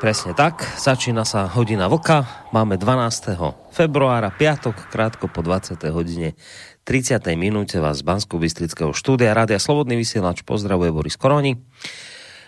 [0.00, 3.36] Presne tak, začína sa hodina vlka, máme 12.
[3.68, 5.76] februára, piatok, krátko po 20.
[5.92, 6.40] hodine
[6.88, 7.20] 30.
[7.36, 11.60] minúte vás z bansko bystrického štúdia Rádia Slobodný vysielač pozdravuje Boris Koroni.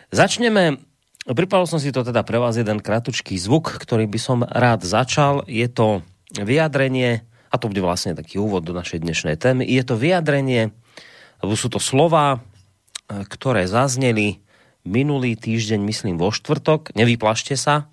[0.09, 0.81] Začneme,
[1.29, 5.45] pripravil som si to teda pre vás jeden kratučký zvuk, ktorý by som rád začal.
[5.45, 6.01] Je to
[6.33, 7.21] vyjadrenie,
[7.53, 10.73] a to bude vlastne taký úvod do našej dnešnej témy, je to vyjadrenie,
[11.37, 12.41] alebo sú to slova,
[13.13, 14.41] ktoré zazneli
[14.83, 17.91] minulý týždeň, myslím vo štvrtok, nevyplašte sa,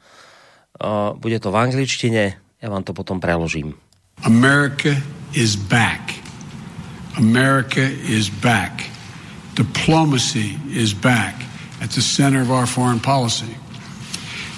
[1.19, 3.75] bude to v angličtine, ja vám to potom preložím.
[4.25, 4.95] America
[5.31, 6.15] is back.
[7.15, 8.87] America is back.
[9.55, 11.35] Diplomacy is back
[11.83, 13.51] at the center of our foreign policy.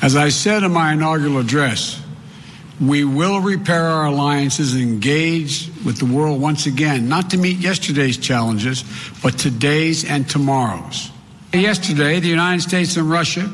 [0.02, 2.02] As I said in my inaugural address,
[2.82, 7.62] we will repair our alliances and engage with the world once again, not to meet
[7.62, 8.82] yesterday's challenges,
[9.22, 11.14] but today's and tomorrow's.
[11.54, 13.50] Yesterday, the United States and Russia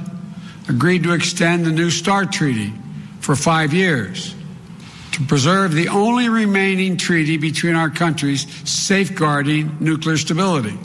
[0.70, 2.74] agreed to extend the New START treaty
[3.22, 4.36] for five years
[5.14, 10.78] to preserve the only remaining treaty between our countries safeguarding nuclear stability.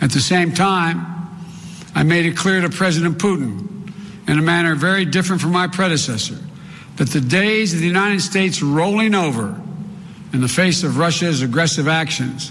[0.00, 1.06] At the same time,
[1.94, 3.92] I made it clear to President Putin,
[4.26, 6.38] in a manner very different from my predecessor,
[6.96, 9.60] that the days of the United States rolling over
[10.32, 12.50] in the face of Russia's aggressive actions,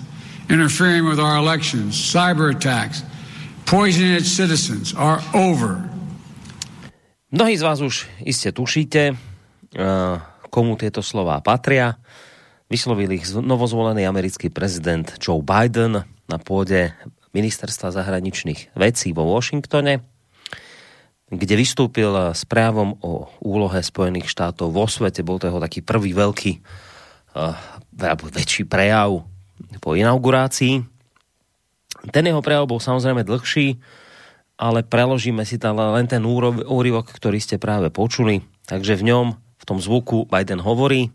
[0.50, 3.04] interfering with our elections, cyber attacks,
[3.72, 5.80] poisoning citizens are over.
[7.32, 9.16] Mnohí z vás už iste tušíte,
[10.52, 11.96] komu tieto slová patria.
[12.68, 16.92] Vyslovil ich novozvolený americký prezident Joe Biden na pôde
[17.32, 20.04] ministerstva zahraničných vecí vo Washingtone,
[21.32, 25.24] kde vystúpil s prejavom o úlohe Spojených štátov vo svete.
[25.24, 26.60] Bol to jeho taký prvý veľký,
[27.40, 27.56] uh,
[28.36, 29.24] väčší prejav
[29.80, 31.01] po inaugurácii.
[32.10, 33.78] Ten jeho prejav bol samozrejme dlhší,
[34.58, 36.26] ale preložíme si tam len ten
[36.66, 38.42] úryvok, ktorý ste práve počuli.
[38.66, 41.14] Takže v ňom, v tom zvuku Biden hovorí,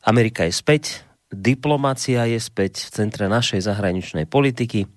[0.00, 4.88] Amerika je späť, diplomácia je späť v centre našej zahraničnej politiky.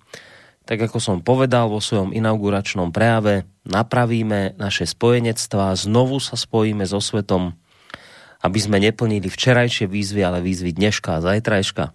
[0.63, 7.03] Tak ako som povedal vo svojom inauguračnom prejave, napravíme naše spojenectvá, znovu sa spojíme so
[7.03, 7.51] svetom,
[8.43, 11.91] aby sme neplnili včerajšie výzvy, ale výzvy dneška a zajtrajška.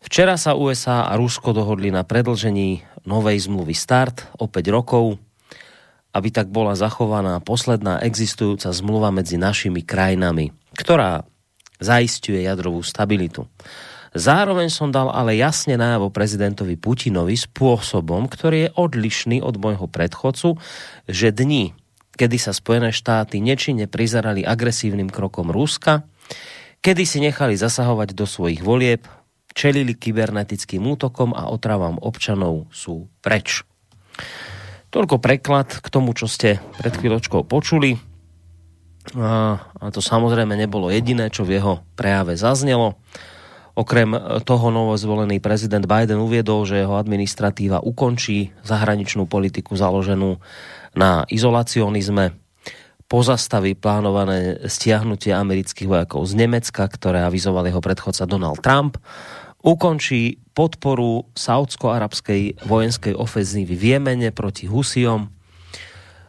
[0.00, 5.20] Včera sa USA a Rusko dohodli na predlžení novej zmluvy START o 5 rokov,
[6.16, 11.28] aby tak bola zachovaná posledná existujúca zmluva medzi našimi krajinami, ktorá
[11.78, 13.44] zaistuje jadrovú stabilitu.
[14.10, 20.58] Zároveň som dal ale jasne najavo prezidentovi Putinovi spôsobom, ktorý je odlišný od môjho predchodcu,
[21.06, 21.76] že dni,
[22.18, 26.02] kedy sa Spojené štáty nečine prizerali agresívnym krokom Ruska,
[26.82, 29.06] kedy si nechali zasahovať do svojich volieb,
[29.52, 33.66] čelili kybernetickým útokom a otravám občanov sú preč.
[34.90, 37.94] Toľko preklad k tomu, čo ste pred chvíľočkou počuli.
[39.14, 39.58] A,
[39.94, 42.98] to samozrejme nebolo jediné, čo v jeho prejave zaznelo.
[43.78, 44.12] Okrem
[44.42, 50.42] toho novozvolený prezident Biden uviedol, že jeho administratíva ukončí zahraničnú politiku založenú
[50.98, 52.34] na izolacionizme,
[53.10, 59.02] pozastaví plánované stiahnutie amerických vojakov z Nemecka, ktoré avizoval jeho predchodca Donald Trump
[59.60, 65.28] ukončí podporu saudsko-arabskej vojenskej ofenzívy v Jemene proti Husiom,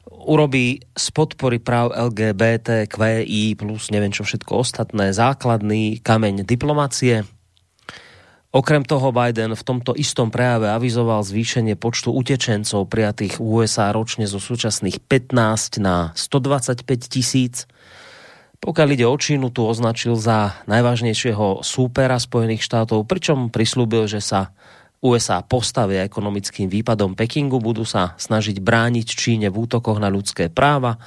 [0.08, 7.26] urobí z podpory práv LGBT, QI plus neviem čo všetko ostatné základný kameň diplomácie.
[8.52, 14.44] Okrem toho Biden v tomto istom prejave avizoval zvýšenie počtu utečencov prijatých USA ročne zo
[14.44, 17.64] súčasných 15 na 125 tisíc
[18.62, 24.54] pokiaľ ide o Čínu, tu označil za najvážnejšieho súpera Spojených štátov, pričom prislúbil, že sa
[25.02, 31.02] USA postavia ekonomickým výpadom Pekingu, budú sa snažiť brániť Číne v útokoch na ľudské práva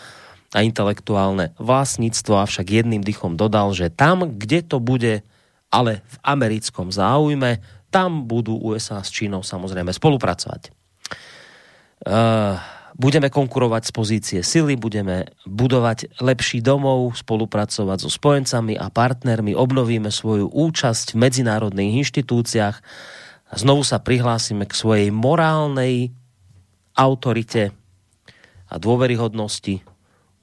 [0.51, 5.23] a intelektuálne vlastníctvo, avšak jedným dychom dodal, že tam, kde to bude
[5.75, 7.59] ale v americkom záujme,
[7.91, 10.71] tam budú USA s Čínou samozrejme spolupracovať.
[12.05, 12.59] Uh,
[12.95, 20.09] budeme konkurovať z pozície sily, budeme budovať lepší domov, spolupracovať so spojencami a partnermi, obnovíme
[20.15, 22.77] svoju účasť v medzinárodných inštitúciách
[23.51, 26.15] a znovu sa prihlásime k svojej morálnej
[26.95, 27.75] autorite
[28.71, 29.83] a dôveryhodnosti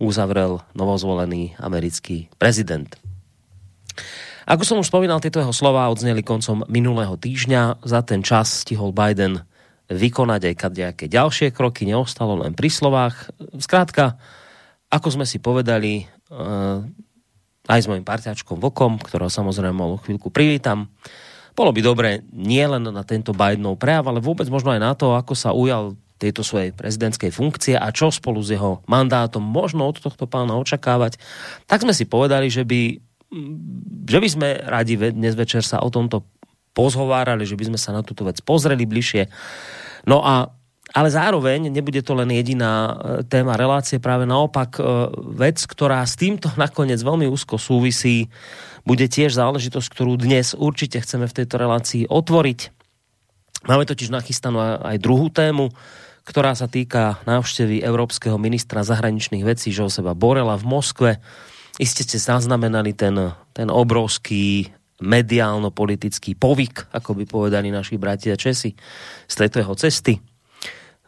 [0.01, 2.91] uzavrel novozvolený americký prezident.
[4.49, 7.85] Ako som už spomínal, tieto jeho slova odzneli koncom minulého týždňa.
[7.85, 9.45] Za ten čas stihol Biden
[9.91, 13.29] vykonať aj nejaké ďalšie kroky, neostalo len pri slovách.
[13.59, 14.15] Skrátka,
[14.87, 16.79] ako sme si povedali, eh,
[17.67, 20.89] aj s mojim parťačkom Vokom, ktorého samozrejme malú chvíľku privítam,
[21.51, 25.11] bolo by dobre nie len na tento Bidenov prejav, ale vôbec možno aj na to,
[25.13, 29.97] ako sa ujal tejto svojej prezidentskej funkcie a čo spolu s jeho mandátom možno od
[29.97, 31.17] tohto pána očakávať,
[31.65, 33.01] tak sme si povedali, že by
[34.11, 36.27] že by sme radi dnes večer sa o tomto
[36.71, 39.27] pozhovárali, že by sme sa na túto vec pozreli bližšie.
[40.07, 40.49] No a
[40.91, 44.81] ale zároveň nebude to len jediná e, téma relácie, práve naopak e,
[45.39, 48.27] vec, ktorá s týmto nakoniec veľmi úzko súvisí,
[48.83, 52.59] bude tiež záležitosť, ktorú dnes určite chceme v tejto relácii otvoriť.
[53.69, 55.69] Máme totiž nachystanú aj druhú tému,
[56.25, 61.11] ktorá sa týka návštevy európskeho ministra zahraničných vecí Joseba Borela v Moskve.
[61.77, 63.15] Iste ste zaznamenali ten,
[63.53, 64.69] ten obrovský
[65.01, 68.71] mediálno-politický povyk, ako by povedali naši bratia Česi,
[69.25, 70.21] z tejto jeho cesty.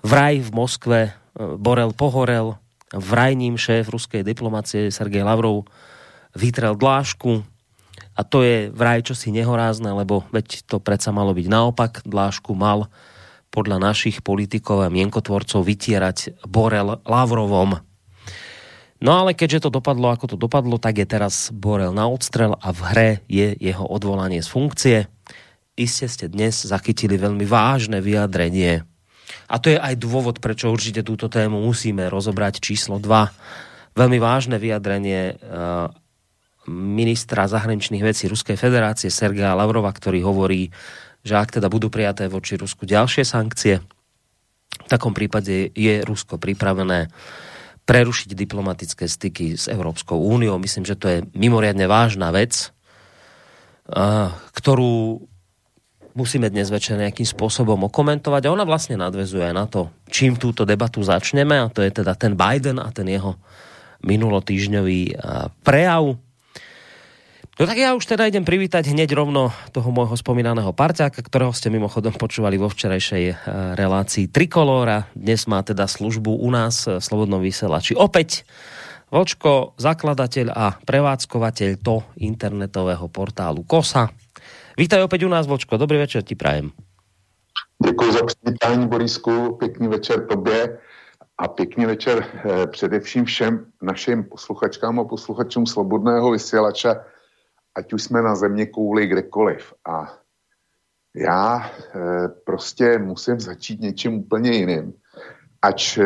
[0.04, 1.12] Vraj v Moskve e,
[1.56, 2.60] Borel pohorel,
[2.92, 5.70] vraj ním šéf ruskej diplomácie Sergej Lavrov
[6.34, 7.46] vytrel dlášku
[8.14, 11.92] a to je vraj čosi nehorázne, lebo veď to predsa malo byť naopak.
[12.06, 12.90] Dlášku mal
[13.54, 17.93] podľa našich politikov a mienkotvorcov vytierať Borel Lavrovom.
[19.04, 22.72] No ale keďže to dopadlo, ako to dopadlo, tak je teraz Borel na odstrel a
[22.72, 24.98] v hre je jeho odvolanie z funkcie.
[25.76, 28.88] Iste ste dnes zachytili veľmi vážne vyjadrenie.
[29.52, 34.00] A to je aj dôvod, prečo určite túto tému musíme rozobrať číslo 2.
[34.00, 35.38] Veľmi vážne vyjadrenie eh,
[36.72, 40.72] ministra zahraničných vecí Ruskej federácie Sergeja Lavrova, ktorý hovorí,
[41.28, 43.84] že ak teda budú prijaté voči Rusku ďalšie sankcie,
[44.74, 47.12] v takom prípade je Rusko pripravené
[47.84, 50.56] prerušiť diplomatické styky s Európskou úniou.
[50.56, 52.72] Myslím, že to je mimoriadne vážna vec,
[54.56, 55.20] ktorú
[56.16, 61.04] musíme dnes večer nejakým spôsobom okomentovať a ona vlastne nadvezuje na to, čím túto debatu
[61.04, 63.36] začneme a to je teda ten Biden a ten jeho
[64.06, 65.20] minulotýžňový
[65.66, 66.16] prejav.
[67.54, 71.70] No tak ja už teda idem privítať hneď rovno toho môjho spomínaného parťáka, ktorého ste
[71.70, 73.36] mimochodom počúvali vo včerajšej e,
[73.78, 75.06] relácii Trikolóra.
[75.14, 77.94] Dnes má teda službu u nás v Slobodnom vysielači.
[77.94, 78.42] Opäť
[79.14, 84.10] Vočko, zakladateľ a prevádzkovateľ to internetového portálu KOSA.
[84.74, 85.78] Vítaj opäť u nás, Vočko.
[85.78, 86.74] Dobrý večer ti prajem.
[87.86, 89.62] Děkuji za přivítání, Borisku.
[89.62, 90.78] Pěkný večer tobě
[91.38, 97.14] a pěkný večer eh, především všem našim posluchačkám a posluchačům Slobodného vysílača
[97.76, 99.74] ať už jsme na země kouli kdekoliv.
[99.86, 100.14] A
[101.16, 104.94] já e, prostě musím začít něčím úplně jiným,
[105.62, 106.04] ač e,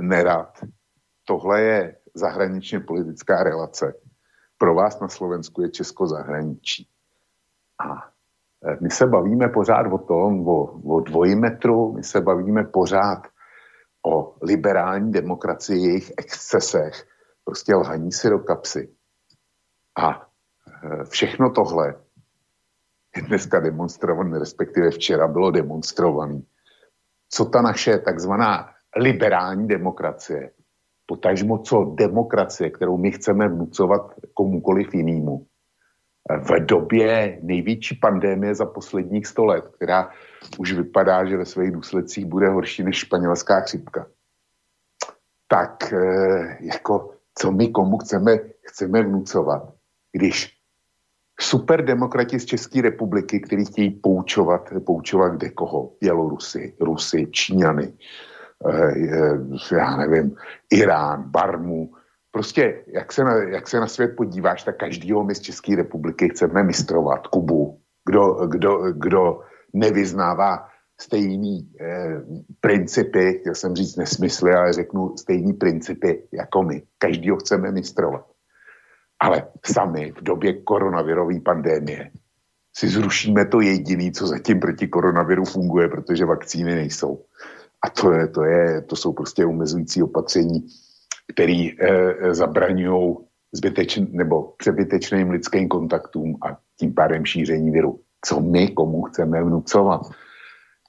[0.00, 0.64] nerad.
[1.24, 3.94] Tohle je zahraničně politická relace.
[4.58, 6.88] Pro vás na Slovensku je Česko zahraničí.
[7.78, 8.08] A
[8.64, 13.26] e, my se bavíme pořád o tom, o, o dvojimetru, my se bavíme pořád
[14.06, 17.06] o liberální demokracii, jejich excesech,
[17.44, 18.88] prostě lhaní si do kapsy.
[19.98, 20.25] A Eh,
[21.04, 21.94] všechno tohle
[23.16, 26.40] je dneska demonstrované, respektive včera bylo demonstrované.
[27.28, 30.50] Co ta naše takzvaná liberální demokracie,
[31.06, 35.46] potažmo co demokracie, kterou my chceme vnucovat komukoliv jinému,
[36.30, 40.10] eh, v době největší pandémie za posledních sto let, která
[40.58, 44.06] už vypadá, že ve svých důsledcích bude horší než španělská chřipka.
[45.48, 49.72] Tak eh, jako co my komu chceme, chceme vnucovat,
[50.12, 50.55] když
[51.40, 57.92] superdemokrati z České republiky, kteří chtějí poučovat, poučovat kde koho, Bělorusy, Rusy, Číňany,
[58.68, 60.36] eh, já nevím,
[60.72, 61.92] Irán, Barmu,
[62.30, 66.28] prostě jak se, na, jak se na svět podíváš, tak každýho my z České republiky
[66.28, 69.40] chceme mistrovat, Kubu, kdo, kdo, kdo
[69.74, 70.68] nevyznává
[71.00, 72.22] stejný eh,
[72.60, 76.82] principy, chtěl jsem říct nesmysly, ale řeknu stejný principy jako my.
[76.98, 78.35] Každýho chceme mistrovat.
[79.20, 82.10] Ale sami v době koronavirové pandémie
[82.76, 87.24] si zrušíme to jediné, co zatím proti koronaviru funguje, protože vakcíny nejsou.
[87.84, 90.66] A to, je, to, je, to jsou prostě omezující opatření,
[91.32, 93.16] které eh, zabraňují
[93.52, 98.00] zbytečn, nebo přebytečným lidským kontaktům a tím pádem šíření viru.
[98.24, 100.00] Co my komu chceme vnucovat?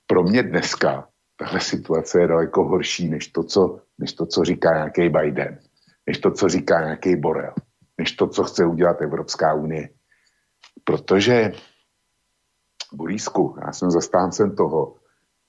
[0.07, 1.07] Pro mě dneska
[1.39, 5.59] tahle situace je daleko horší než to, co, než to, co říká nějaký Biden,
[6.07, 7.53] než to, co říká nějaký Borel
[7.97, 9.89] než to, co chce udělat Evropská unie.
[10.83, 11.51] Protože,
[12.93, 14.95] Borísku, já jsem zastáncem toho,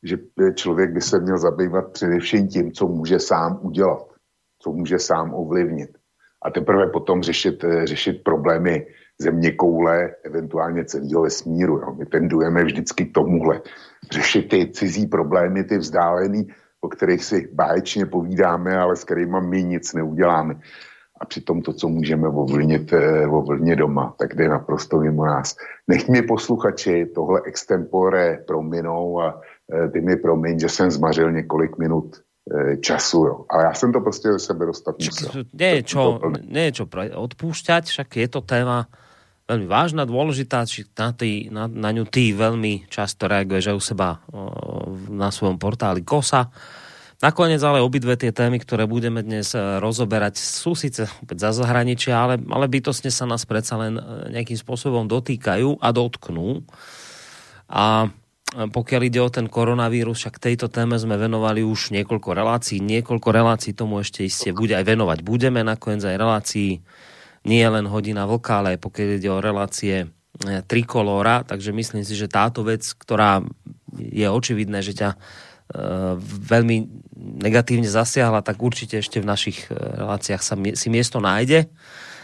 [0.02, 0.19] že
[0.55, 4.12] člověk by se měl zabývat především tím, co může sám udělat,
[4.59, 5.99] co může sám ovlivnit.
[6.43, 8.87] A teprve potom řešit, řešit problémy
[9.21, 11.78] země koule, eventuálně celého vesmíru.
[11.78, 11.95] Jo.
[11.95, 13.61] My tendujeme vždycky k tomuhle.
[14.12, 16.47] Řešit ty cizí problémy, ty vzdálený,
[16.81, 20.55] o kterých si báječně povídáme, ale s kterými my nic neuděláme.
[21.21, 22.93] A přitom to, co můžeme ovlnit,
[23.31, 25.57] ovlnit doma, tak jde naprosto mimo nás.
[25.89, 29.41] Nech mi posluchači tohle extempore prominou a
[29.75, 33.45] eh, ty mi promiň, že jsem zmařil několik minut eh, času, jo.
[33.51, 35.45] Ale já jsem to prostě ze sebe dostat musel.
[35.53, 36.85] Nie je čo, nie je čo
[37.15, 38.87] odpúšťať, však je to téma
[39.49, 43.83] veľmi vážna, dôležitá, či na, tý, na, na ňu ty veľmi často reaguješ aj u
[43.83, 44.09] seba
[45.09, 46.53] na svojom portáli KOSA.
[47.19, 52.15] Nakoniec ale obidve tie témy, ktoré budeme dnes e, rozoberať, sú síce opäť za zahraničia,
[52.15, 54.03] ale, ale bytostne sa nás predsa len e,
[54.39, 56.63] nejakým spôsobom dotýkajú a dotknú.
[57.67, 62.79] A e, pokiaľ ide o ten koronavírus, však tejto téme sme venovali už niekoľko relácií.
[62.79, 65.19] Niekoľko relácií tomu ešte iste bude aj venovať.
[65.27, 66.87] Budeme nakoniec aj relácií
[67.43, 70.07] nie len hodina vlka, ale aj pokiaľ ide o relácie
[70.71, 73.43] trikolóra, takže myslím si, že táto vec, ktorá
[73.99, 75.19] je očividné, že ťa
[76.49, 76.77] veľmi
[77.19, 81.69] negatívne zasiahla, tak určite ešte v našich e, reláciách sa si miesto nájde.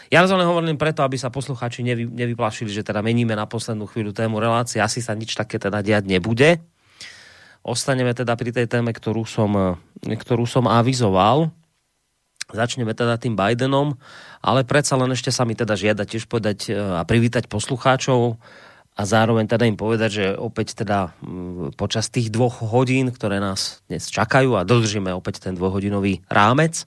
[0.08, 4.14] Ja len hovorím preto, aby sa poslucháči nevy, nevyplašili, že teda meníme na poslednú chvíľu
[4.14, 4.78] tému relácie.
[4.78, 6.62] Asi sa nič také teda diať nebude.
[7.64, 11.50] Ostaneme teda pri tej téme, ktorú som, e, ktorú som avizoval.
[12.52, 13.96] Začneme teda tým Bidenom,
[14.44, 18.38] ale predsa len ešte sa mi teda žiada tiež povedať e, a privítať poslucháčov
[18.94, 21.18] a zároveň teda im povedať, že opäť teda
[21.74, 26.86] počas tých dvoch hodín, ktoré nás dnes čakajú a dodržíme opäť ten dvojhodinový rámec,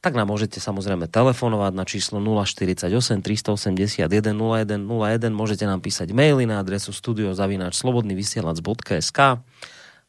[0.00, 6.64] tak nám môžete samozrejme telefonovať na číslo 048 381 0101, môžete nám písať maily na
[6.64, 9.20] adresu studiozavináčslobodnyvysielac.sk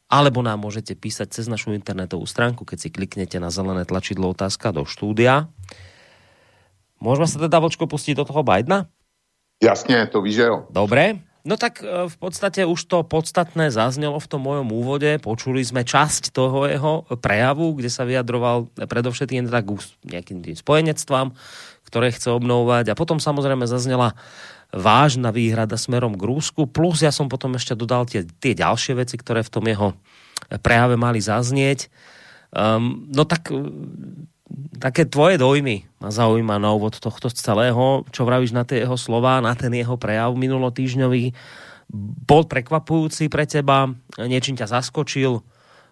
[0.09, 4.73] alebo nám môžete písať cez našu internetovú stránku, keď si kliknete na zelené tlačidlo otázka
[4.73, 5.45] do štúdia.
[6.97, 8.89] Môžeme sa teda, Vlčko, pustiť do toho Bidena?
[9.59, 10.55] Jasne, to víš, jo.
[10.71, 11.19] Dobre.
[11.43, 15.19] No tak e, v podstate už to podstatné zaznelo v tom mojom úvode.
[15.19, 19.69] Počuli sme časť toho jeho prejavu, kde sa vyjadroval predovšetkým teda k
[20.07, 21.35] nejakým tým spojenectvám,
[21.87, 22.91] ktoré chce obnovovať.
[22.91, 24.15] A potom samozrejme zaznela
[24.71, 26.69] vážna výhrada smerom k Rúsku.
[26.69, 29.97] Plus ja som potom ešte dodal tie, tie ďalšie veci, ktoré v tom jeho
[30.61, 31.89] prejave mali zaznieť.
[32.49, 33.49] Um, no tak
[34.79, 39.43] také tvoje dojmy ma zaujíma na úvod tohto celého, čo vravíš na tie jeho slova,
[39.43, 41.35] na ten jeho prejav minulotýžňový.
[42.25, 45.41] Bol prekvapujúci pre teba, niečím ťa zaskočil,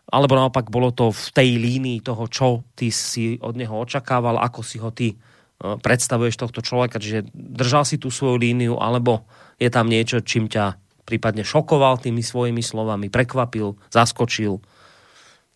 [0.08, 4.62] alebo naopak bolo to v tej línii toho, čo ty si od neho očakával, ako
[4.64, 5.16] si ho ty e,
[5.60, 9.28] predstavuješ tohto človeka, čiže držal si tú svoju líniu, alebo
[9.60, 14.64] je tam niečo, čím ťa prípadne šokoval tými svojimi slovami, prekvapil, zaskočil.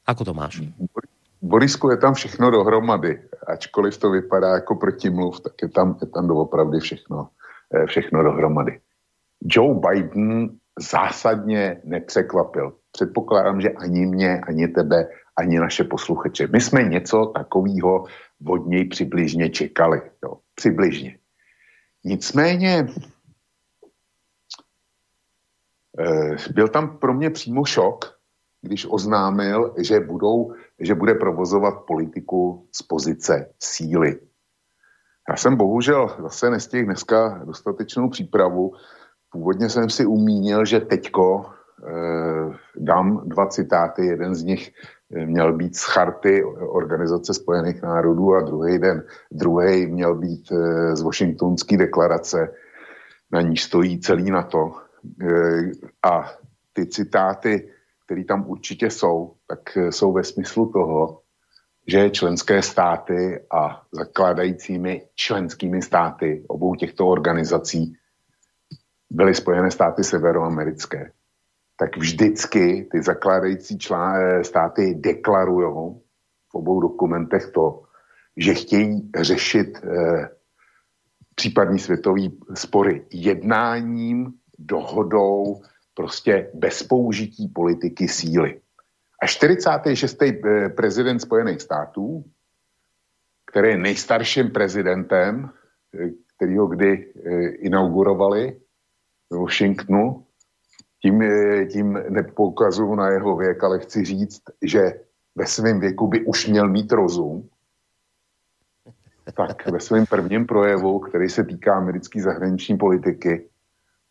[0.04, 0.64] Ako to máš?
[1.42, 3.22] Borisku je tam všechno dohromady.
[3.48, 7.30] Ačkoliv to vypadá jako protimluv, tak je tam, je tam doopravdy všechno,
[7.74, 8.80] eh, všechno dohromady.
[9.42, 12.74] Joe Biden zásadně nepřekvapil.
[12.92, 16.48] Předpokládám, že ani mě, ani tebe, ani naše posluchače.
[16.48, 18.06] My jsme něco takového
[18.48, 20.02] od něj přibližně čekali.
[20.24, 20.38] Jo.
[20.56, 21.18] Přibližně.
[22.04, 22.88] Nicméně
[26.00, 28.22] eh, byl tam pro mě přímo šok,
[28.62, 34.20] když oznámil, že, budou, že bude provozovat politiku z pozice síly.
[35.30, 38.74] Já jsem bohužel zase nestihl dneska dostatečnou přípravu.
[39.32, 44.06] Původně jsem si umínil, že teďko eh, dám dva citáty.
[44.06, 44.72] Jeden z nich
[45.16, 50.96] eh, měl být z charty Organizace spojených národů a druhý den, druhý měl být eh,
[50.96, 52.54] z Washingtonské deklarace,
[53.32, 54.72] na níž stojí celý NATO.
[55.22, 55.72] Eh,
[56.04, 56.32] a
[56.74, 57.70] ty citáty
[58.12, 61.22] které tam určitě jsou, tak eh, jsou ve smyslu toho,
[61.88, 67.94] že členské státy a zakládajícími členskými státy obou těchto organizací
[69.10, 71.12] byly Spojené státy severoamerické.
[71.80, 75.96] Tak vždycky ty zakládající člán, eh, státy deklarují
[76.52, 77.84] v obou dokumentech to,
[78.38, 80.30] že chtějí řešit eh,
[81.36, 85.62] případní světový spory jednáním, dohodou,
[85.94, 88.62] prostě bez použití politiky síly.
[89.22, 90.22] A 46.
[90.22, 92.24] Eh, prezident Spojených států,
[93.46, 95.50] který je nejstarším prezidentem,
[95.94, 98.60] eh, který ho kdy eh, inaugurovali
[99.30, 100.26] v Washingtonu,
[101.02, 101.24] tím,
[101.72, 105.02] tím nepoukazuju na jeho věk, ale chci říct, že
[105.36, 107.50] ve svém věku by už měl mít rozum,
[109.34, 113.50] tak ve svém prvním projevu, který se týká americké zahraniční politiky,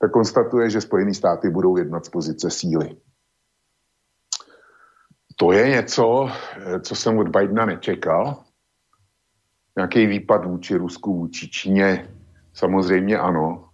[0.00, 2.96] tak konstatuje, že Spojené státy budou jednat z pozice síly.
[5.36, 6.30] To je něco,
[6.82, 8.44] co jsem od Bidena nečekal.
[9.76, 12.08] Nějaký výpad vůči Rusku, vůči Číně,
[12.52, 13.68] samozřejmě ano,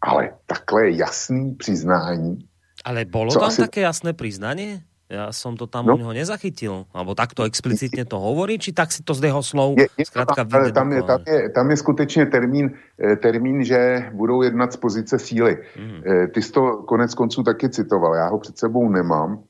[0.00, 2.48] ale takhle jasný přiznání.
[2.84, 3.60] Ale bolo tam asi...
[3.60, 4.82] také jasné priznanie?
[5.10, 5.94] Ja som to tam no.
[5.94, 6.86] u neho nezachytil.
[6.94, 10.46] Alebo takto explicitně to hovorí, či tak si to z jeho slov je, je zkrátka
[10.46, 12.70] tam, tam, je, tam, je, tam je skutečně termín,
[13.02, 15.58] eh, termín, že budou jednat z pozice síly.
[15.78, 16.30] Mm.
[16.30, 19.42] Ty jsi to konec konců taky citoval, já ho před sebou nemám,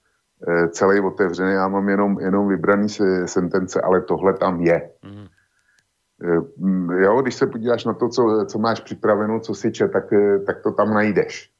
[0.48, 2.88] eh, celý otevřený, já mám jenom, jenom vybraný
[3.26, 4.90] sentence, ale tohle tam je.
[5.04, 5.26] Mm.
[7.00, 10.04] Jo, když se podíváš na to, co, co máš připraveno, co si čet, tak,
[10.46, 11.50] tak to tam najdeš.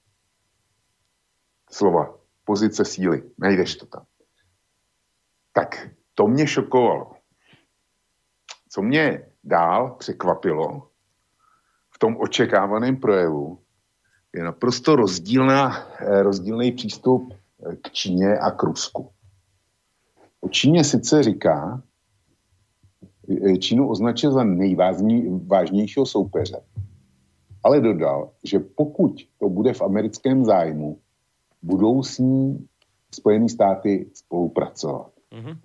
[1.71, 2.20] Slova
[2.50, 3.23] pozice síly.
[3.38, 4.04] Najdeš to tam.
[5.54, 7.12] Tak to mě šokovalo.
[8.69, 10.90] Co mě dál překvapilo
[11.95, 13.62] v tom očekávaném projevu,
[14.35, 19.11] je naprosto rozdílná, eh, rozdílný přístup eh, k Číně a k Rusku.
[20.40, 21.83] O Číně sice říká,
[23.30, 26.59] eh, Čínu označil za nejvážnějšího soupeře,
[27.62, 30.99] ale dodal, že pokud to bude v americkém zájmu,
[31.62, 32.67] budou s ní
[33.14, 35.11] Spojené státy spolupracovat.
[35.33, 35.57] Mm-hmm.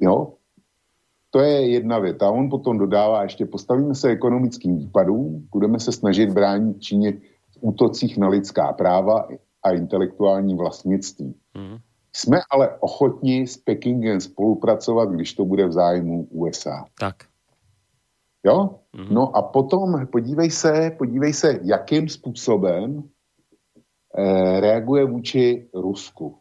[0.00, 0.32] Jo,
[1.30, 2.30] to je jedna věta.
[2.30, 7.12] On potom dodává ještě, postavíme se ekonomickým výpadům, budeme se snažit bránit Číně
[7.50, 9.28] v útocích na lidská práva
[9.62, 11.34] a intelektuální vlastnictví.
[11.54, 11.80] Mm-hmm.
[12.12, 16.84] Jsme ale ochotni s Pekingem spolupracovat, když to bude v zájmu USA.
[17.00, 17.16] Tak.
[18.44, 18.70] Jo?
[18.94, 19.10] Mm-hmm.
[19.10, 23.02] No a potom podívej se, podívej se, jakým způsobem
[24.60, 26.34] reaguje vůči Rusku.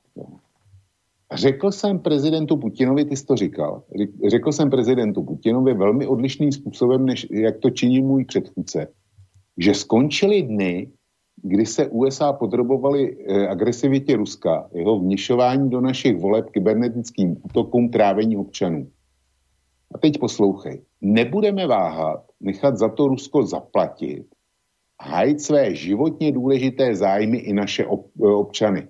[1.34, 3.84] Řekl jsem prezidentu Putinovi, ty jsi to říkal,
[4.28, 8.88] řekl jsem prezidentu Putinovi velmi odlišným způsobem, než jak to činí můj předchůdce,
[9.58, 10.92] že skončily dny,
[11.44, 18.38] kdy se USA podrobovali eh, agresivitě Ruska, jeho vněšování do našich voleb kybernetickým útokům trávení
[18.38, 18.88] občanů.
[19.96, 20.82] A teď poslouchej.
[21.02, 24.26] Nebudeme váhat nechat za to Rusko zaplatit
[25.02, 28.88] hájit své životně důležité zájmy i naše eh, občany.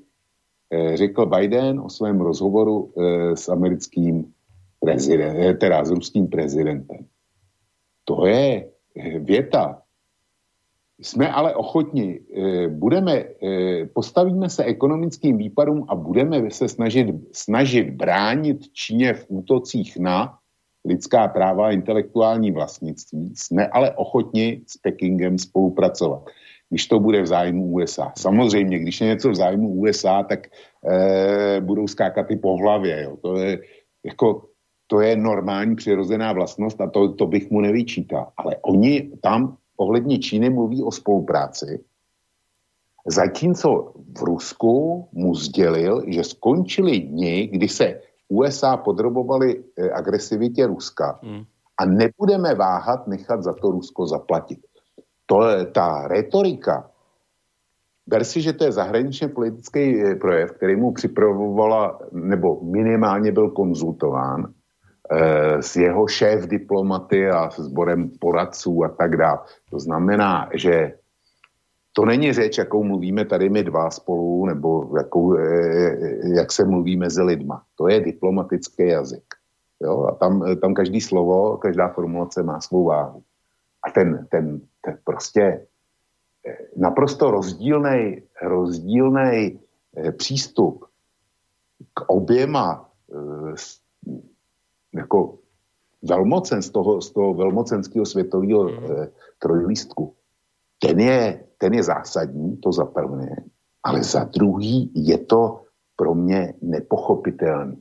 [0.72, 4.34] Eh, řekl Biden o svém rozhovoru eh, s americkým
[4.80, 7.06] prezidentem, teda s ruským prezidentem.
[8.06, 8.70] To je
[9.20, 9.82] věta.
[11.00, 12.20] Jsme ale ochotni,
[12.70, 13.24] budeme,
[13.94, 20.38] postavíme se ekonomickým výpadům a budeme se snažit, snažit bránit Číně v útocích na
[20.86, 26.26] lidská práva a intelektuální vlastnictví, jsme ale ochotni s Pekingem spolupracovat,
[26.70, 28.14] když to bude v zájmu USA.
[28.18, 33.04] Samozřejmě, když je něco v zájmu USA, tak eh, budou skákat i po hlavě.
[33.04, 33.18] Jo.
[33.22, 33.60] To, je,
[34.04, 34.46] jako,
[34.88, 38.32] to je normální přirozená vlastnost a to, to bych mu nevyčítal.
[38.38, 41.80] Ale oni tam ohledně Číny mluví o spolupráci,
[43.08, 51.20] zatímco v Rusku mu sdělil, že skončili dny, kdy se USA podrobovali eh, agresivitě Ruska
[51.24, 51.44] hmm.
[51.78, 54.60] a nebudeme váhat nechat za to Rusko zaplatit.
[55.26, 56.90] To je ta retorika.
[58.08, 63.50] Ber si, že to je zahraničně politický eh, projev, který mu připravovala, nebo minimálně byl
[63.50, 64.54] konzultován
[65.12, 69.40] eh, s jeho šéf diplomaty a s sborem poradců a tak dále.
[69.70, 70.94] To znamená, že
[71.98, 76.98] to není řeč, jakou mluvíme tady my dva spolu, nebo jakou, eh, jak se mluví
[76.98, 77.64] mezi lidma.
[77.76, 79.24] To je diplomatický jazyk.
[79.82, 80.04] Jo?
[80.04, 83.24] A tam, tam každý slovo, každá formulace má svou váhu.
[83.84, 85.42] A ten, ten, ten prostě
[86.48, 89.60] eh, naprosto rozdílný rozdílnej
[89.98, 90.86] eh, přístup
[91.94, 92.90] k oběma
[94.94, 95.38] jako
[96.04, 98.78] velmocen z toho, z toho velmocenského světového mm.
[99.40, 100.16] trojlístku,
[100.88, 103.36] ten je ten je zásadní, to za prvé,
[103.84, 105.64] ale za druhý je to
[105.96, 107.78] pro mě nepochopitelný.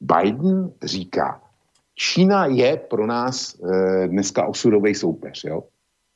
[0.00, 1.42] Biden říká,
[1.94, 5.64] Čína je pro nás e, dneska osudový soupeř, jo?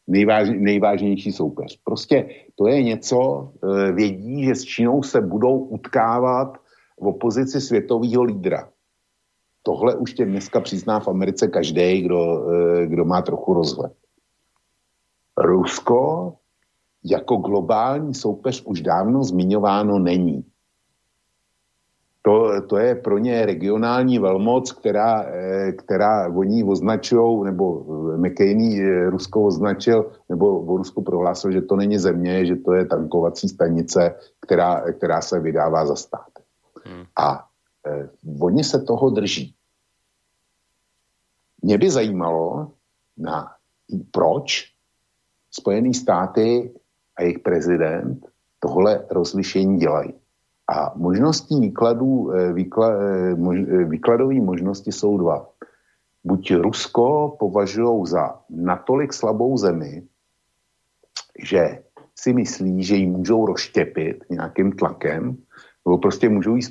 [0.06, 1.80] Nejváž, nejvážnější soupeř.
[1.84, 6.58] Prostě to je něco, e, vědí, že s Čínou se budou utkávat
[7.00, 8.68] v opozici světového lídra.
[9.62, 13.92] Tohle už tě dneska přizná v Americe každý, kdo, e, kdo má trochu rozhled.
[15.37, 16.33] Rusko
[17.05, 20.45] jako globální soupeř už dávno zmiňováno není.
[22.23, 27.85] To, to je pro ně regionální velmoc, která, eh, která oni označují, nebo
[28.16, 32.87] McCain eh, Rusko označil, nebo o Rusku prohlásil, že to není země, že to je
[32.87, 36.31] tankovací stanice, která, která se vydává za stát.
[36.85, 37.05] Hmm.
[37.16, 37.47] A
[37.87, 38.09] eh,
[38.40, 39.55] oni se toho drží.
[41.62, 42.71] Mě by zajímalo,
[43.18, 43.51] na,
[44.11, 44.71] proč
[45.52, 46.72] Spojené státy
[47.16, 48.26] a jejich prezident
[48.60, 50.14] tohle rozlišení dělají.
[50.72, 55.48] A možností výkladů, eh, výkla, eh, mož, eh, výkladové možnosti jsou dva.
[56.24, 60.06] buď Rusko považují za natolik slabou zemi,
[61.42, 61.82] že
[62.14, 65.36] si myslí, že ji můžou rozštěpit nějakým tlakem,
[65.86, 66.62] nebo prostě můžou jí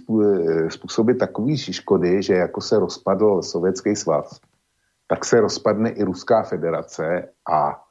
[0.72, 4.40] způsobit takový škody, že jako se rozpadl Sovětský svaz,
[5.08, 7.84] tak se rozpadne i Ruská federace a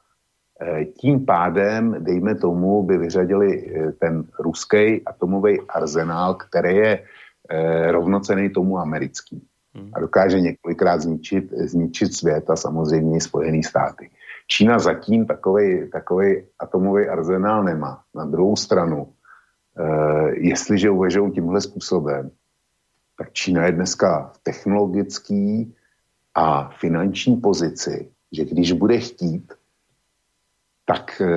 [0.97, 7.03] tím pádem, dejme tomu, by vyřadili e, ten ruský atomový arzenál, který je
[7.49, 9.47] e, rovnocený tomu americký.
[9.93, 14.09] A dokáže několikrát zničit, zničit svět a samozřejmě i Spojený státy.
[14.47, 18.01] Čína zatím takový, takový atomový arzenál nemá.
[18.15, 19.13] Na druhou stranu,
[20.33, 22.31] jestliže uvažují tímhle způsobem,
[23.17, 25.75] tak Čína je dneska v technologický
[26.35, 29.53] a finanční pozici, že když bude chtít,
[30.91, 31.27] tak e,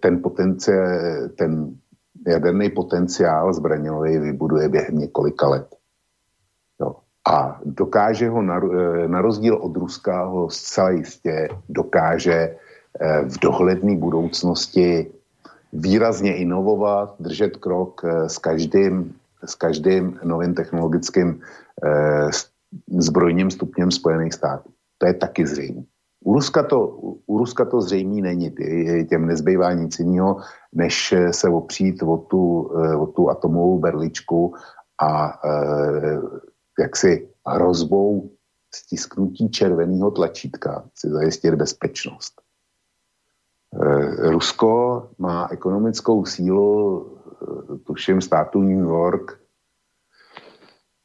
[0.00, 1.74] ten, potenciál, ten
[2.26, 5.66] jaderný potenciál zbraňový vybuduje během několika let.
[6.80, 6.96] Jo.
[7.28, 12.56] A dokáže ho, na, e, na rozdíl od Ruska, ho zcela jistě dokáže e,
[13.26, 15.10] v dohledné budoucnosti
[15.72, 19.14] výrazně inovovat, držet krok s každým,
[19.44, 21.40] s každým novým technologickým
[22.98, 24.70] zbrojním stupněm Spojených států.
[24.98, 25.82] To je taky zřejmé.
[26.28, 26.88] U Ruska to,
[27.26, 28.54] u Ruska to zřejmě není.
[29.08, 30.40] Těm nezbývá nic jiného,
[30.72, 32.60] než se opřít o tu,
[32.98, 34.54] o tu atomovou berličku
[35.00, 35.40] a
[36.78, 38.30] jaksi hrozbou
[38.74, 42.40] stisknutí červeného tlačítka si zajistit bezpečnost.
[43.74, 47.06] Eh, Rusko má ekonomickou sílu,
[47.42, 49.40] eh, tuším, státu New York,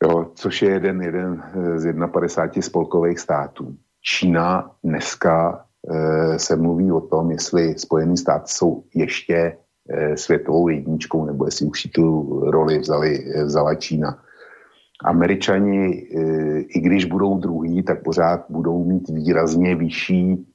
[0.03, 1.43] jo, což je jeden, jeden
[1.75, 3.77] z 51 spolkových států.
[4.05, 9.57] Čína dneska e, se mluví o tom, jestli Spojený státy jsou ještě
[9.89, 14.23] e, světovou jedničkou, nebo jestli už tu roli vzali, vzala Čína.
[15.03, 15.91] Američani,
[16.67, 20.53] i když budou druhý, tak pořád budou mít výrazně vyšší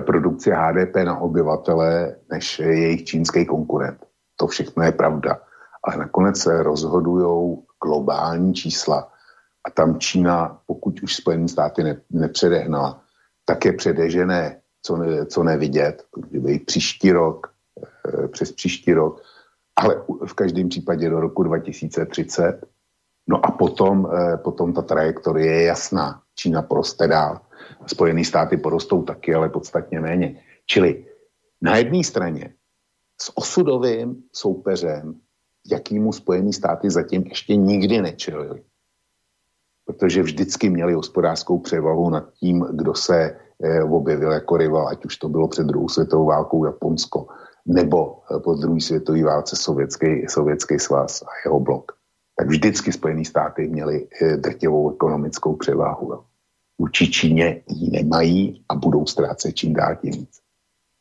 [0.00, 4.06] produkci HDP na obyvatele než jejich čínský konkurent.
[4.36, 5.40] To všechno je pravda.
[5.84, 9.12] Ale nakonec se rozhodují globální čísla.
[9.64, 13.02] A tam Čína, pokud už Spojené státy ne, nepředehnala,
[13.44, 17.54] tak je předežené, co, ne, co nevidět, kdyby příští rok,
[18.24, 19.22] e, přes příští rok,
[19.76, 22.60] ale v každém případě do roku 2030
[23.28, 26.22] No a potom, eh, potom ta trajektorie je jasná.
[26.34, 27.40] Čína poroste dál.
[27.86, 30.42] Spojené státy porostou taky, ale podstatně méně.
[30.66, 31.06] Čili
[31.62, 32.54] na jedné straně
[33.20, 35.20] s osudovým soupeřem,
[35.70, 38.62] jakýmu Spojené státy zatím ještě nikdy nečelili.
[39.86, 45.16] Protože vždycky měli hospodářskou převahu nad tím, kdo se eh, objevil jako rival, ať už
[45.16, 47.26] to bylo před druhou světovou válkou Japonsko,
[47.66, 51.92] nebo eh, po druhé světové válce sovětský, sovětský svaz a jeho blok
[52.38, 56.24] tak vždycky Spojené státy měly eh, drtivou ekonomickou převáhu.
[56.78, 60.40] Vůči Číně ji nemají a budou ztrácet čím dál tím víc.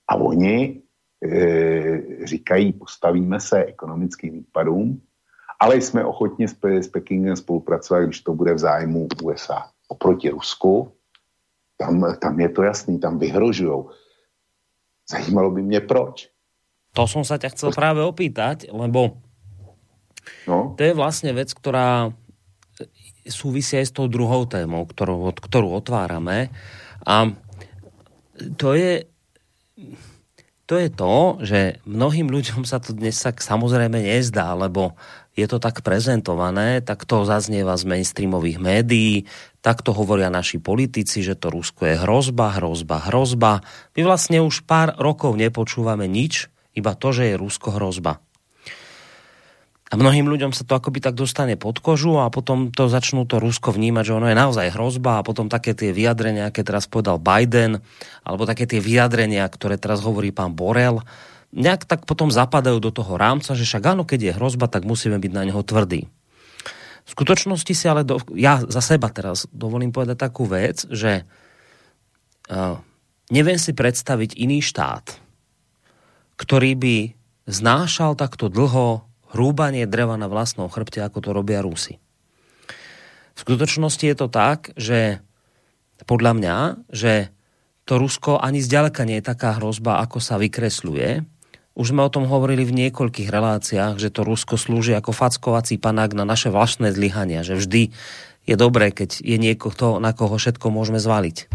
[0.09, 0.81] A oni
[1.23, 5.01] e, říkají, postavíme se ekonomickým výpadům,
[5.63, 9.71] ale jsme ochotni s, s Pekingem spolupracovat, když to bude v zájmu USA.
[9.87, 10.91] Oproti Rusku,
[11.79, 13.83] tam, tam je to jasný, tam vyhrožují.
[15.09, 16.27] Zajímalo by mě proč.
[16.93, 19.17] To som sa ťa chcel práve opýtať, lebo
[20.47, 20.75] No.
[20.75, 22.11] To je vlastne vec, ktorá
[23.23, 26.51] súvisia aj s tou druhou témou, ktorú, ktorú otvárame.
[27.07, 27.31] A
[28.59, 29.07] to je,
[30.67, 34.95] to je to, že mnohým ľuďom sa to dnes tak samozrejme nezdá, lebo
[35.33, 39.25] je to tak prezentované, tak to zaznieva z mainstreamových médií,
[39.65, 43.51] tak to hovoria naši politici, že to Rusko je hrozba, hrozba, hrozba.
[43.97, 48.21] My vlastne už pár rokov nepočúvame nič, iba to, že je Rusko hrozba.
[49.93, 53.37] A mnohým ľuďom sa to akoby tak dostane pod kožu a potom to začnú to
[53.37, 57.21] Rusko vnímať, že ono je naozaj hrozba a potom také tie vyjadrenia, aké teraz povedal
[57.21, 57.77] Biden,
[58.25, 60.97] alebo také tie vyjadrenia, ktoré teraz hovorí pán Borel,
[61.53, 65.21] nejak tak potom zapadajú do toho rámca, že však áno, keď je hrozba, tak musíme
[65.21, 66.09] byť na neho tvrdí.
[67.03, 71.27] V skutočnosti si ale, do, ja za seba teraz dovolím povedať takú vec, že
[72.49, 72.79] uh,
[73.29, 75.19] neviem si predstaviť iný štát,
[76.39, 76.95] ktorý by
[77.45, 79.03] znášal takto dlho
[79.35, 81.99] hrúbanie dreva na vlastnom chrbte, ako to robia Rusy.
[83.33, 85.19] V skutočnosti je to tak, že
[86.05, 86.57] podľa mňa,
[86.93, 87.33] že
[87.83, 91.32] to Rusko ani zďaleka nie je taká hrozba, ako sa vykresľuje.
[91.73, 96.13] Už sme o tom hovorili v niekoľkých reláciách, že to Rusko slúži ako fackovací panák
[96.13, 97.89] na naše vlastné zlyhania, že vždy
[98.45, 101.49] je dobré, keď je niekto, na koho všetko môžeme zvaliť.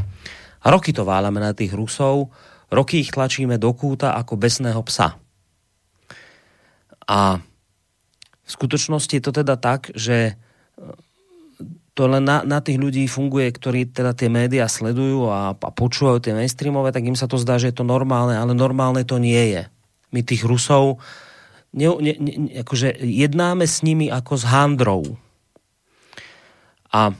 [0.66, 2.34] A roky to válame na tých Rusov,
[2.66, 5.14] roky ich tlačíme do kúta ako besného psa.
[7.06, 7.38] A
[8.42, 10.34] v skutočnosti je to teda tak, že e,
[11.94, 16.26] to len na, na tých ľudí funguje, ktorí teda tie médiá sledujú a, a počúvajú
[16.26, 19.54] tie mainstreamové, tak im sa to zdá, že je to normálne, ale normálne to nie
[19.54, 19.62] je.
[20.14, 21.00] My tých Rusov
[21.72, 22.32] ne, ne, ne,
[22.64, 25.02] akože jednáme s nimi ako s handrou.
[26.88, 27.12] A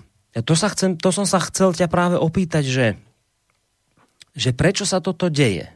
[0.44, 2.86] to, sa chcem, to som sa chcel ťa práve opýtať, že,
[4.32, 5.68] že prečo sa toto deje?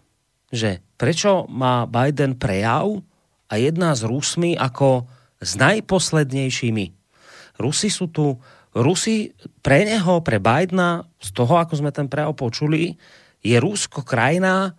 [0.53, 3.05] Že prečo má Biden prejav
[3.49, 5.05] a jedná s Rusmi ako
[5.43, 6.87] s najposlednejšími.
[7.61, 8.41] Rusi sú tu
[8.73, 12.97] Rusi pre neho, pre Bidena, z toho, ako sme ten prejav počuli,
[13.45, 14.73] je Rusko krajina,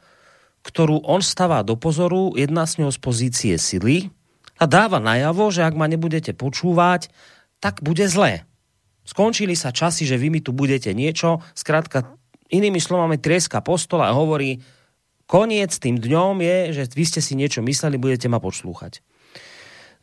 [0.63, 4.10] ktorú on stavá do pozoru, jedná s ňou z pozície sily
[4.58, 7.12] a dáva najavo, že ak ma nebudete počúvať,
[7.60, 8.47] tak bude zlé.
[9.04, 12.15] Skončili sa časy, že vy mi tu budete niečo, skrátka
[12.47, 14.63] inými slovami trieska postola a hovorí,
[15.28, 19.04] koniec tým dňom je, že vy ste si niečo mysleli, budete ma počúchať.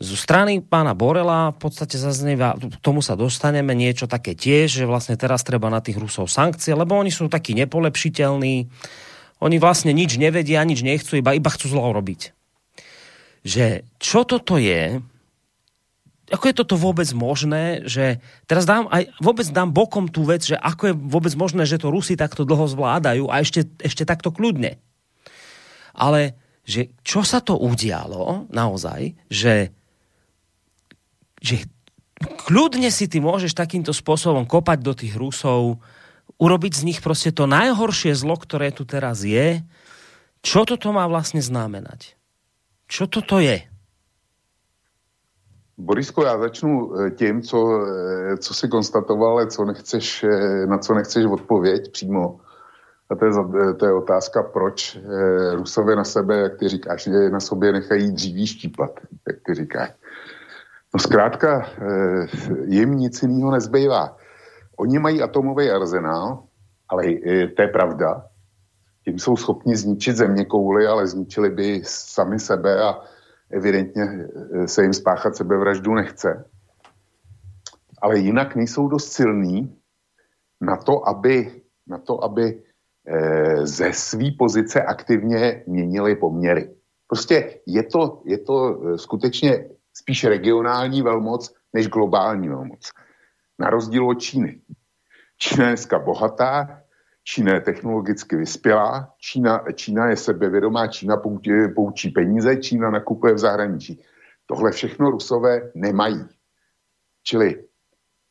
[0.01, 4.89] Zo strany pána Borela v podstate zaznieva, k tomu sa dostaneme, niečo také tiež, že
[4.89, 8.69] vlastne teraz treba na tých Rusov sankcie, lebo oni sú takí nepolepšiteľní,
[9.41, 12.37] oni vlastne nič nevedia, nič nechcú, iba, iba chcú zlo robiť.
[13.43, 15.01] Že čo toto je,
[16.31, 20.55] ako je toto vôbec možné, že teraz dám aj, vôbec dám bokom tú vec, že
[20.55, 24.79] ako je vôbec možné, že to Rusi takto dlho zvládajú a ešte, ešte takto kľudne.
[25.97, 29.75] Ale že čo sa to udialo naozaj, že
[31.41, 31.65] že
[32.21, 35.81] kľudne si ty môžeš takýmto spôsobom kopať do tých Rusov,
[36.41, 39.61] urobiť z nich proste to najhoršie zlo, ktoré tu teraz je.
[40.41, 42.17] Čo toto má vlastne znamenať?
[42.89, 43.71] Čo toto je?
[45.81, 50.79] Borisko, já začnu eh, tím, co, eh, co si konstatoval, ale co nechceš, eh, na
[50.79, 52.41] co nechceš odpověď přímo.
[53.11, 53.33] A to je,
[53.75, 54.99] to je otázka, proč
[55.55, 58.91] Rusové na sebe, jak ty říkáš, na sobě nechají dříví štípat,
[59.29, 59.91] jak ty říkáš.
[60.95, 61.67] No zkrátka,
[62.65, 64.17] jim nic jiného nezbývá.
[64.81, 66.45] Oni mají atomový arzenál,
[66.89, 68.27] ale eh, to je pravda.
[69.05, 73.01] Tím jsou schopni zničit země kouly, ale zničili by sami sebe a
[73.51, 76.45] evidentně eh, se jim spáchat sebevraždu nechce.
[78.03, 79.77] Ale jinak nejsou dost silní
[80.61, 82.63] na to, aby, na to, aby
[83.63, 86.71] ze své pozice aktivně měnili poměry.
[87.07, 92.91] Prostě je to, je to skutečně spíš regionální velmoc než globální velmoc.
[93.61, 94.61] Na rozdíl od Číny.
[95.39, 96.81] Čína je dneska bohatá,
[97.25, 103.39] Čína je technologicky vyspělá, Čína, Čína je sebevědomá, Čína poučí, poučí peníze, Čína nakupuje v
[103.39, 104.03] zahraničí.
[104.47, 106.27] Tohle všechno Rusové nemají.
[107.23, 107.65] Čili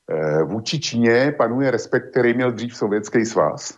[0.09, 3.77] e, vůči Číně panuje respekt, který měl dřív Sovětský svaz,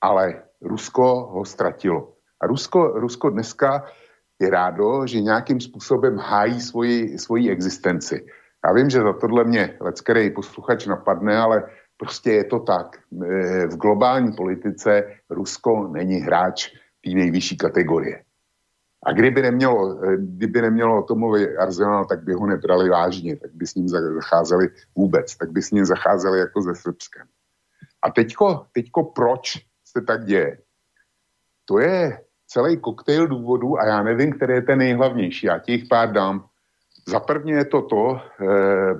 [0.00, 2.12] ale Rusko ho ztratilo.
[2.40, 3.84] A Rusko, Rusko dneska
[4.38, 8.26] je rádo, že nějakým způsobem hájí svoji, svoji existenci.
[8.66, 12.96] Já vím, že za tohle mě leckerý posluchač napadne, ale prostě je to tak.
[12.96, 16.70] E, v globální politice Rusko není hráč
[17.04, 18.22] té nejvyšší kategorie.
[19.06, 23.66] A kdyby nemělo, e, kdyby nemělo atomový arzenál, tak by ho nebrali vážně, tak by
[23.66, 27.26] s ním zacházeli vůbec, tak by s ním zacházeli jako ze Srbskem.
[28.02, 30.58] A teďko, teďko proč se tak děje?
[31.64, 35.46] To je celý koktejl důvodů a já nevím, který je ten nejhlavnější.
[35.46, 36.46] Já ti jich pár dám.
[37.08, 38.94] Za prvně je to to, eh,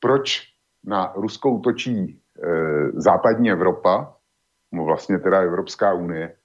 [0.00, 0.42] proč
[0.84, 4.16] na Rusko útočí eh, západní Evropa,
[4.72, 6.36] no vlastně teda Evropská unie.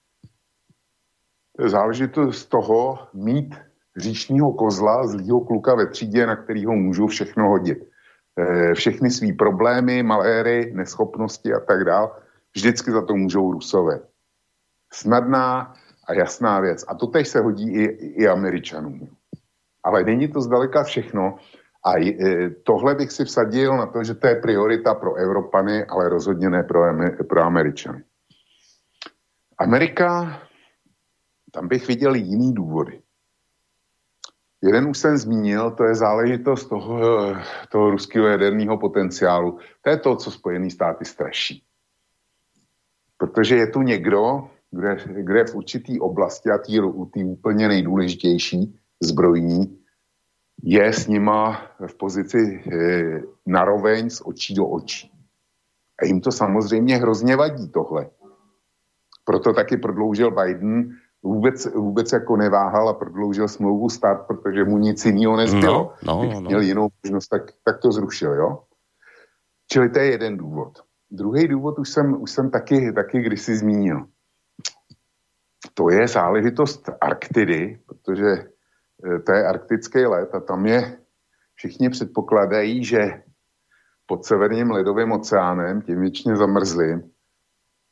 [1.59, 3.55] Záležitost toho mít
[3.97, 7.89] říšního kozla, zlýho kluka ve třídě, na kterýho můžu všechno hodit.
[8.39, 12.09] Eh, všechny svý problémy, maléry, neschopnosti a tak dále,
[12.55, 13.99] vždycky za to můžou Rusové.
[14.93, 15.73] Snadná,
[16.07, 16.85] a jasná věc.
[16.87, 17.83] A to teď se hodí i,
[18.23, 19.09] i Američanům.
[19.85, 21.37] Ale není to zdaleka všechno.
[21.85, 26.09] A e, tohle bych si vsadil na to, že to je priorita pro Evropany, ale
[26.09, 26.81] rozhodně ne pro,
[27.29, 28.03] pro Američany.
[29.57, 30.41] Amerika,
[31.51, 33.01] tam bych viděl jiný důvody.
[34.61, 36.99] Jeden už jsem zmínil, to je záležitost toho,
[37.69, 39.59] toho ruského jaderného potenciálu.
[39.81, 41.63] To je to, co Spojené státy straší.
[43.17, 46.79] Protože je tu někdo, kde, kde v určitý oblasti a tý,
[47.13, 49.79] tý úplně nejdůležitější zbrojní
[50.63, 55.11] je s nima v pozici e, naroveň z očí do očí.
[56.01, 58.09] A jim to samozřejmě hrozně vadí tohle.
[59.25, 60.89] Proto taky prodloužil Biden,
[61.23, 65.93] vůbec, vůbec jako neváhal a prodloužil smlouvu stát, protože mu nic jiného nezbylo.
[66.03, 66.41] No, no, no.
[66.41, 68.63] Měl jinou možnost, tak, tak to zrušil, jo?
[69.71, 70.79] Čili to je jeden důvod.
[71.11, 74.05] Druhý důvod už jsem, už jsem taky, taky kdysi zmínil
[75.75, 78.47] to je záležitost Arktidy, protože
[79.03, 80.97] eh, to je arktický let a tam je,
[81.55, 83.23] všichni předpokládají, že
[84.05, 87.11] pod severním ledovým oceánem, tím věčně zamrzlým,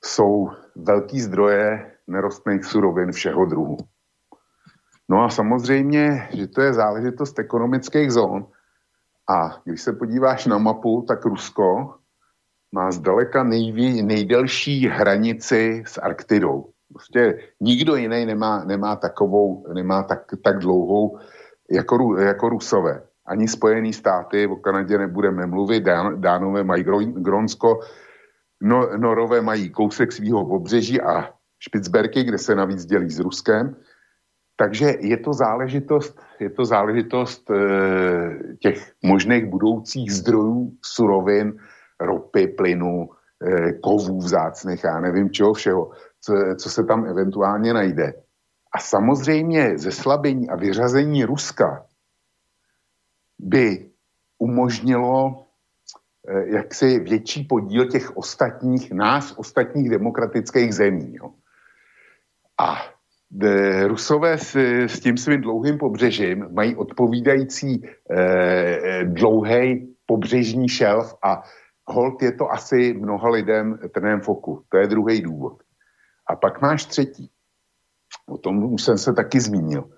[0.03, 3.77] jsou velký zdroje nerostných surovin všeho druhu.
[5.09, 8.47] No a samozřejmě, že to je záležitost ekonomických zón.
[9.29, 11.95] A když se podíváš na mapu, tak Rusko
[12.71, 16.72] má zdaleka nejví, nejdelší hranici s Arktidou.
[16.93, 21.19] Prostě nikdo jiný nemá, nemá takovou, nemá tak, tak dlouhou
[21.71, 23.01] jako, jako Rusové.
[23.25, 26.83] Ani Spojené státy, o Kanadě nebudeme mluvit, Dán, Dánové mají
[27.15, 27.79] Gronsko,
[28.61, 31.29] no, Norové mají kousek svého pobřeží a
[31.59, 33.75] Špicberky, kde se navíc dělí s Ruskem.
[34.55, 37.55] Takže je to záležitost, je to záležitost e,
[38.59, 41.57] těch možných budoucích zdrojů surovin,
[41.99, 43.09] ropy, plynu,
[43.41, 45.91] e, kovů vzácných, já nevím čeho všeho,
[46.23, 48.13] co, co se tam eventuálně najde.
[48.71, 51.85] A samozřejmě zeslabení a vyřazení Ruska
[53.39, 53.89] by
[54.37, 55.45] umožnilo
[56.27, 61.15] eh, jaksi větší podíl těch ostatních, nás, ostatních demokratických zemí.
[61.15, 61.33] Jo.
[62.59, 62.77] A
[63.31, 64.55] de, Rusové s,
[64.87, 71.43] s tím svým dlouhým pobřežím mají odpovídající eh, dlouhý pobřežní šelf a
[71.87, 74.63] hold je to asi mnoha lidem trnem foku.
[74.69, 75.62] To je druhý důvod.
[76.29, 77.29] A pak máš třetí.
[78.27, 79.89] O tom už jsem se taky zmínil.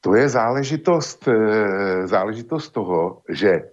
[0.00, 3.70] To je záležitost, eh, záležitost toho, že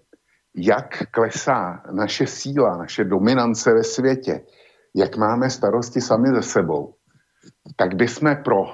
[0.56, 4.46] jak klesá naše síla, naše dominance ve světě,
[4.96, 6.96] jak máme starosti sami ze sebou,
[7.76, 8.66] tak bychom pro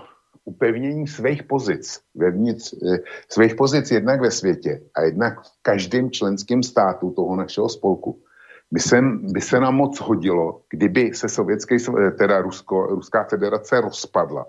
[0.45, 2.97] upevnění svých pozic, vevnitř, eh,
[3.29, 8.21] svých pozic jednak ve světě a jednak v každém členském státu toho našeho spolku,
[8.71, 13.81] by se, by se nám moc hodilo, kdyby se sovětský, eh, teda Rusko, Ruská federace
[13.81, 14.45] rozpadla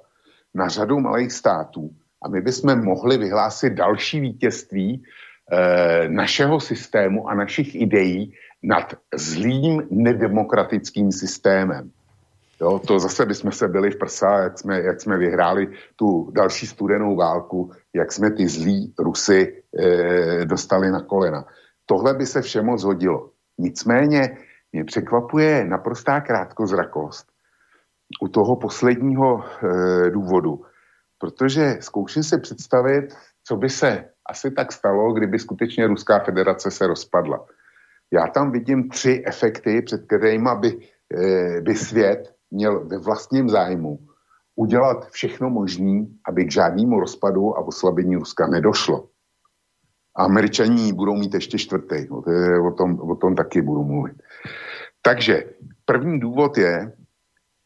[0.55, 1.91] na řadu malých států
[2.23, 5.03] a my bychom mohli vyhlásit další vítězství
[5.53, 11.91] e, našeho systému a našich ideí nad zlým nedemokratickým systémem.
[12.61, 16.67] Jo, to zase bychom se byli v prsa, jak jsme, jak jsme vyhráli tu další
[16.67, 21.45] studenou válku, jak jsme ty zlí Rusy e, dostali na kolena.
[21.87, 23.31] Tohle by se všemu zhodilo.
[23.59, 24.37] Nicméně
[24.73, 27.27] mě překvapuje naprostá krátkozrakost
[28.23, 30.65] u toho posledního e, důvodu,
[31.19, 36.87] protože zkouším si představit, co by se asi tak stalo, kdyby skutečně Ruská federace se
[36.87, 37.47] rozpadla.
[38.13, 40.79] Já tam vidím tři efekty, před kterými by,
[41.15, 43.99] e, by svět měl ve vlastním zájmu
[44.57, 49.09] udělat všechno možné, aby k žádnému rozpadu a oslabení Ruska nedošlo.
[50.19, 54.23] Američaní budou mít ještě čtvrtý, je, o, tom, o tom taky budu mluvit.
[55.03, 55.45] Takže
[55.85, 56.93] první důvod je,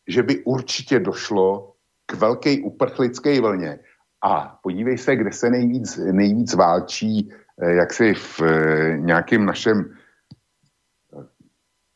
[0.08, 1.72] že by určitě došlo
[2.06, 3.78] k velké uprchlické vlně.
[4.22, 9.94] A podívej se, kde se nejvíc, nejvíc válčí, eh, jak si v eh, nějakém našem,
[11.12, 11.26] eh,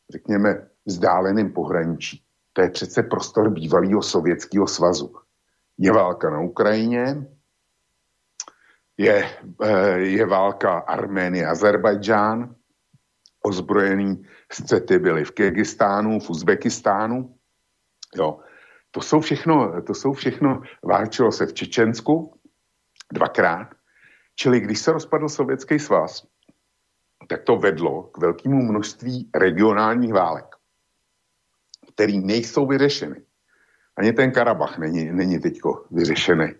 [0.09, 2.23] řekněme, vzdáleném pohraničí.
[2.53, 5.15] To je přece prostor bývalého sovětského svazu.
[5.77, 7.27] Je válka na Ukrajině,
[8.97, 9.29] je,
[9.63, 12.55] eh, je válka Arménie, Azerbajdžán,
[13.43, 17.35] ozbrojený střety byly v Kyrgyzstánu, v Uzbekistánu.
[18.15, 18.39] Jo.
[18.91, 22.39] To jsou všechno, to jsou všechno, válčilo se v Čečensku
[23.13, 23.67] dvakrát,
[24.35, 26.27] čili když se rozpadl Sovětský svaz,
[27.27, 30.45] tak to vedlo k velkému množství regionálních válek,
[31.93, 33.21] které nejsou vyřešeny.
[33.97, 36.53] Ani ten Karabach není, není teďko vyřešený.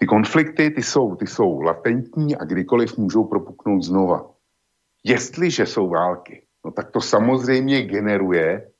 [0.00, 4.30] Ty konflikty, ty jsou, ty jsou latentní a kdykoliv můžou propuknout znova.
[5.04, 8.70] Jestliže jsou války, no tak to samozřejmě generuje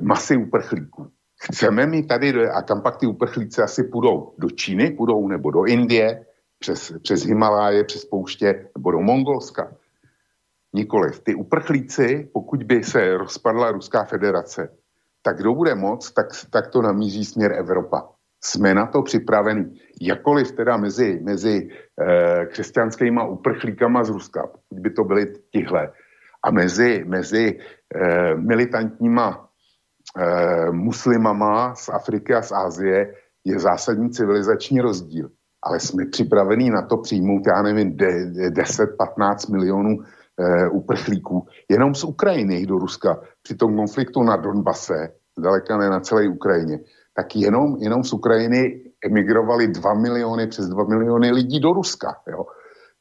[0.00, 1.10] masy uprchlíků.
[1.42, 4.34] Chceme mi tady, a kam pak ty uprchlíci asi půjdou?
[4.38, 6.26] Do Číny půjdou, nebo do Indie,
[6.58, 9.76] přes, přes Himaláje, přes pouště, nebo do Mongolska?
[10.72, 11.20] Nikoliv.
[11.20, 14.76] Ty uprchlíci, pokud by se rozpadla Ruská federace,
[15.22, 18.11] tak kdo bude moc, tak, tak to namíří směr Evropa
[18.44, 19.64] jsme na to připraveni.
[20.00, 21.68] Jakoliv teda mezi, mezi
[22.00, 25.90] e, křesťanskými uprchlíkama z Ruska, pokud by to byly tihle,
[26.44, 27.58] a mezi, mezi
[27.94, 29.48] e, militantníma
[30.18, 33.14] e, muslimama z Afriky a z Ázie
[33.44, 35.30] je zásadní civilizační rozdíl.
[35.62, 39.98] Ale jsme připraveni na to přijmout, já nevím, 10-15 milionů
[40.38, 46.00] e, uprchlíků jenom z Ukrajiny do Ruska při tom konfliktu na Donbase, zdaleka ne na
[46.00, 46.78] celé Ukrajině
[47.14, 52.16] tak jenom, jenom z Ukrajiny emigrovali 2 miliony, přes 2 miliony lidí do Ruska.
[52.28, 52.46] Jo.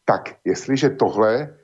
[0.06, 1.58] Tak jestliže tohle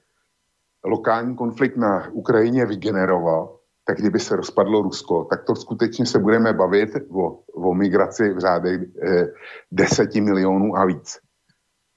[0.85, 6.53] lokální konflikt na Ukrajině vygeneroval, tak kdyby se rozpadlo Rusko, tak to skutečně se budeme
[6.53, 9.27] bavit o, o migraci v řádech eh,
[9.71, 11.19] 10 milionů a víc.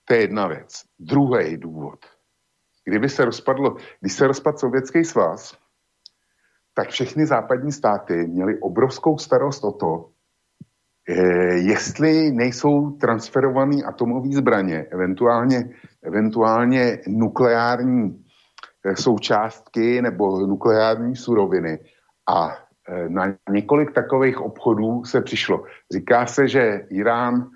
[0.05, 0.83] To je jedna věc.
[0.99, 1.99] Druhý důvod
[2.85, 5.59] kdyby se rozpadlo, když se rozpadl Sovětský svaz,
[6.75, 10.11] tak všechny západní státy měly obrovskou starost o to,
[11.55, 15.71] jestli nejsou transferované atomové zbraně, eventuálně,
[16.03, 18.25] eventuálně nukleární
[18.85, 21.79] eh, součástky nebo nukleární suroviny.
[22.29, 22.57] A
[22.89, 25.65] eh, na několik takových obchodů se přišlo.
[25.93, 27.51] Říká se, že Irán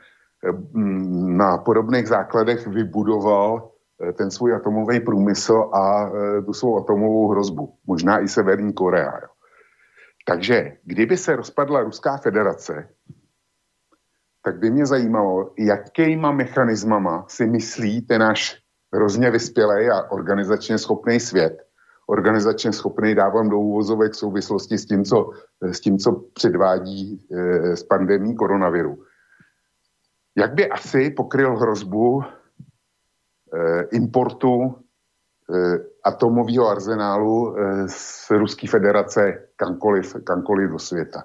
[1.37, 7.75] na podobných základech vybudoval Eh, ten svůj atomový průmysl a eh, tu svou atomovou hrozbu.
[7.87, 9.13] Možná i Severní Korea.
[9.23, 9.29] Jo.
[10.27, 12.89] Takže kdyby se rozpadla Ruská federace,
[14.45, 18.61] tak by mě zajímalo, jakýma mechanismama si myslí ten náš
[18.95, 21.63] hrozně vyspělý a organizačně schopný svět,
[22.07, 25.31] organizačně schopný dávám do úvozovek v souvislosti s tím, co,
[25.63, 29.03] s tím, co předvádí e, s pandemí koronaviru.
[30.37, 32.23] Jak by asi pokryl hrozbu
[33.55, 34.75] Eh, importu
[35.55, 41.25] eh, atomového arzenálu z Ruské federace kamkoliv, kamkoliv do světa.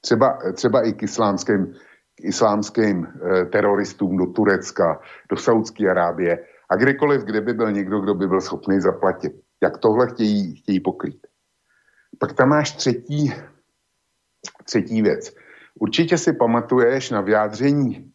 [0.00, 1.74] Třeba, třeba i k islámským,
[2.14, 3.06] k islámským
[3.52, 5.00] teroristům do Turecka,
[5.30, 6.38] do Saudské Arábie
[6.70, 9.32] a kdekoliv, kde by byl někdo, kdo by byl schopný zaplatit.
[9.62, 11.26] Jak tohle chtějí, chtějí pokrýt.
[12.18, 13.32] Pak tam máš třetí,
[14.64, 15.34] třetí věc.
[15.80, 18.12] Určitě si pamatuješ na vyjádření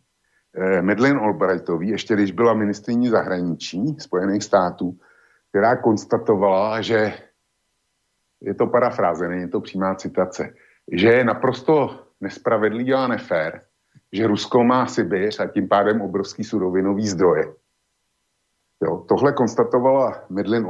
[0.56, 4.98] eh, Madeleine Albrightový, ještě když byla ministriní zahraničí Spojených států,
[5.50, 7.14] která konstatovala, že
[8.42, 10.54] je to parafráze, není to přímá citace,
[10.92, 13.62] že je naprosto nespravedlivý a nefér,
[14.14, 17.54] že Rusko má Sibiř a tím pádem obrovský surovinový zdroje.
[18.84, 20.70] Jo, tohle konstatovala Madeleine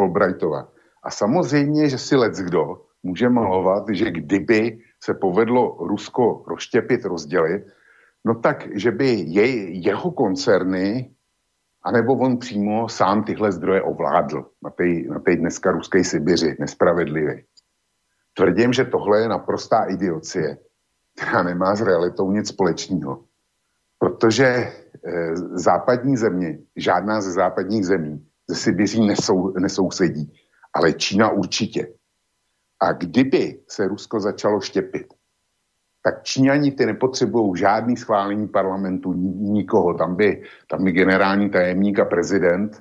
[0.00, 0.68] Albrightová.
[1.02, 7.64] A samozřejmě, že si lec kdo může malovat, že kdyby se povedlo Rusko rozštěpit, rozdělit,
[8.24, 11.14] No tak, že by jej, jeho koncerny,
[11.82, 17.44] anebo on přímo sám tyhle zdroje ovládl na té na tej dneska ruské Sibiři, nespravedlivě.
[18.34, 20.58] Tvrdím, že tohle je naprostá idiocie,
[21.16, 23.24] která nemá s realitou nic společného.
[23.98, 24.72] Protože e,
[25.52, 30.32] západní země, žádná ze západních zemí ze Sibiří nesou, nesousedí,
[30.74, 31.88] ale Čína určitě.
[32.80, 35.06] A kdyby se Rusko začalo štěpit,
[36.02, 39.94] tak Číňani ty nepotřebují žádný schválení parlamentu, nikoho.
[39.94, 42.80] Tam by, tam by generální tajemník a prezident e,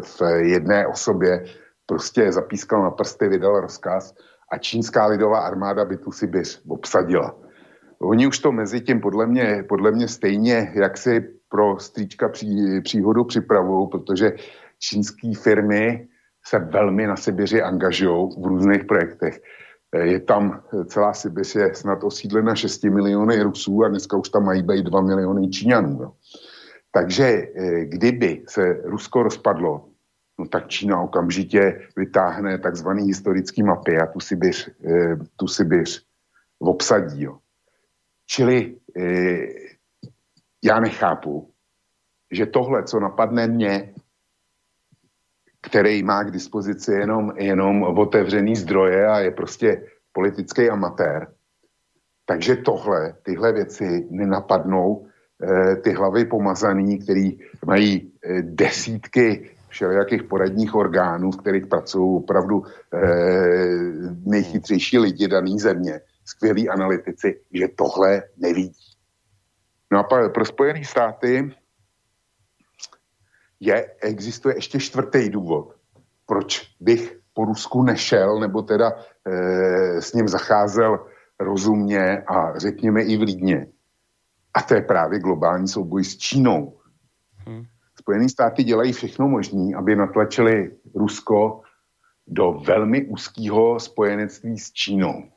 [0.00, 1.44] v jedné osobě
[1.86, 4.14] prostě zapískal na prsty, vydal rozkaz
[4.52, 7.49] a čínská lidová armáda by tu Sibiř obsadila.
[8.02, 12.80] Oni už to mezi tím podle mě, podle mě stejně, jak si pro stříčka pří,
[12.80, 14.32] příhodu připravují, protože
[14.78, 16.08] čínské firmy
[16.46, 19.40] se velmi na Sibiři angažují v různých projektech.
[20.02, 24.62] Je tam celá Sibiř je snad osídlena 6 miliony Rusů a dneska už tam mají
[24.62, 25.98] být 2 miliony Číňanů.
[25.98, 26.12] No.
[26.92, 29.88] Takže eh, kdyby se Rusko rozpadlo,
[30.38, 36.06] no tak Čína okamžitě vytáhne takzvaný historický mapy a tu Sibiř, eh, tu Sibiř
[36.58, 37.22] obsadí.
[37.22, 37.38] Jo.
[38.30, 39.46] Čili eh,
[40.62, 41.50] já nechápu,
[42.30, 43.94] že tohle, co napadne mě,
[45.60, 51.26] který má k dispozici jenom, jenom otevřený zdroje a je prostě politický amatér.
[52.26, 55.06] Takže tohle, tyhle věci nenapadnou
[55.42, 62.62] eh, ty hlavy pomazaný, který mají eh, desítky všelijakých poradních orgánů, v kterých pracují opravdu
[62.94, 63.00] eh,
[64.24, 66.00] nejchytřejší lidi daný země,
[66.30, 68.96] skvělí analytici, že tohle nevidí.
[69.92, 71.54] No a pro Spojené státy
[73.60, 75.74] je, existuje ještě čtvrtý důvod,
[76.26, 81.06] proč bych po Rusku nešel, nebo teda e, s ním zacházel
[81.40, 83.66] rozumně a řekněme i vlídně.
[84.54, 86.78] A to je právě globální souboj s Čínou.
[87.46, 87.64] Hmm.
[87.98, 91.62] Spojené státy dělají všechno možné, aby natlačili Rusko
[92.26, 95.30] do velmi úzkého spojenectví s Čínou.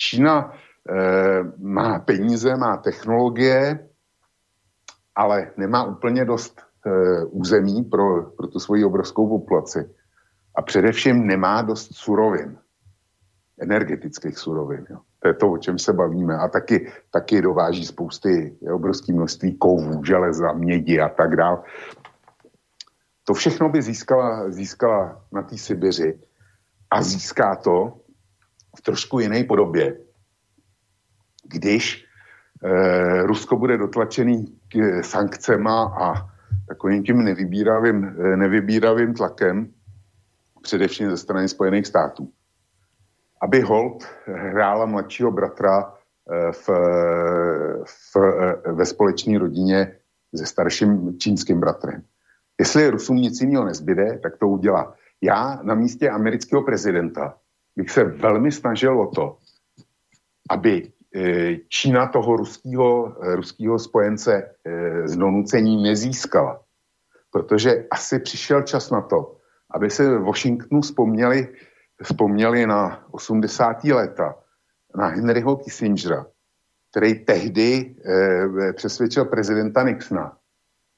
[0.00, 0.54] Čína e,
[1.58, 3.88] má peníze, má technologie,
[5.14, 9.90] ale nemá úplně dost e, území pro, pro tu svoji obrovskou populaci.
[10.54, 12.58] A především nemá dost surovin,
[13.60, 14.86] energetických surovin.
[14.90, 14.98] Jo.
[15.20, 16.36] To je to, o čem se bavíme.
[16.36, 21.62] A taky, taky dováží spousty, je obrovské množství kovů, železa, mědi a tak dále.
[23.24, 26.20] To všechno by získala, získala na té Sibiři
[26.90, 28.00] a získá to
[28.78, 29.98] v trošku jiné podobě,
[31.44, 32.04] když
[32.64, 36.30] eh, Rusko bude dotlačený k sankcema a
[36.68, 39.72] takovým tím nevybíravým, eh, nevybíravým tlakem,
[40.62, 42.30] především ze strany Spojených států.
[43.42, 45.92] Aby Holt hrála mladšího bratra
[46.30, 46.68] eh, v,
[47.84, 49.96] v, eh, ve společné rodině
[50.36, 52.02] se starším čínským bratrem.
[52.60, 54.94] Jestli Rusům nic jiného nezbyde, tak to udělá.
[55.20, 57.34] Já na místě amerického prezidenta
[57.80, 59.36] bych se velmi snažil o to,
[60.50, 66.60] aby e, Čína toho ruského, e, ruského spojence e, z donucení nezískala.
[67.30, 69.36] Protože asi přišel čas na to,
[69.70, 71.48] aby se v Washingtonu vzpomněli,
[72.02, 73.84] vzpomněli na 80.
[73.84, 74.34] léta,
[74.96, 76.26] na Henryho Kissingera,
[76.90, 80.36] který tehdy e, přesvědčil prezidenta Nixona,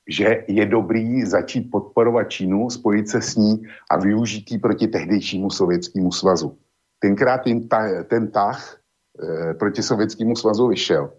[0.09, 6.13] že je dobrý začít podporovat Čínu, spojit se s ní a využít proti tehdejšímu sovětskému
[6.13, 6.59] svazu.
[7.03, 8.79] Tenkrát ten, ta, ten tah
[9.19, 11.11] e, proti sovětskému svazu vyšel.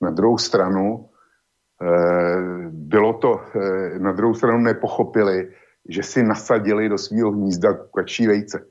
[0.00, 1.08] Na druhou stranu
[1.82, 1.88] e,
[2.70, 5.52] bylo to, e, na druhou stranu nepochopili,
[5.88, 8.64] že si nasadili do svého hnízda kačí vejce.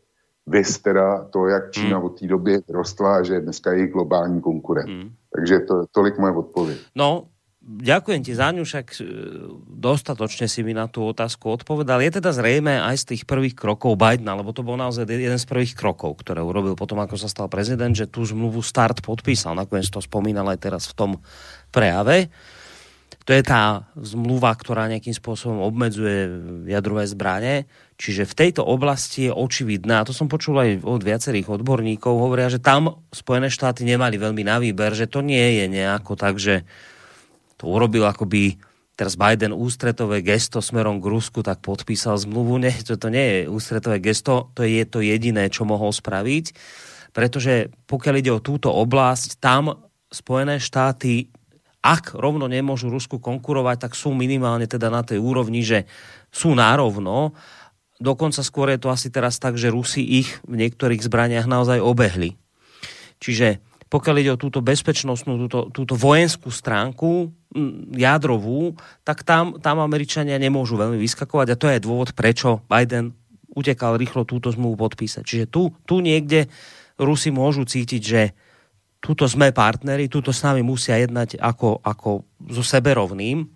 [0.47, 2.05] Vys teda to, jak Čína hmm.
[2.05, 4.89] od té doby rostla, že dneska je globální konkurent.
[4.89, 5.09] Hmm.
[5.35, 6.77] Takže to, tolik moje odpověď.
[6.95, 7.27] No,
[7.67, 8.99] ďakujem ti za ňu, však e,
[9.67, 11.99] dostatočne si mi na tú otázku odpovedal.
[11.99, 15.45] Je teda zrejme aj z tých prvých krokov Bidena, lebo to bol naozaj jeden z
[15.45, 19.59] prvých krokov, ktoré urobil potom, ako sa stal prezident, že tú zmluvu start podpísal.
[19.59, 21.11] Nakoniec to spomínal aj teraz v tom
[21.75, 22.31] prejave.
[23.27, 26.31] To je tá zmluva, ktorá nejakým spôsobom obmedzuje
[26.71, 27.67] jadrové zbranie.
[27.99, 32.47] Čiže v tejto oblasti je očividné, a to som počul aj od viacerých odborníkov, hovoria,
[32.47, 36.63] že tam Spojené štáty nemali veľmi na výber, že to nie je nejako tak, že
[37.57, 38.57] to urobil akoby
[38.97, 42.57] teraz Biden ústretové gesto smerom k Rusku, tak podpísal zmluvu.
[42.57, 46.53] Nie, to, to nie je ústretové gesto, to je to jediné, čo mohol spraviť.
[47.13, 51.27] Pretože pokiaľ ide o túto oblasť, tam Spojené štáty
[51.87, 55.87] ak rovno nemôžu Rusku konkurovať, tak sú minimálne teda na tej úrovni, že
[56.33, 57.31] sú nárovno.
[57.97, 62.35] Dokonca skôr je to asi teraz tak, že Rusi ich v niektorých zbraniach naozaj obehli.
[63.23, 67.31] Čiže pokiaľ ide o túto bezpečnostnú, túto, túto vojenskú stránku,
[67.95, 68.75] jadrovú,
[69.07, 73.15] tak tam, tam Američania nemôžu veľmi vyskakovať a to je dôvod, prečo Biden
[73.55, 75.23] utekal rýchlo túto zmluvu podpísať.
[75.23, 76.51] Čiže tu, tu niekde
[76.99, 78.21] Rusi môžu cítiť, že
[78.99, 83.47] tuto sme partneri, tuto s nami musia jednať ako, ako so seberovným,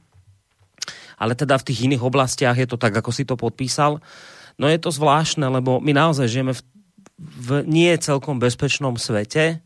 [1.21, 4.01] ale teda v tých iných oblastiach je to tak, ako si to podpísal.
[4.57, 6.61] No je to zvláštne, lebo my naozaj žijeme v,
[7.21, 9.61] v nie celkom bezpečnom svete,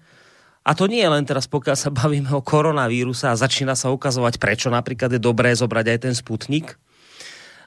[0.66, 4.42] a to nie je len teraz, pokiaľ sa bavíme o koronavíruse a začína sa ukazovať,
[4.42, 6.74] prečo napríklad je dobré zobrať aj ten sputnik,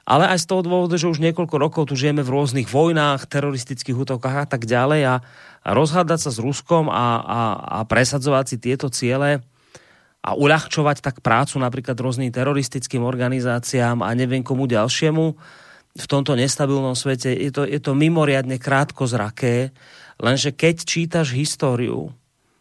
[0.03, 3.95] ale aj z toho dôvodu, že už niekoľko rokov tu žijeme v rôznych vojnách, teroristických
[3.95, 5.15] útokách a tak ďalej a,
[5.63, 9.39] a rozhádať sa s Ruskom a, a, a presadzovať si tieto ciele
[10.19, 15.25] a uľahčovať tak prácu napríklad rôznym teroristickým organizáciám a neviem komu ďalšiemu
[15.95, 19.71] v tomto nestabilnom svete, je to, je to mimoriadne krátko zraké,
[20.19, 22.11] lenže keď čítaš históriu,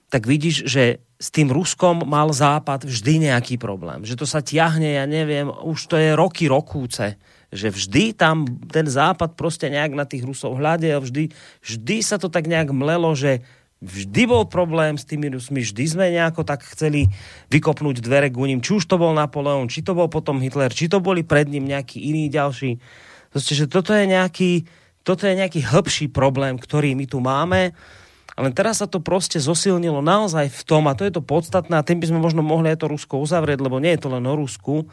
[0.09, 4.07] tak vidíš, že s tým Ruskom mal Západ vždy nejaký problém.
[4.07, 8.85] Že to sa ťahne, ja neviem, už to je roky, rokúce že vždy tam ten
[8.85, 11.33] západ proste nejak na tých Rusov hľadie a vždy,
[11.65, 13.41] vždy sa to tak nejak mlelo, že
[13.81, 17.09] vždy bol problém s tými Rusmi, vždy sme nejako tak chceli
[17.49, 20.93] vykopnúť dvere k ním, či už to bol Napoleon, či to bol potom Hitler, či
[20.93, 22.77] to boli pred ním nejakí iní ďalší.
[23.33, 24.69] Proste, že toto je nejaký,
[25.07, 27.73] toto je nejaký hĺbší problém, ktorý my tu máme.
[28.39, 31.83] Ale teraz sa to proste zosilnilo naozaj v tom, a to je to podstatné, a
[31.83, 34.39] tým by sme možno mohli aj to Rusko uzavrieť, lebo nie je to len o
[34.39, 34.87] Rusku,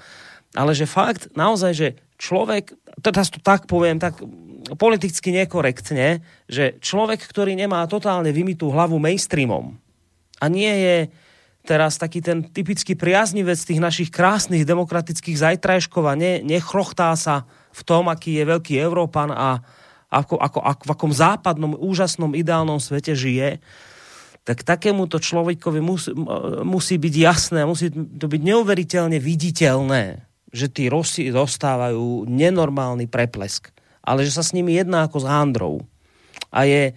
[0.57, 1.87] ale že fakt naozaj, že
[2.17, 2.73] človek,
[3.05, 4.17] teraz to tak poviem, tak
[4.81, 9.77] politicky nekorektne, že človek, ktorý nemá totálne vymitú hlavu mainstreamom
[10.41, 10.97] a nie je
[11.65, 17.81] teraz taký ten typický priaznivec tých našich krásnych demokratických zajtrajškov a ne, nechrochtá sa v
[17.85, 19.61] tom, aký je veľký Európan a
[20.15, 23.59] ako, ako, ako, v akom západnom, úžasnom, ideálnom svete žije,
[24.45, 26.13] tak takémuto človekovi musí,
[26.63, 30.21] musí byť jasné, musí to byť neuveriteľne viditeľné,
[30.53, 33.73] že tí Rosi dostávajú nenormálny preplesk,
[34.05, 35.75] ale že sa s nimi jedná ako s handrou.
[36.53, 36.93] A je,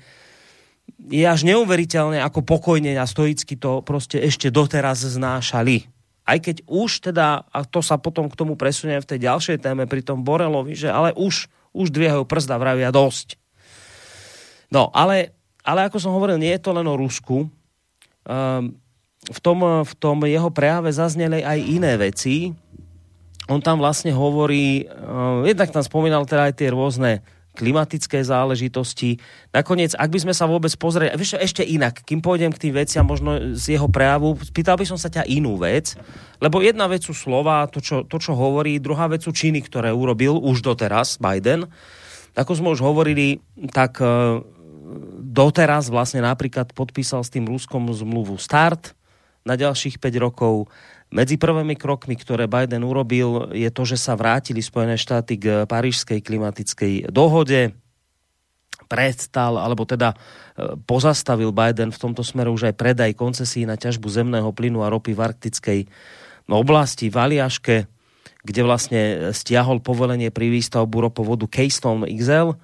[1.08, 5.88] je až neuveriteľné, ako pokojne a stoicky to proste ešte doteraz znášali.
[6.28, 9.88] Aj keď už teda, a to sa potom k tomu presuniem v tej ďalšej téme
[9.88, 13.36] pri tom Borelovi, že ale už, už dviehajú przda vravia dosť.
[14.68, 15.32] No, ale,
[15.64, 17.48] ale ako som hovoril, nie je to len o Rusku.
[18.28, 18.76] Um,
[19.28, 22.52] v tom, v tom jeho prejave zazneli aj iné veci,
[23.48, 27.24] on tam vlastne hovorí, uh, jednak tam spomínal teda aj tie rôzne
[27.58, 29.18] klimatické záležitosti.
[29.50, 33.02] Nakoniec, ak by sme sa vôbec pozreli, vieš, ešte inak, kým pôjdem k tým veciam
[33.02, 35.98] možno z jeho prejavu, spýtal by som sa ťa inú vec,
[36.38, 39.90] lebo jedna vec sú slova, to čo, to, čo hovorí, druhá vec sú činy, ktoré
[39.90, 41.66] urobil už doteraz Biden.
[42.38, 43.42] Ako sme už hovorili,
[43.74, 44.38] tak uh,
[45.18, 48.94] doteraz vlastne napríklad podpísal s tým Ruskom zmluvu START,
[49.48, 50.68] na ďalších 5 rokov.
[51.08, 56.20] Medzi prvými krokmi, ktoré Biden urobil, je to, že sa vrátili Spojené štáty k parížskej
[56.20, 57.72] klimatickej dohode.
[58.88, 60.16] Prestal, alebo teda e,
[60.84, 65.16] pozastavil Biden v tomto smeru už aj predaj koncesí na ťažbu zemného plynu a ropy
[65.16, 65.80] v arktickej
[66.48, 67.76] oblasti, v Aliaške,
[68.44, 69.00] kde vlastne
[69.32, 72.56] stiahol povolenie pri výstavbu ropovodu Keystone XL,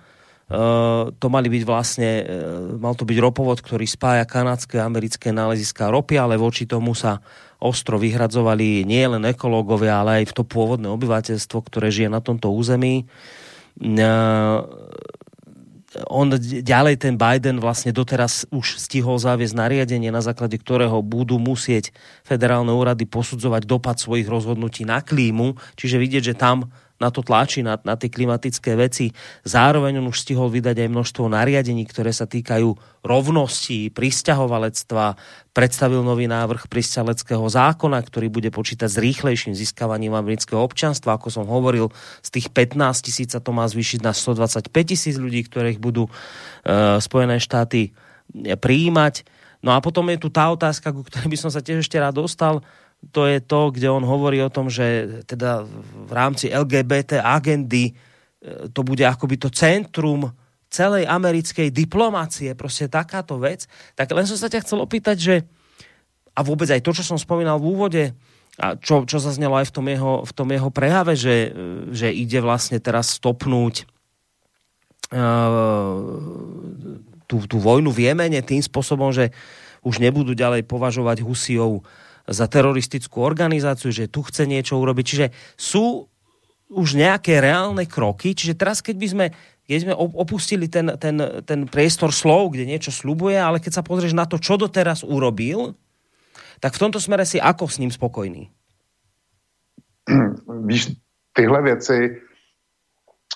[0.45, 5.33] Uh, to mali byť vlastne, uh, mal to byť ropovod, ktorý spája kanadské a americké
[5.33, 7.25] náleziska ropy, ale voči tomu sa
[7.65, 13.09] ostro vyhradzovali nie len ekológovia, ale aj to pôvodné obyvateľstvo, ktoré žije na tomto území.
[16.11, 16.27] On
[16.61, 21.95] ďalej ten Biden vlastne doteraz už stihol záviesť nariadenie, na základe ktorého budú musieť
[22.27, 26.69] federálne úrady posudzovať dopad svojich rozhodnutí na klímu, čiže vidieť, že tam
[27.03, 29.11] na to tlačí, na, na tie klimatické veci.
[29.43, 32.71] Zároveň on už stihol vydať aj množstvo nariadení, ktoré sa týkajú
[33.03, 35.19] rovnosti, pristahovalectva,
[35.51, 41.19] predstavil nový návrh pristahaleckého zákona, ktorý bude počítať s rýchlejším získavaním amerického občanstva.
[41.19, 41.91] Ako som hovoril,
[42.23, 46.99] z tých 15 tisíc sa to má zvýšiť na 125 tisíc ľudí, ktorých budú uh,
[47.03, 49.27] Spojené štáty e, prijímať.
[49.65, 52.21] No a potom je tu tá otázka, ku ktorej by som sa tiež ešte rád
[52.21, 52.61] dostal,
[53.11, 55.67] to je to, kde on hovorí o tom, že teda
[56.09, 57.93] v rámci LGBT agendy e,
[58.71, 60.31] to bude akoby to centrum
[60.71, 63.71] celej americkej diplomácie, proste takáto vec.
[63.95, 65.35] Tak len som sa ťa chcel opýtať, že
[66.35, 68.05] a vôbec aj to, čo som spomínal v úvode,
[68.59, 71.51] a čo, čo zaznelo aj v tom jeho, v tom jeho prejave, že,
[71.91, 73.87] že ide vlastne teraz stopnúť
[75.11, 75.99] uh,
[77.27, 79.35] tú, tú vojnu v Jemene tým spôsobom, že
[79.83, 81.83] už nebudú ďalej považovať Husiov
[82.25, 85.05] za teroristickú organizáciu, že tu chce niečo urobiť.
[85.05, 85.27] Čiže
[85.61, 86.09] sú
[86.73, 88.33] už nejaké reálne kroky.
[88.33, 89.27] Čiže teraz, keď by sme,
[89.69, 94.17] keď sme opustili ten, ten, ten priestor slov, kde niečo slubuje, ale keď sa pozrieš
[94.17, 95.77] na to, čo doteraz urobil,
[96.65, 98.49] tak v tomto smere si ako s ním spokojný?
[100.69, 100.97] Víš,
[101.33, 102.21] tyhle věci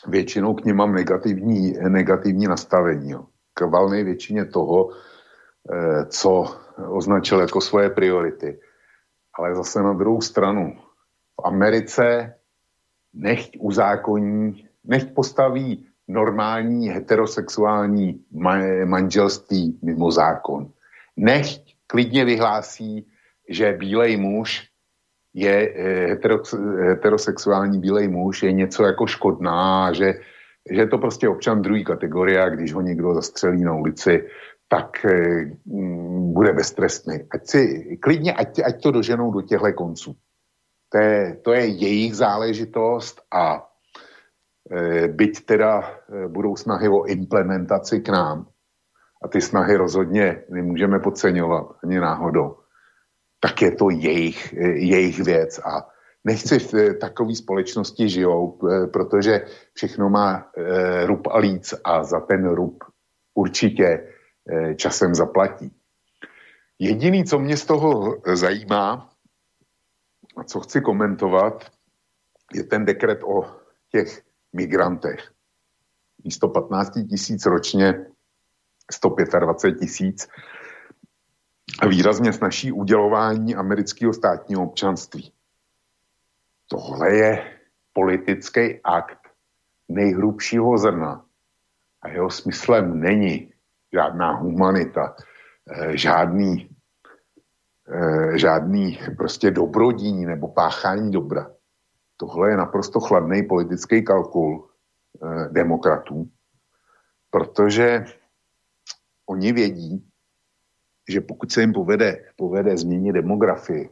[0.08, 3.14] většinou k ním mám negativní, negativní nastavení.
[3.54, 6.56] K valné většině toho, eh, co
[6.88, 8.58] označil jako svoje priority
[9.38, 10.76] ale zase na druhou stranu
[11.40, 12.34] v Americe
[13.14, 18.24] nechť uzákoní, nechť postaví normální heterosexuální
[18.84, 20.70] manželství mimo zákon.
[21.16, 23.06] Nechť klidně vyhlásí,
[23.48, 24.68] že bílej muž
[25.34, 26.16] je eh,
[26.88, 30.14] heterosexuální bílej muž, je něco jako škodná, že,
[30.70, 34.28] že je to prostě občan druhé kategorie a když ho někdo zastřelí na ulici,
[34.68, 37.26] tak eh, mm, bude beztrestný.
[37.30, 37.62] Ať si
[38.02, 40.16] klidně, ať, ať to doženou do těchto konců.
[40.88, 43.68] To je, to je jejich záležitost a
[44.70, 48.46] e, byť teda e, budou snahy o implementaci k nám,
[49.22, 52.56] a ty snahy rozhodně nemůžeme podceňovat ani náhodou,
[53.40, 55.88] tak je to jejich, e, jejich věc a
[56.24, 58.58] nechci v takové společnosti žijou,
[58.92, 59.44] protože
[59.74, 62.84] všechno má e, rub a líc a za ten rub
[63.34, 64.08] určitě
[64.76, 65.72] časem zaplatí.
[66.78, 69.10] Jediný, co mě z toho zajímá
[70.36, 71.70] a co chci komentovat,
[72.54, 74.22] je ten dekret o těch
[74.52, 75.32] migrantech.
[76.24, 78.06] Místo 15 tisíc ročně
[78.92, 80.28] 125 tisíc
[81.80, 85.32] a výrazně snaží udělování amerického státního občanství.
[86.68, 87.58] Tohle je
[87.92, 89.28] politický akt
[89.88, 91.24] nejhrubšího zrna
[92.02, 93.52] a jeho smyslem není
[93.92, 95.16] žádná humanita,
[95.70, 96.68] eh, žádný,
[97.88, 101.50] eh, žádný prostě dobrodíní nebo páchání dobra.
[102.16, 104.68] Tohle je naprosto chladný politický kalkul
[105.22, 106.30] eh, demokratů,
[107.30, 108.04] protože
[109.26, 110.10] oni vědí,
[111.08, 113.90] že pokud se jim povede, povede změnit demografii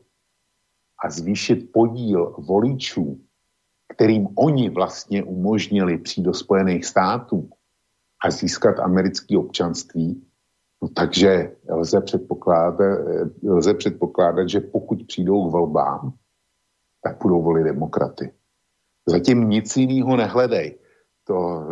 [1.05, 3.21] a zvýšit podíl voličů,
[3.89, 7.51] kterým oni vlastně umožnili přijít do Spojených států,
[8.25, 10.27] a získat americké občanství,
[10.83, 12.99] no takže lze předpokládat,
[13.45, 16.13] lze předpokládat, že pokud přijdou k volbám,
[17.03, 18.33] tak budou volit demokraty.
[19.09, 20.79] Zatím nic jiného nehledej.
[21.25, 21.67] To,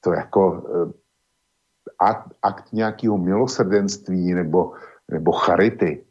[0.00, 0.92] to jako eh,
[1.98, 4.72] akt, akt nějakého milosrdenství nebo,
[5.10, 6.04] nebo charity,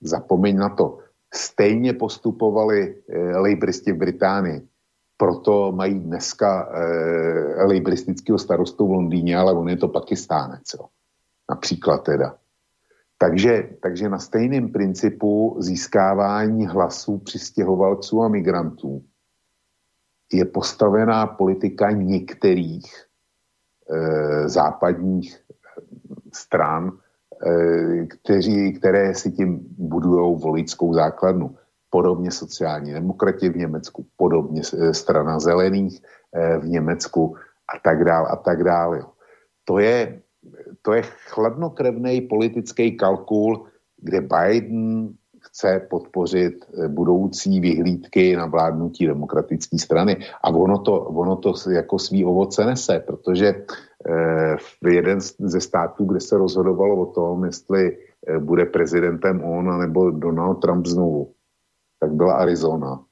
[0.00, 0.98] zapomeň na to,
[1.34, 4.68] stejně postupovali eh, lejbristi v Británii
[5.18, 10.86] proto mají dneska eh, libristického starostu v Londýně, ale on je to pakistánec, jo.
[11.50, 12.36] například teda.
[13.18, 19.04] Takže, takže na stejném principu získávání hlasů přistěhovalců a migrantů
[20.32, 22.86] je postavená politika některých
[23.90, 25.44] e, západních
[26.32, 26.98] stran
[28.08, 31.56] kteří, které si tím budují voličskou základnu.
[31.90, 34.62] Podobně sociální demokrati v Německu, podobně
[34.92, 36.00] strana zelených
[36.60, 37.36] v Německu
[37.74, 39.02] a tak dále a tak dále.
[39.64, 40.20] To je,
[40.82, 43.66] to je chladnokrevný politický kalkul,
[43.96, 45.08] kde Biden
[45.40, 50.16] chce podpořit eh, budoucí vyhlídky na vládnutí demokratické strany.
[50.44, 54.56] A ono to, ono to jako svý ovoce nese, protože eh,
[54.90, 60.54] jeden ze států, kde se rozhodovalo o tom, jestli eh, bude prezidentem on nebo Donald
[60.54, 61.32] Trump znovu,
[62.00, 63.04] tak byla Arizona.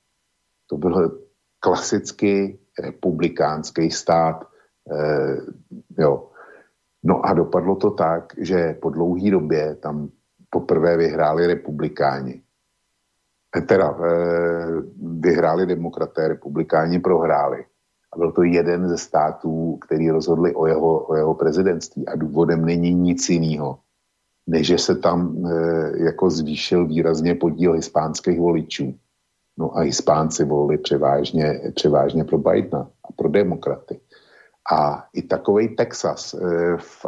[0.67, 1.21] To byl
[1.61, 4.45] klasický republikánský stát.
[5.99, 6.31] jo.
[7.03, 10.09] No a dopadlo to tak, že po dlouhé době tam
[10.51, 12.43] poprvé vyhráli republikáni.
[13.57, 14.83] Eh, teda eh,
[15.21, 17.65] vyhráli demokraté, republikáni prohráli.
[18.13, 22.09] A byl to jeden ze států, který rozhodli o jeho, o jeho prezidentství.
[22.09, 23.79] A důvodem není nic jiného,
[24.47, 28.95] než se tam eh, jako zvýšil výrazně podíl hispánských voličů.
[29.59, 34.01] No a hispánci volili převážně, převážně pro Bidena a pro demokraty.
[34.73, 36.35] A i takový Texas
[36.77, 37.07] v,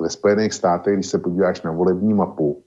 [0.00, 2.64] ve Spojených státech, když se podíváš na volební mapu,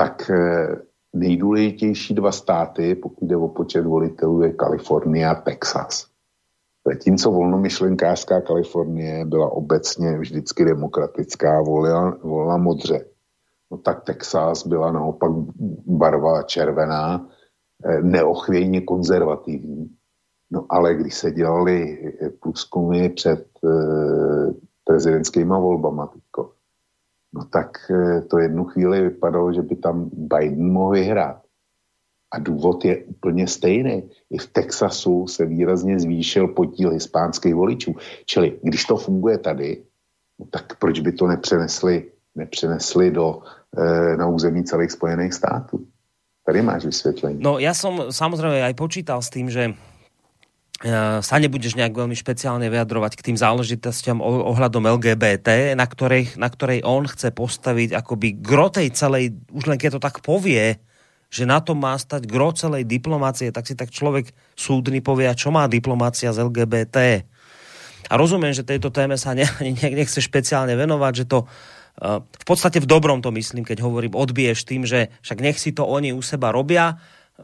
[0.00, 0.76] tak eh,
[1.12, 6.09] nejdůležitější dva státy, pokud jde o počet volitelů, je Kalifornie a Texas.
[6.86, 13.04] Zatímco volnomyšlenkářská Kalifornie byla obecně vždycky demokratická, volila, volila modře.
[13.70, 15.30] No tak Texas byla naopak
[15.86, 17.28] barva červená,
[17.84, 19.96] eh, neochvějně konzervativní.
[20.50, 23.46] No ale když se dělali eh, průzkumy před
[24.84, 26.52] prezidentskými volbama, teďko,
[27.32, 31.42] no tak eh, to jednu chvíli vypadalo, že by tam Biden mohl vyhrát.
[32.32, 34.02] A důvod je úplně stejný.
[34.30, 37.94] I v Texasu se výrazně zvýšil podíl hispánských voličů.
[38.26, 39.82] Čili když to funguje tady,
[40.40, 43.42] no tak proč by to nepřenesli, nepřenesli do,
[43.76, 45.86] e, na území celých Spojených států?
[46.46, 47.38] Tady máš vysvětlení.
[47.38, 49.76] No ja som samozrejme aj počítal s tým, že
[50.80, 56.48] E, sa nebudeš nejak veľmi špeciálne vyjadrovať k tým záležitostiam ohľadom LGBT, na ktorej, na
[56.48, 60.80] ktorej on chce postaviť akoby gro tej celej, už len keď to tak povie,
[61.30, 65.54] že na tom má stať gro celej diplomácie, tak si tak človek súdny povie, čo
[65.54, 67.22] má diplomácia z LGBT.
[68.10, 72.44] A rozumiem, že tejto téme sa ne, ne, nechce špeciálne venovať, že to uh, v
[72.44, 76.10] podstate v dobrom to myslím, keď hovorím, odbiješ tým, že však nech si to oni
[76.10, 76.98] u seba robia,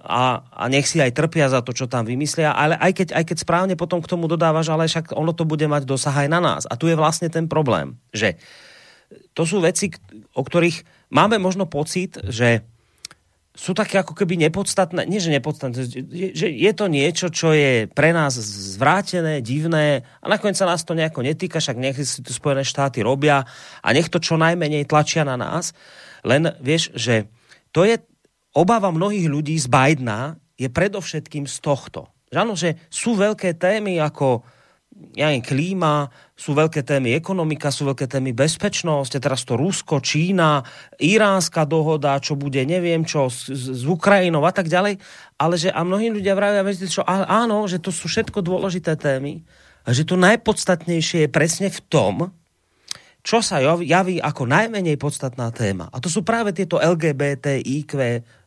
[0.05, 3.24] a, a nech si aj trpia za to, čo tam vymyslia, ale aj keď, aj
[3.32, 6.41] keď správne potom k tomu dodávaš, ale však ono to bude mať dosah aj na
[6.43, 6.62] nás.
[6.68, 8.37] A tu je vlastne ten problém, že
[9.32, 9.95] to sú veci,
[10.34, 12.66] o ktorých máme možno pocit, že
[13.57, 15.88] sú také ako keby nepodstatné, nie že nepodstatné,
[16.36, 18.36] že je to niečo, čo je pre nás
[18.76, 23.00] zvrátené, divné a nakoniec sa nás to nejako netýka, však nech si to Spojené štáty
[23.00, 23.48] robia
[23.80, 25.72] a nech to čo najmenej tlačia na nás.
[26.20, 27.32] Len vieš, že
[27.72, 27.96] to je
[28.52, 32.12] obava mnohých ľudí z Bidena je predovšetkým z tohto.
[32.28, 34.44] Že áno, že sú veľké témy ako
[35.16, 40.01] ja neviem, klíma, sú veľké témy ekonomika, sú veľké témy bezpečnosť, a teraz to Rusko,
[40.01, 40.61] Čína,
[41.01, 45.01] iránska dohoda, čo bude, neviem čo, s, s Ukrajinou a tak ďalej,
[45.40, 49.44] ale že a mnohí ľudia vravia, čo áno, že to sú všetko dôležité témy,
[49.86, 52.14] a že to najpodstatnejšie je presne v tom,
[53.26, 55.90] čo sa javí ako najmenej podstatná téma.
[55.90, 57.90] A to sú práve tieto LGBTIQ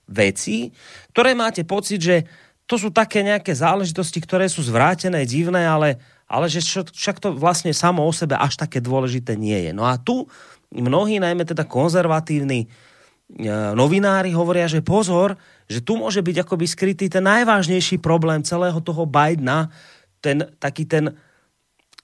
[0.07, 0.71] veci,
[1.11, 2.23] ktoré máte pocit, že
[2.69, 7.73] to sú také nejaké záležitosti, ktoré sú zvrátené, divné, ale, ale že však to vlastne
[7.73, 9.71] samo o sebe až také dôležité nie je.
[9.73, 10.29] No a tu
[10.69, 12.67] mnohí, najmä teda konzervatívni e,
[13.73, 15.33] novinári hovoria, že pozor,
[15.65, 19.73] že tu môže byť akoby skrytý ten najvážnejší problém celého toho Bidena,
[20.21, 21.17] ten taký ten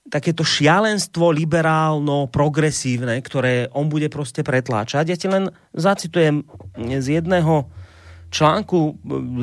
[0.05, 5.09] takéto šialenstvo liberálno-progresívne, ktoré on bude proste pretláčať.
[5.09, 6.45] Ja ti len zacitujem
[6.77, 7.65] z jedného
[8.29, 8.93] článku e,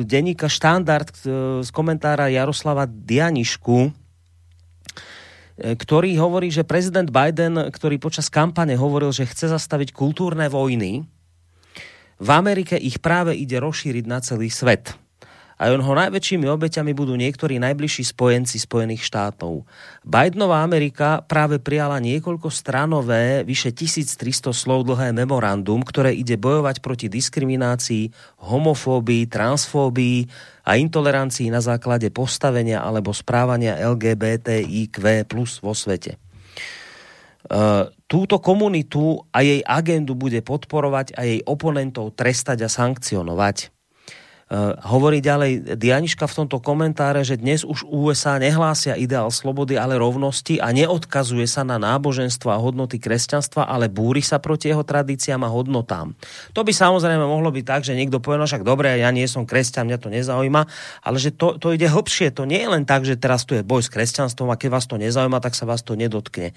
[0.07, 4.02] denníka Štandard e, z komentára Jaroslava Dianišku,
[5.57, 11.05] ktorý hovorí, že prezident Biden, ktorý počas kampane hovoril, že chce zastaviť kultúrne vojny,
[12.23, 14.95] v Amerike ich práve ide rozšíriť na celý svet
[15.63, 19.63] a jeho najväčšími obeťami budú niektorí najbližší spojenci Spojených štátov.
[20.03, 27.07] Bidenová Amerika práve prijala niekoľko stranové, vyše 1300 slov dlhé memorandum, ktoré ide bojovať proti
[27.07, 28.11] diskriminácii,
[28.43, 30.27] homofóbii, transfóbii
[30.67, 36.19] a intolerancii na základe postavenia alebo správania LGBTIQ plus vo svete.
[37.43, 43.72] Uh, túto komunitu a jej agendu bude podporovať a jej oponentov trestať a sankcionovať.
[44.85, 50.61] Hovorí ďalej Dianiška v tomto komentáre, že dnes už USA nehlásia ideál slobody, ale rovnosti
[50.61, 55.49] a neodkazuje sa na náboženstvo a hodnoty kresťanstva, ale búri sa proti jeho tradíciám a
[55.49, 56.13] hodnotám.
[56.53, 59.49] To by samozrejme mohlo byť tak, že niekto povie, no však dobre, ja nie som
[59.49, 60.61] kresťan, mňa to nezaujíma,
[61.01, 62.29] ale že to, to ide hlbšie.
[62.37, 64.85] To nie je len tak, že teraz tu je boj s kresťanstvom a keď vás
[64.85, 66.53] to nezaujíma, tak sa vás to nedotkne.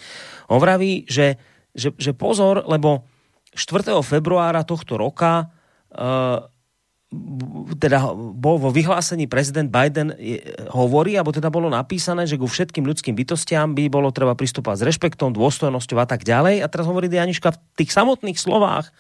[0.52, 1.40] On vraví, že,
[1.72, 3.08] že, že pozor, lebo
[3.56, 3.88] 4.
[4.04, 5.48] februára tohto roka
[5.96, 6.44] uh,
[7.78, 10.10] teda bol vo vyhlásení prezident Biden
[10.74, 14.86] hovorí, alebo teda bolo napísané, že ku všetkým ľudským bytostiam by bolo treba pristúpať s
[14.90, 16.62] rešpektom, dôstojnosťou a tak ďalej.
[16.62, 18.90] A teraz hovorí Janiška v tých samotných slovách,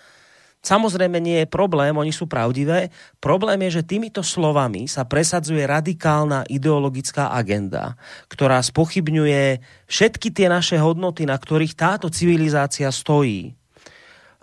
[0.66, 2.90] Samozrejme nie je problém, oni sú pravdivé.
[3.22, 7.94] Problém je, že týmito slovami sa presadzuje radikálna ideologická agenda,
[8.26, 13.54] ktorá spochybňuje všetky tie naše hodnoty, na ktorých táto civilizácia stojí.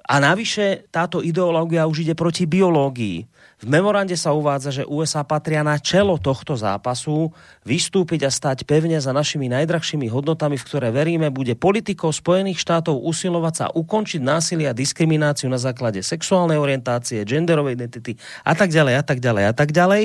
[0.07, 3.27] A navyše táto ideológia už ide proti biológii.
[3.63, 7.31] V memorande sa uvádza, že USA patria na čelo tohto zápasu,
[7.63, 12.99] vystúpiť a stať pevne za našimi najdrahšími hodnotami, v ktoré veríme, bude politikou Spojených štátov
[12.99, 18.99] usilovať sa ukončiť násilie a diskrimináciu na základe sexuálnej orientácie, genderovej identity a tak ďalej
[18.99, 20.03] a tak ďalej a tak ďalej.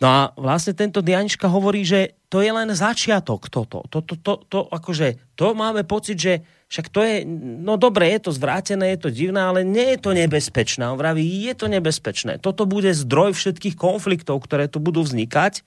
[0.00, 3.84] No a vlastne tento Dianička hovorí, že to je len začiatok toto.
[3.92, 6.40] To, to, to, to, akože, to máme pocit, že
[6.72, 7.16] však to je,
[7.60, 10.88] no dobre, je to zvrátené, je to divné, ale nie je to nebezpečné.
[10.88, 12.40] On vraví, je to nebezpečné.
[12.40, 15.66] Toto bude zdroj všetkých konfliktov, ktoré tu budú vznikať.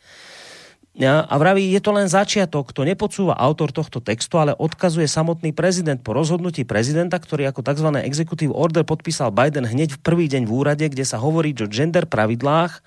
[1.03, 5.97] A vraví, je to len začiatok, to nepodsúva autor tohto textu, ale odkazuje samotný prezident
[6.01, 7.89] po rozhodnutí prezidenta, ktorý ako tzv.
[8.05, 12.05] executive order podpísal Biden hneď v prvý deň v úrade, kde sa hovorí o gender
[12.05, 12.81] pravidlách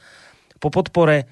[0.66, 1.24] po podpore e,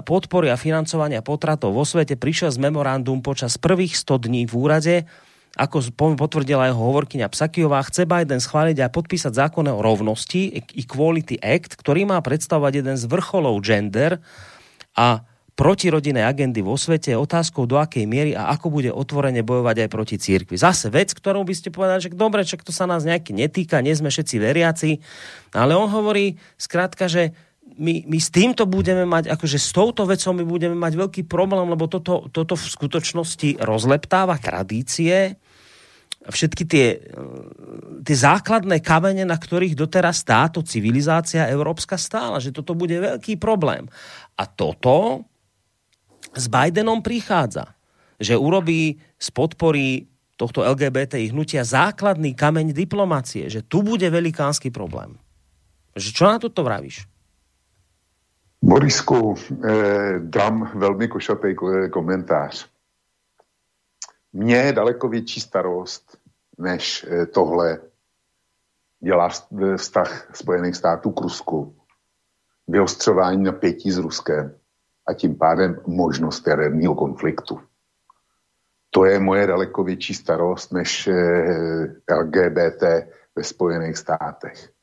[0.00, 4.94] podpory a financovania potratov vo svete prišiel z memorandum počas prvých 100 dní v úrade,
[5.56, 11.80] ako potvrdila jeho hovorkyňa Psakiová, chce Biden schváliť a podpísať zákon o rovnosti, Equality Act,
[11.80, 14.20] ktorý má predstavovať jeden z vrcholov gender
[14.92, 15.24] a
[15.56, 20.16] protirodinnej agendy vo svete, otázkou do akej miery a ako bude otvorene bojovať aj proti
[20.20, 20.60] církvi.
[20.60, 23.96] Zase vec, ktorou by ste povedali, že dobre, čak to sa nás nejaký netýka, nie
[23.96, 25.00] sme všetci veriaci,
[25.56, 27.32] ale on hovorí skrátka, že
[27.76, 31.68] my, my s týmto budeme mať, akože s touto vecou my budeme mať veľký problém,
[31.68, 35.36] lebo toto, toto v skutočnosti rozleptáva tradície,
[36.26, 36.86] všetky tie,
[38.02, 43.86] tie základné kamene, na ktorých doteraz táto civilizácia európska stála, že toto bude veľký problém.
[44.34, 45.22] A toto
[46.34, 47.76] s Bidenom prichádza,
[48.18, 55.16] že urobí z podpory tohto LGBT hnutia základný kameň diplomácie, že tu bude velikánsky problém.
[55.96, 57.08] Že čo na toto vravíš?
[58.62, 59.34] Borisku,
[59.68, 61.54] eh, dám velmi košatý
[61.90, 62.70] komentář.
[64.32, 66.18] Mně je daleko větší starost,
[66.58, 67.80] než eh, tohle
[69.00, 69.28] dělá
[69.76, 71.76] vztah Spojených států k Rusku.
[72.68, 74.58] Vyostřování napětí s Ruskem
[75.06, 77.60] a tím pádem možnost jaderného konfliktu.
[78.90, 82.82] To je moje daleko větší starost než eh, LGBT
[83.36, 84.75] ve Spojených státech.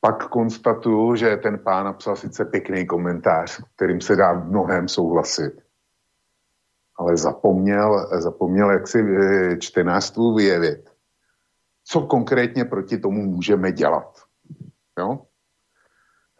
[0.00, 5.52] Pak konstatuju, že ten pán napsal sice pěkný komentář, kterým se dá mnohem souhlasit,
[6.96, 10.90] ale zapomněl, zapomněl jak si eh, čtenářstvu vyjevit,
[11.84, 14.22] co konkrétně proti tomu můžeme dělat.
[14.98, 15.26] Jo?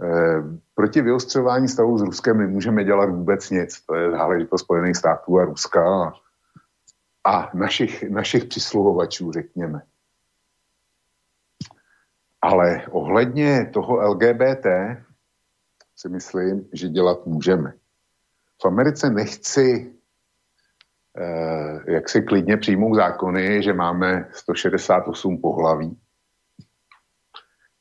[0.02, 0.42] E,
[0.74, 3.80] proti vyostřování stavu s Ruskem nemůžeme dělat vůbec nic.
[3.86, 6.12] To je záležitost Spojených států a Ruska a,
[7.24, 9.82] a našich, našich přisluhovačů, řekněme.
[12.42, 14.66] Ale ohledně toho LGBT
[15.96, 17.72] si myslím, že dělat můžeme.
[18.62, 19.92] V Americe nechci
[21.18, 25.96] Eh, jak si klidně přijmou zákony, že máme 168 pohlaví.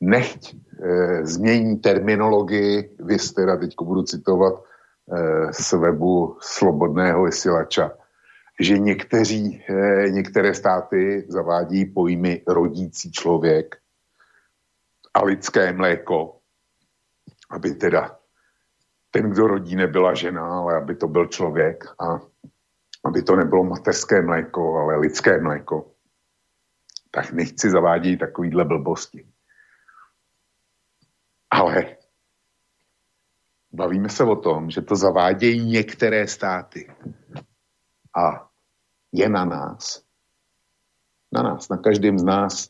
[0.02, 7.92] Nechť e, změní terminologii, vy teda teď budu citovat e, z webu Slobodného vysílača,
[8.60, 13.78] že někteří, e, některé státy zavádí pojmy rodící člověk
[15.14, 16.40] a lidské mléko,
[17.50, 18.20] aby teda
[19.12, 22.20] ten, kdo rodí, nebyla žena, ale aby to byl člověk a
[23.06, 25.92] aby to nebylo mateřské mléko, ale lidské mléko,
[27.12, 29.28] tak nechci zavádět takovýhle blbosti.
[31.50, 31.98] Ale
[33.72, 36.92] bavíme se o tom, že to zavádějí některé státy.
[38.18, 38.50] A
[39.12, 40.04] je na nás,
[41.32, 42.70] na nás, na každém z nás,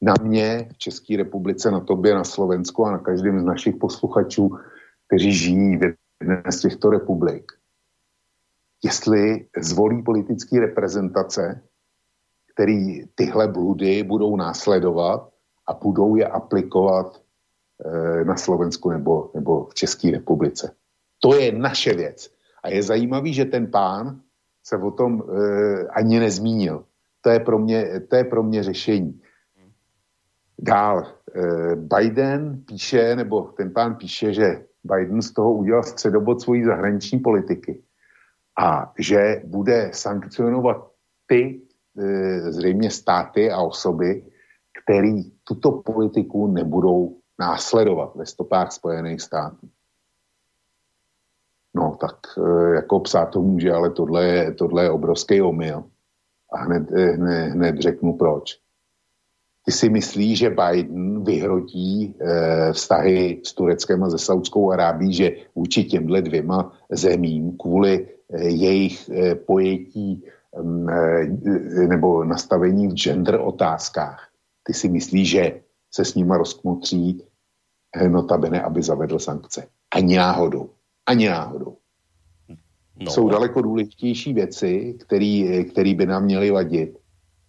[0.00, 4.58] na mě v České republice, na tobě, na Slovensku a na každém z našich posluchačů,
[5.06, 7.52] kteří žijí v jedné z těchto republik,
[8.84, 11.62] jestli zvolí politické reprezentace,
[12.54, 15.30] který tyhle bludy budou následovat
[15.66, 17.22] a budou je aplikovat
[17.84, 20.74] e, na Slovensku nebo, nebo v České republice.
[21.20, 22.30] To je naše věc.
[22.62, 24.20] A je zajímavý, že ten pán
[24.64, 26.84] se o tom e, ani nezmínil.
[27.20, 29.20] To je pro mě, to je pro mě řešení.
[30.58, 31.06] Dál.
[31.34, 37.18] E, Biden píše, nebo ten pán píše, že Biden z toho udělal středobod svojí zahraniční
[37.18, 37.82] politiky
[38.58, 40.90] a že bude sankcionovat
[41.26, 41.60] ty
[41.98, 44.24] e, zřejmě státy a osoby,
[44.82, 49.68] který tuto politiku nebudou následovat ve stopách Spojených států.
[51.74, 55.84] No tak e, jako psát to může, ale tohle je, tohle je obrovský omyl.
[56.52, 58.67] A hned, hned, hned řeknu proč.
[59.68, 65.32] Ty si myslíš, že Biden vyhrotí e, vztahy s Tureckem a se Saudskou Arábí, že
[65.54, 74.28] vůči těmhle dvěma zemím kvůli e, jejich e, pojetí e, nebo nastavení v gender otázkách,
[74.62, 75.60] ty si myslíš, že
[75.90, 77.22] se s nima rozkmotří
[78.08, 79.66] notabene, aby zavedl sankce.
[79.94, 80.70] Ani náhodou.
[81.06, 81.76] Ani náhodou.
[83.00, 83.10] No.
[83.10, 84.96] Jsou daleko důležitější věci,
[85.70, 86.98] které by nám měly vadit.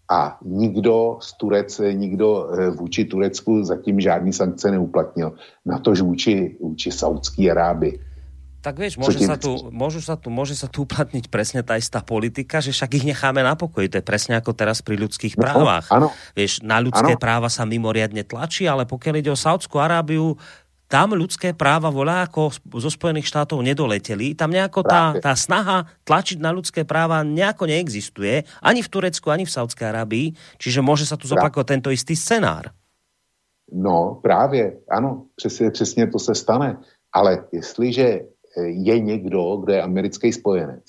[0.10, 5.34] A nikdo z Turec, nikdo eh, vůči Turecku zatím žádný sankce neuplatnil.
[5.66, 8.10] Na tož vůči, vůči Saudské Arábii.
[8.60, 12.03] Tak vieš, môže sa, tu, môžu sa tu, môže sa tu uplatniť presne tá istá
[12.03, 13.88] politika, že však ich necháme na pokoji.
[13.88, 15.88] To je presne ako teraz pri ľudských no, právach.
[15.88, 16.12] Áno.
[16.36, 17.22] Vieš, na ľudské ano.
[17.24, 20.36] práva sa mimoriadne tlačí, ale pokiaľ ide o Saudskú Arábiu,
[20.90, 22.50] tam ľudské práva volá ako
[22.82, 24.34] zo Spojených štátov nedoleteli.
[24.34, 28.42] Tam nejako tá, tá snaha tlačiť na ľudské práva nejako neexistuje.
[28.58, 30.34] Ani v Turecku, ani v Saudskej Arábii.
[30.58, 32.74] Čiže môže sa tu zopakovať tento istý scenár.
[33.72, 36.82] No právě, ano, přesně, přesně to se stane.
[37.14, 40.84] Ale jestliže eh, je někdo, kdo je americký spojenec,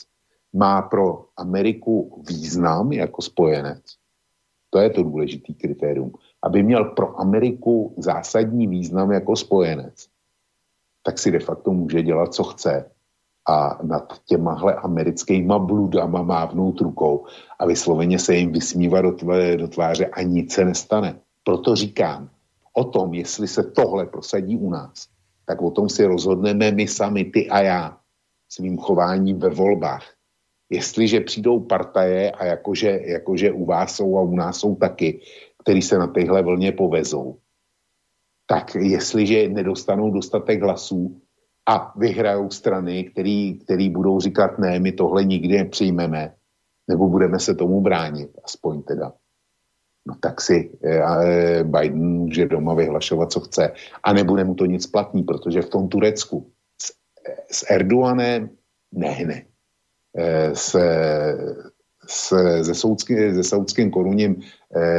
[0.52, 3.84] má pro Ameriku význam jako spojenec,
[4.70, 10.08] to je to důležitý kritérium, aby měl pro Ameriku zásadní význam jako spojenec,
[11.02, 12.90] tak si de facto může dělat, co chce
[13.48, 17.26] a nad těmahle americkýma bludama mávnout rukou
[17.58, 21.18] a vysloveně se jim vysmívat do, tvé, do tváře a nic se nestane.
[21.44, 22.28] Proto říkám,
[22.72, 25.08] o tom, jestli se tohle prosadí u nás,
[25.46, 27.96] tak o tom si rozhodneme my sami, ty a já,
[28.48, 30.04] svým chováním ve volbách.
[30.70, 35.20] Jestliže přijdou partaje a jakože, jakože u vás jsou a u nás jsou taky,
[35.62, 37.38] který se na téhle vlně povezou,
[38.46, 41.20] tak jestliže nedostanou dostatek hlasů
[41.68, 46.34] a vyhrajou strany, který, který budou říkat ne, my tohle nikdy nepřijmeme,
[46.88, 49.12] nebo budeme se tomu bránit, aspoň teda,
[50.06, 54.86] no tak si eh, Biden může doma vyhlašovat, co chce a nebude mu to nic
[54.86, 56.50] platný, protože v tom Turecku
[56.82, 56.92] s,
[57.50, 58.50] s Erdoganem
[58.92, 59.44] nehne.
[60.16, 60.76] Eh, s,
[62.06, 62.28] s,
[62.62, 64.44] se, soudský, se soudským korunním eh,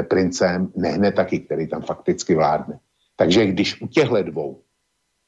[0.09, 2.79] princem nehne taky, který tam fakticky vládne.
[3.15, 4.61] Takže když u těchto dvou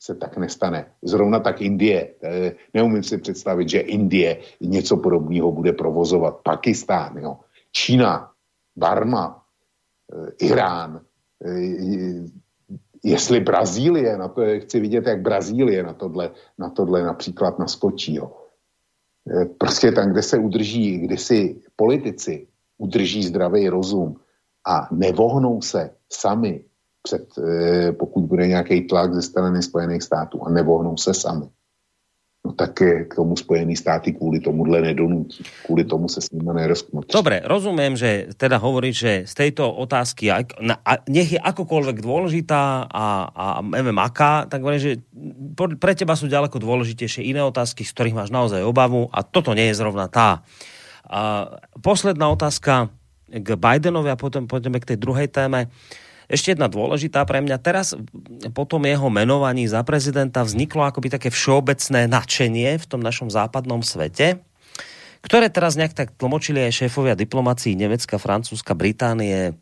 [0.04, 0.86] se tak nestane.
[1.02, 2.16] Zrovna tak Indie.
[2.24, 6.44] Eh, neumím si představit, že Indie něco podobného bude provozovat.
[6.44, 7.39] Pakistán, jo.
[7.72, 8.32] Čína,
[8.76, 9.46] Barma,
[10.12, 11.02] eh, Irán,
[13.04, 18.16] jestli Brazílie, na to chci vidět, jak Brazílie na tohle, na tohle například naskočí.
[18.16, 18.32] Jo.
[19.58, 24.23] Prostě tam, kde se udrží, kde si politici udrží zdravý rozum
[24.68, 26.64] a nevohnou se sami
[27.01, 31.49] před, eh, pokud bude nějaký tlak ze strany Spojených států a nevohnou se sami,
[32.43, 32.76] No tak
[33.07, 35.47] k tomu Spojený státy kvôli tomuhle nedonúti.
[35.64, 37.07] Kvôli tomu sa s nimi nerozknutí.
[37.07, 40.28] Dobre, rozumiem, že teda hovorí, že z tejto otázky,
[41.07, 44.93] nech je akokoľvek dôležitá a, a neviem aká, tak hovorím, že
[45.80, 49.72] pre teba sú ďaleko dôležitejšie iné otázky, z ktorých máš naozaj obavu a toto nie
[49.72, 50.43] je zrovna tá.
[51.07, 51.47] A
[51.80, 52.91] posledná otázka
[53.34, 55.74] k Bidenovi a potom pôjdeme k tej druhej téme.
[56.30, 57.58] Ešte jedna dôležitá pre mňa.
[57.60, 57.98] Teraz
[58.56, 63.84] po tom jeho menovaní za prezidenta vzniklo akoby také všeobecné nadšenie v tom našom západnom
[63.84, 64.40] svete,
[65.20, 69.56] ktoré teraz nejak tak tlmočili aj šéfovia diplomácií Nemecka, Francúzska, Británie,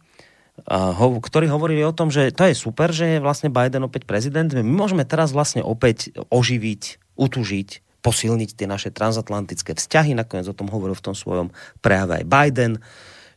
[1.00, 4.50] ktorí hovorili o tom, že to je super, že je vlastne Biden opäť prezident.
[4.54, 7.70] My môžeme teraz vlastne opäť oživiť, utužiť,
[8.06, 10.14] posilniť tie naše transatlantické vzťahy.
[10.14, 11.50] Nakoniec o tom hovoril v tom svojom
[11.82, 12.74] prejave aj Biden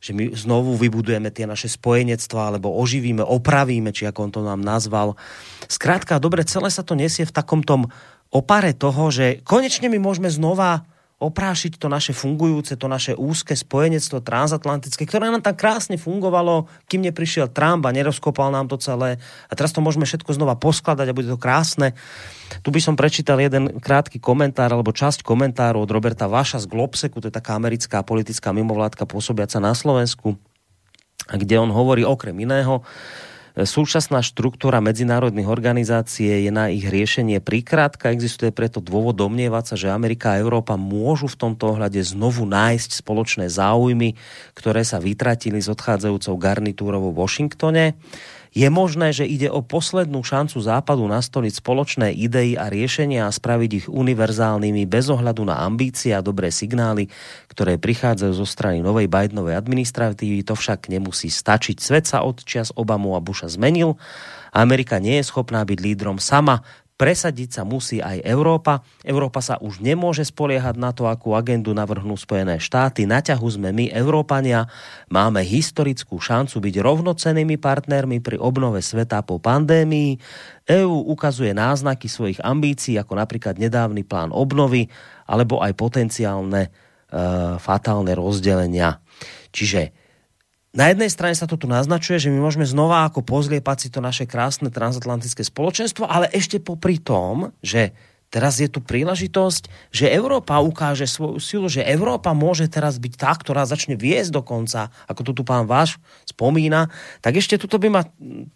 [0.04, 4.60] že my znovu vybudujeme tie naše spojenectva, alebo oživíme, opravíme, či ako on to nám
[4.60, 5.16] nazval.
[5.64, 7.88] Skrátka, dobre, celé sa to nesie v takom tom
[8.28, 10.84] opare toho, že konečne my môžeme znova
[11.24, 17.00] oprášiť to naše fungujúce, to naše úzke spojenectvo transatlantické, ktoré nám tak krásne fungovalo, kým
[17.08, 19.16] neprišiel Trump a nerozkopal nám to celé.
[19.48, 21.96] A teraz to môžeme všetko znova poskladať a bude to krásne.
[22.60, 27.18] Tu by som prečítal jeden krátky komentár alebo časť komentáru od Roberta Vaša z Globseku,
[27.24, 30.36] to je taká americká politická mimovládka pôsobiaca na Slovensku,
[31.32, 32.84] kde on hovorí okrem iného,
[33.54, 38.10] Súčasná štruktúra medzinárodných organizácií je na ich riešenie prikrátka.
[38.10, 42.98] Existuje preto dôvod domnievať sa, že Amerika a Európa môžu v tomto ohľade znovu nájsť
[42.98, 44.18] spoločné záujmy,
[44.58, 47.94] ktoré sa vytratili s odchádzajúcou garnitúrou vo Washingtone.
[48.54, 53.70] Je možné, že ide o poslednú šancu Západu nastoliť spoločné idei a riešenia a spraviť
[53.82, 57.10] ich univerzálnymi bez ohľadu na ambície a dobré signály,
[57.50, 60.46] ktoré prichádzajú zo strany novej Bidenovej administratívy.
[60.46, 61.82] To však nemusí stačiť.
[61.82, 63.98] Svet sa od čias Obamu a Busha zmenil.
[64.54, 66.62] Amerika nie je schopná byť lídrom sama
[66.94, 68.86] presadiť sa musí aj Európa.
[69.02, 73.02] Európa sa už nemôže spoliehať na to, akú agendu navrhnú Spojené štáty.
[73.04, 74.70] Na ťahu sme my, Európania.
[75.10, 80.22] Máme historickú šancu byť rovnocennými partnermi pri obnove sveta po pandémii.
[80.70, 84.86] EÚ ukazuje náznaky svojich ambícií, ako napríklad nedávny plán obnovy,
[85.26, 86.70] alebo aj potenciálne e,
[87.58, 89.02] fatálne rozdelenia.
[89.50, 90.03] Čiže
[90.74, 94.02] na jednej strane sa to tu naznačuje, že my môžeme znova ako pozliepať si to
[94.02, 97.94] naše krásne transatlantické spoločenstvo, ale ešte popri tom, že
[98.26, 103.30] teraz je tu príležitosť, že Európa ukáže svoju silu, že Európa môže teraz byť tá,
[103.30, 106.90] ktorá začne viesť dokonca, ako tu tu pán váš spomína,
[107.22, 108.02] tak ešte tuto by ma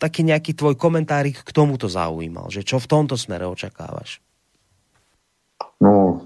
[0.02, 4.18] taký nejaký tvoj komentárik k tomuto zaujímal, že čo v tomto smere očakávaš?
[5.82, 6.20] No,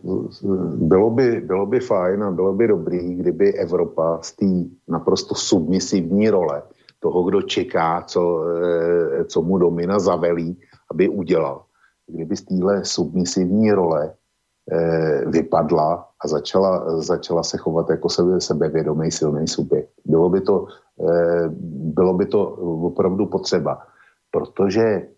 [0.76, 4.46] bylo by, bylo by fajn a bylo by dobrý, kdyby Evropa z té
[4.88, 6.62] naprosto submisivní role
[7.00, 11.64] toho, kdo čeká, co, eh, co mu domina zavelí, aby udělal.
[12.06, 14.14] Kdyby z téhle submisivní role
[14.72, 19.90] eh, vypadla a začala, začala se chovat jako sebe, sebevědomý silný subjekt.
[20.04, 20.66] Bylo by, to,
[21.02, 21.48] eh,
[21.98, 22.50] bylo by to
[22.86, 23.78] opravdu potřeba,
[24.30, 25.08] protože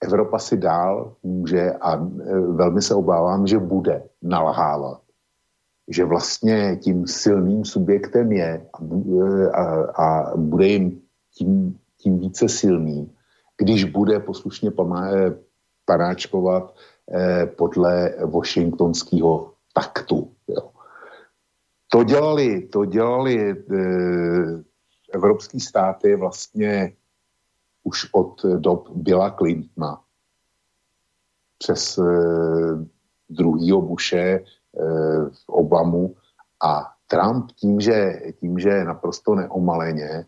[0.00, 5.00] Evropa si dál může a e, velmi se obávám, že bude nalhávat.
[5.88, 11.00] Že vlastně tím silným subjektem je a, e, a, bude jim
[11.34, 13.12] tím, tím více silný,
[13.56, 14.72] když bude poslušně e,
[15.84, 16.74] panáčkovat
[17.56, 20.32] podle washingtonského taktu.
[20.48, 20.70] Jo.
[21.88, 23.56] To dělali, to dělali
[25.12, 26.92] evropský státy vlastně
[27.86, 30.00] už od dob Billa Clintona
[31.58, 32.86] přes eh,
[33.30, 34.44] druhýho Bushe, eh,
[35.46, 36.16] Obamu
[36.62, 40.26] a Trump tím, že, tím, že naprosto neomaleně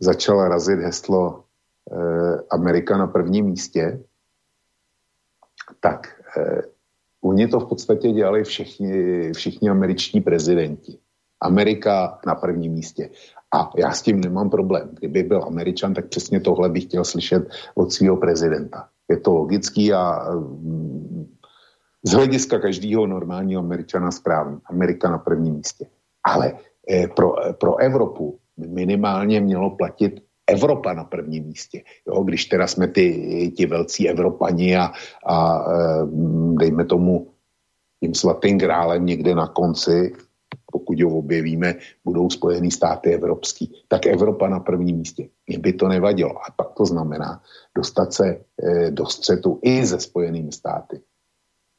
[0.00, 1.44] začal razit heslo
[1.92, 4.04] eh, Amerika na prvním místě,
[5.80, 6.62] tak eh,
[7.20, 10.98] oni to v podstatě dělali všichni, všichni američtí prezidenti.
[11.40, 13.10] Amerika na prvním místě.
[13.54, 14.88] A já s tím nemám problém.
[14.98, 18.88] Kdyby byl Američan, tak přesně tohle bych chtěl slyšet od svého prezidenta.
[19.08, 21.26] Je to logický a mm,
[22.02, 24.58] z hlediska každého normálního Američana správný.
[24.64, 25.86] Amerika na prvním místě.
[26.24, 26.52] Ale
[26.90, 31.82] eh, pro, pro Evropu minimálně mělo platit Evropa na prvním místě.
[32.06, 34.92] Jo, když teda jsme ty, ti velcí Evropani a,
[35.26, 36.06] a eh,
[36.54, 37.28] dejme tomu
[38.00, 40.12] tím svatým grálem někde na konci,
[40.98, 41.74] pokud ho objevíme,
[42.04, 45.28] budou Spojený státy evropský, tak Evropa na prvním místě.
[45.46, 46.38] Mně by to nevadilo.
[46.38, 47.42] A pak to znamená
[47.74, 51.00] dostat se e, do střetu i ze Spojenými státy.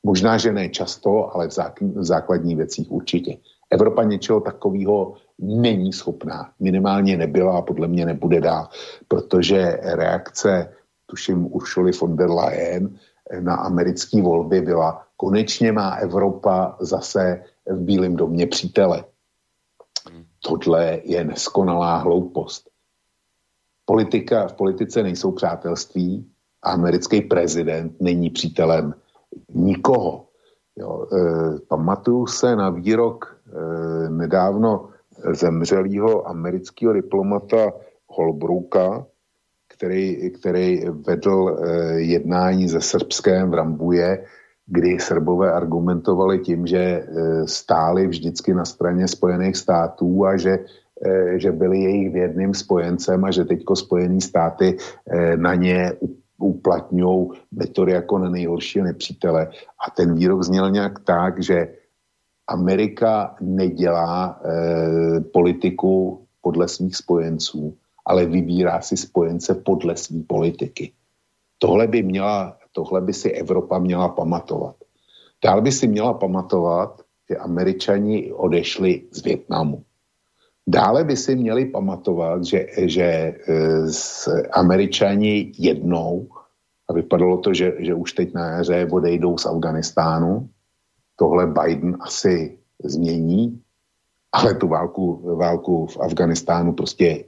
[0.03, 3.37] Možná, že ne často, ale v, zák- v základních věcích určitě.
[3.69, 6.51] Evropa něčeho takového není schopná.
[6.59, 8.69] Minimálně nebyla a podle mě nebude dál,
[9.07, 10.71] protože reakce,
[11.05, 12.95] tuším, Uršuly von der Leyen
[13.39, 19.03] na americké volby byla, konečně má Evropa zase v Bílém domě přítele.
[20.39, 22.69] Tohle je neskonalá hloupost.
[23.85, 26.31] Politika, v politice nejsou přátelství
[26.63, 28.93] a americký prezident není přítelem
[29.53, 30.25] nikoho.
[30.75, 31.19] Jo, e,
[31.67, 34.89] pamatuju se na výrok e, nedávno
[35.33, 37.71] zemřelého amerického diplomata
[38.07, 39.05] Holbrouka,
[39.67, 44.25] který, který vedl e, jednání se Srbském v Rambuje
[44.69, 47.03] kdy Srbové argumentovali tím, že e,
[47.47, 50.59] stáli vždycky na straně Spojených států a že,
[51.05, 55.93] e, že byli jejich vědným spojencem a že teďko Spojené státy e, na ně
[56.37, 59.47] uplatňují metody jako na nejhoršího nepřítele.
[59.87, 61.67] A ten výrok zněl nějak tak, že
[62.49, 70.91] Amerika nedělá eh, politiku podle svých spojenců, ale vybírá si spojence podle své politiky.
[71.57, 74.75] Tohle by měla Tohle by si Evropa měla pamatovat.
[75.43, 79.83] Dál by si měla pamatovat, že američani odešli z Větnamu.
[80.67, 83.35] Dále by si měli pamatovat, že, že e,
[84.51, 86.27] američani jednou,
[86.89, 90.49] a vypadalo to, že, že už teď na jaře odejdou z Afganistánu,
[91.15, 93.61] tohle Biden asi změní,
[94.31, 97.23] ale tu válku, válku v Afganistánu prostě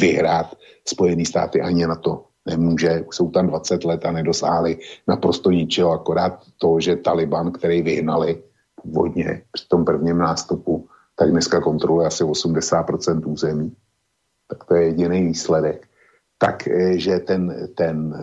[0.00, 0.56] vyhrát
[0.88, 3.04] Spojený státy ani na to nemůže.
[3.10, 4.78] Jsou tam 20 let a nedosáhli
[5.08, 8.42] naprosto ničeho, akorát to, že Taliban, který vyhnali
[8.82, 13.72] původně při tom prvním nástupu, tak dneska kontroluje asi 80% území.
[14.48, 15.86] Tak to je jediný výsledek.
[16.38, 18.14] Tak, eh, že ten, ten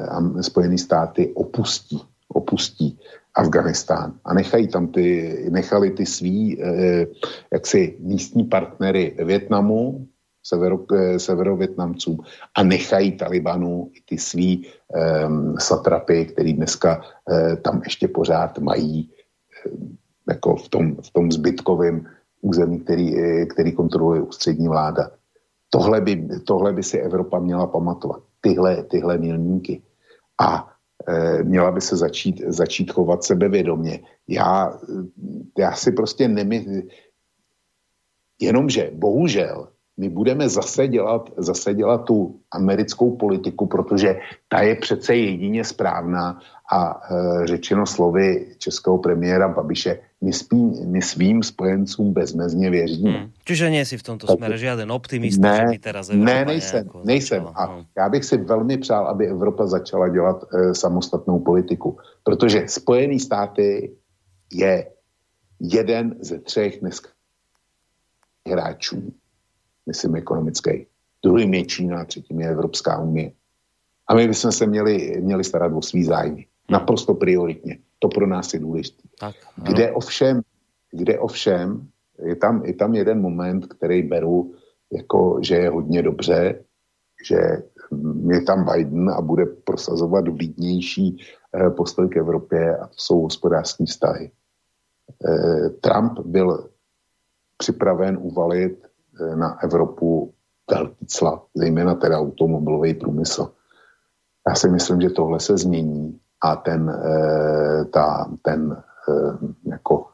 [0.42, 3.00] Spojený státy opustí, opustí
[3.36, 7.06] Afganistán a nechají tam ty, nechali ty svý eh,
[7.54, 10.08] jaksi místní partnery Větnamu,
[10.44, 12.20] severo, eh, severovětnamcům
[12.56, 15.28] a nechají Talibanu i ty svý eh,
[15.60, 17.02] satrapy, který dneska
[17.32, 19.70] eh, tam ještě pořád mají eh,
[20.30, 22.06] jako v tom, v tom zbytkovém
[22.42, 23.16] území, který,
[23.48, 25.12] který kontroluje ústřední vláda.
[25.70, 28.24] Tohle by, tohle by si Evropa měla pamatovat.
[28.42, 29.82] Tyhle, tyhle milníky.
[30.42, 30.70] A
[31.44, 34.00] měla by se začít, začít chovat sebevědomě.
[34.28, 34.80] Já,
[35.58, 36.84] já si prostě nemyslím,
[38.40, 45.16] jenomže bohužel my budeme zase dělat, zase dělat tu americkou politiku, protože ta je přece
[45.16, 46.40] jedině správná
[46.72, 50.56] a e, řečeno slovy českého premiéra Babiše, my, spí,
[50.86, 53.12] my svým spojencům bezmezně věříme.
[53.12, 53.32] Hmm.
[53.46, 56.46] Čiže nie si v tomto tak, smere žiaden optimista, ne, že by teraz Evropa Ne,
[56.46, 57.44] nejsem, nejsem.
[57.54, 57.86] A no.
[57.98, 63.92] já bych si velmi přál, aby Evropa začala dělat e, samostatnou politiku, protože Spojený státy
[64.54, 64.90] je
[65.60, 67.10] jeden ze třech dneska
[68.48, 69.14] hráčů
[69.86, 70.88] myslím ekonomický.
[71.24, 73.32] Druhým je Čína, třetím je Evropská unie.
[74.08, 76.46] A my bychom se měli, měli starat o svý zájmy.
[76.70, 77.78] Naprosto prioritně.
[78.00, 79.04] To pro nás je důležité.
[79.64, 80.42] Kde ovšem,
[80.92, 81.88] kde ovšem,
[82.20, 84.56] je tam, je tam jeden moment, který beru,
[84.92, 86.64] jako, že je hodně dobře,
[87.28, 87.36] že
[88.30, 91.18] je tam Biden a bude prosazovat vlídnější
[91.56, 94.32] eh, postoj k Evropě a to jsou hospodářské vztahy.
[95.28, 96.70] Eh, Trump byl
[97.58, 98.88] připraven uvalit
[99.36, 100.34] na Evropu
[100.72, 103.52] velký cla, zejména teda automobilový průmysl.
[104.50, 109.14] Já si myslím, že tohle se změní a ten, e, ta, ten e,
[109.70, 110.06] jako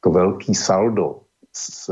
[0.00, 1.20] to velký saldo
[1.56, 1.90] z,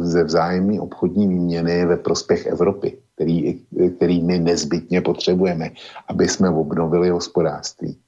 [0.00, 3.66] ze vzájemné obchodní výměny ve prospěch Evropy, který,
[3.96, 5.70] který my nezbytně potřebujeme,
[6.08, 8.00] aby jsme obnovili hospodářství,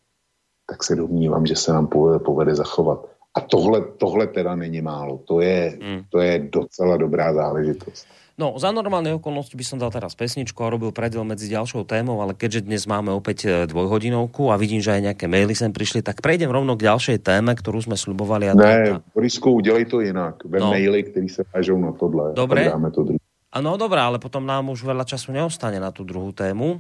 [0.67, 1.89] tak se domnívám, že se nám
[2.25, 3.07] povede zachovat.
[3.39, 5.23] A tohle, tohle teda není málo.
[5.31, 6.01] To je, mm.
[6.11, 8.03] to je docela dobrá záležitost.
[8.39, 12.23] No, za normálne okolnosti by som dal teraz pesničku a robil predel medzi ďalšou témou,
[12.23, 16.07] ale keďže dnes máme opäť e, dvojhodinovku a vidím, že aj nejaké maily sem prišli,
[16.07, 18.47] tak prejdem rovno k ďalšej téme, ktorú sme slubovali.
[18.47, 20.39] A ne, Borisku, udělej to jinak.
[20.47, 20.71] Ve no.
[20.71, 22.39] maily, který se vážou na tohle.
[22.39, 22.71] Dobre.
[22.71, 23.19] Dáme to druhý.
[23.51, 26.79] Ano, dobré, ale potom nám už veľa času neostane na tú druhú tému.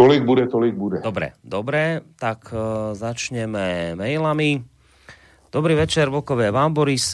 [0.00, 1.04] Kolik bude, tolik bude.
[1.04, 4.69] Dobre, dobre, tak uh, začneme mailami.
[5.50, 6.54] Dobrý večer, Vokové.
[6.54, 7.10] Vám Boris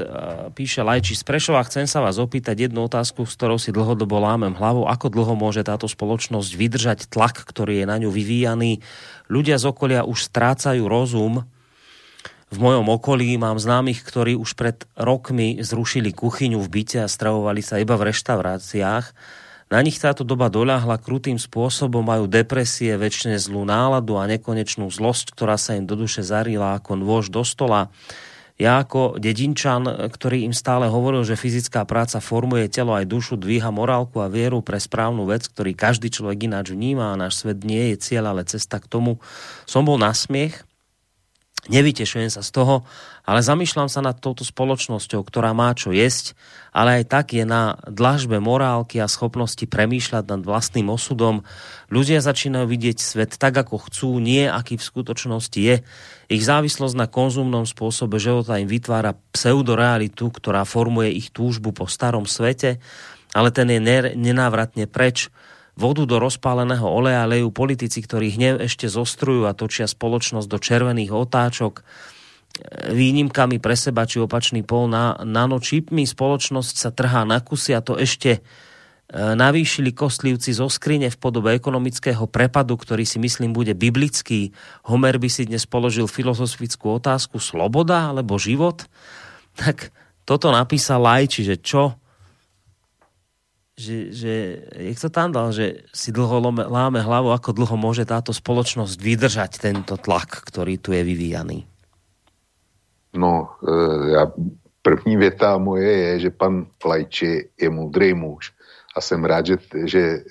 [0.53, 1.65] píše Lajči z Prešova.
[1.65, 4.85] Chcem sa vás opýtať jednu otázku, s ktorou si dlhodobo lámem hlavu.
[4.85, 8.85] Ako dlho môže táto spoločnosť vydržať tlak, ktorý je na ňu vyvíjaný?
[9.33, 11.49] Ľudia z okolia už strácajú rozum.
[12.53, 17.65] V mojom okolí mám známych, ktorí už pred rokmi zrušili kuchyňu v byte a stravovali
[17.65, 19.17] sa iba v reštauráciách.
[19.67, 25.35] Na nich táto doba doľahla krutým spôsobom, majú depresie, väčšine zlú náladu a nekonečnú zlosť,
[25.35, 27.91] ktorá sa im do duše zarila ako nôž do stola.
[28.57, 33.69] Ja ako dedinčan, ktorý im stále hovoril, že fyzická práca formuje telo aj dušu, dvíha
[33.69, 37.95] morálku a vieru pre správnu vec, ktorý každý človek ináč vníma a náš svet nie
[37.95, 39.23] je cieľ, ale cesta k tomu,
[39.69, 40.66] som bol na smiech
[41.67, 42.87] Nevytešujem sa z toho,
[43.27, 46.39] ale zamýšľam sa nad touto spoločnosťou, ktorá má čo jesť,
[46.71, 51.43] ale aj tak je na dlažbe morálky a schopnosti premýšľať nad vlastným osudom.
[51.91, 55.83] Ľudia začínajú vidieť svet tak, ako chcú, nie aký v skutočnosti je.
[56.31, 62.31] Ich závislosť na konzumnom spôsobe života im vytvára pseudorealitu, ktorá formuje ich túžbu po starom
[62.31, 62.79] svete,
[63.35, 63.83] ale ten je
[64.15, 65.35] nenávratne preč
[65.77, 71.13] vodu do rozpáleného oleja lejú politici, ktorí hnev ešte zostrujú a točia spoločnosť do červených
[71.13, 71.85] otáčok
[72.89, 76.09] výnimkami pre seba či opačný pol na nanočipmi.
[76.09, 78.41] Spoločnosť sa trhá na kusy a to ešte e,
[79.13, 84.57] navýšili kostlivci zo skrine v podobe ekonomického prepadu, ktorý si myslím bude biblický.
[84.89, 88.89] Homer by si dnes položil filozofickú otázku sloboda alebo život.
[89.53, 89.93] Tak
[90.25, 92.01] toto napísal Laj, čiže čo
[93.77, 94.33] že, že
[94.73, 96.41] jak to tam dal, že si dlho
[96.73, 101.69] láme hlavu, ako dlho môže táto spoločnosť vydržať tento tlak, ktorý tu je vyvíjaný?
[103.13, 104.33] No, e, já,
[104.83, 108.53] první věta moje je, že pan Lajči je moudrý muž
[108.97, 110.23] a jsem rád, že, že e,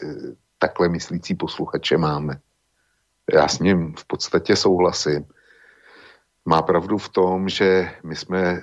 [0.58, 2.38] takhle myslící posluchače máme.
[3.34, 5.26] Já s ním v podstatě souhlasím.
[6.46, 8.62] Má pravdu v tom, že my jsme e,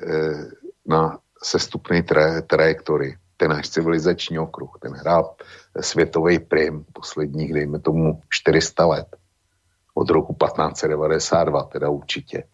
[0.87, 5.35] na sestupné tra- trajektorii ten náš civilizační okruh, ten hrál
[5.81, 9.17] světový prim posledních, dejme tomu, 400 let.
[9.95, 12.45] Od roku 1592 teda určitě.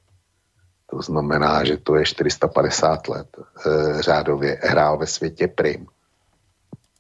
[0.90, 5.86] To znamená, že to je 450 let e, řádově hrál ve světě prim.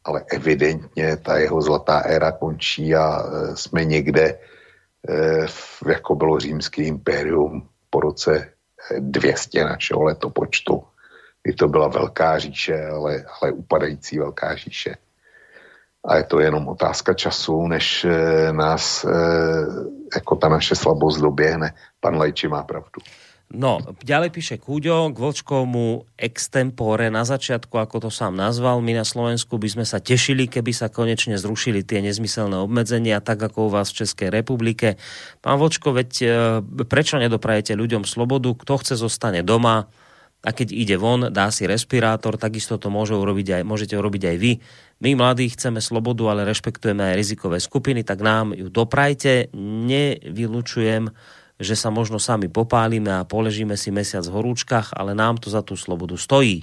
[0.04, 4.38] Ale evidentně ta jeho zlatá éra končí a e, jsme někde, e,
[5.88, 8.52] jako bylo římský impérium po roce
[8.98, 10.82] 200 našeho letopočtu,
[11.48, 14.96] kdy to byla velká říše, ale, ale upadající velká říše.
[16.04, 18.06] A je to jenom otázka času, než
[18.52, 19.06] nás
[20.14, 21.72] jako ta naše slabost doběhne.
[22.00, 23.00] Pan Lajči má pravdu.
[23.48, 28.84] No, ďalej píše Kúďo k Vlčkovmu extempore na začiatku, ako to sám nazval.
[28.84, 33.40] My na Slovensku by sme sa tešili, keby sa konečne zrušili tie nezmyselné obmedzenia, tak
[33.40, 35.00] ako u vás v Českej republike.
[35.40, 36.28] Pán Vlčko, veď e,
[36.84, 38.52] prečo nedoprajete ľuďom slobodu?
[38.52, 39.88] Kto chce, zostane doma
[40.38, 44.36] a keď ide von, dá si respirátor, takisto to môže urobiť aj, môžete urobiť aj
[44.38, 44.52] vy.
[45.02, 49.50] My mladí chceme slobodu, ale rešpektujeme aj rizikové skupiny, tak nám ju doprajte.
[49.58, 51.10] Nevylučujem,
[51.58, 55.66] že sa možno sami popálime a poležíme si mesiac v horúčkach, ale nám to za
[55.66, 56.62] tú slobodu stojí.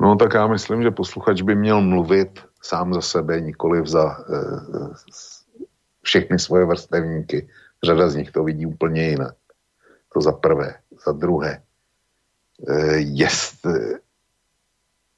[0.00, 4.16] No tak já myslím, že posluchač by měl mluvit sám za sebe, nikoli za e,
[6.02, 7.48] všechny svoje vrstevníky.
[7.84, 9.34] Řada z nich to vidí úplně jinak.
[10.12, 10.79] To za prvé.
[11.06, 11.62] Za druhé.
[12.68, 13.98] E, jest, e,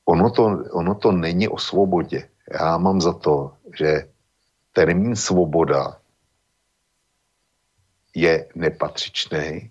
[0.05, 2.29] ono, to, ono to není o svobodě.
[2.51, 4.09] Já mám za to, že
[4.73, 5.99] termín svoboda
[8.15, 9.71] je nepatřičný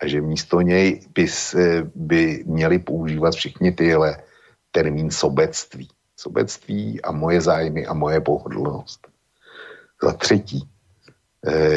[0.00, 1.26] a že místo něj by,
[1.94, 4.22] by měli používat všichni tyhle
[4.70, 5.88] termín sobectví.
[6.16, 9.08] Sobectví a moje zájmy a moje pohodlnost.
[10.02, 10.68] Za třetí,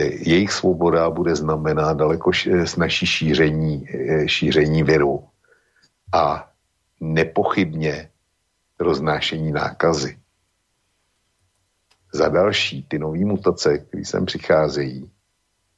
[0.10, 2.32] jejich svoboda bude znamenat daleko
[2.66, 5.28] snažší šíření, eh, šíření viru
[6.14, 6.52] a
[7.00, 8.10] nepochybně
[8.80, 10.18] roznášení nákazy.
[12.14, 15.12] Za další, ty nové mutace, které sem přicházejí,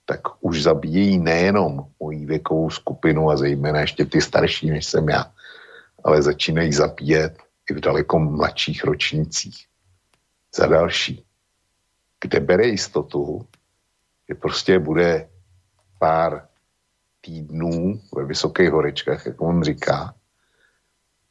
[0.05, 5.31] tak už zabíjejí nejenom mojí věkovou skupinu a zejména ještě ty starší, než jsem já,
[6.03, 7.37] ale začínají zabíjet
[7.69, 9.65] i v daleko mladších ročnících.
[10.55, 11.25] Za další,
[12.21, 13.45] kde bere jistotu,
[14.29, 15.29] že prostě bude
[15.99, 16.47] pár
[17.21, 20.13] týdnů ve vysokých horečkách, jak on říká,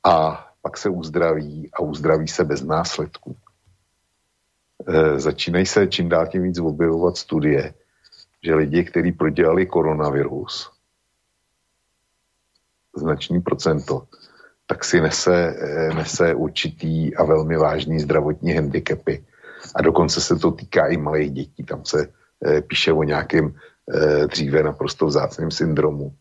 [0.05, 3.37] a pak se uzdraví a uzdraví se bez následků.
[4.89, 7.75] E, začínají se čím dál tím víc objevovat studie,
[8.43, 10.71] že lidi, kteří prodělali koronavirus,
[12.97, 14.07] značný procento,
[14.67, 19.25] tak si nese, eh, nese určitý a velmi vážný zdravotní handicapy.
[19.75, 21.65] A dokonce se to týká i malých dětí.
[21.65, 22.09] Tam se e,
[22.67, 23.55] píše o nějakém
[23.95, 26.15] e, dříve naprosto vzácném syndromu,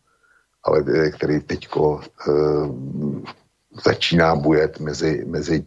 [0.64, 2.32] ale e, který teďko e,
[3.84, 5.64] začíná bujet mezi, mezi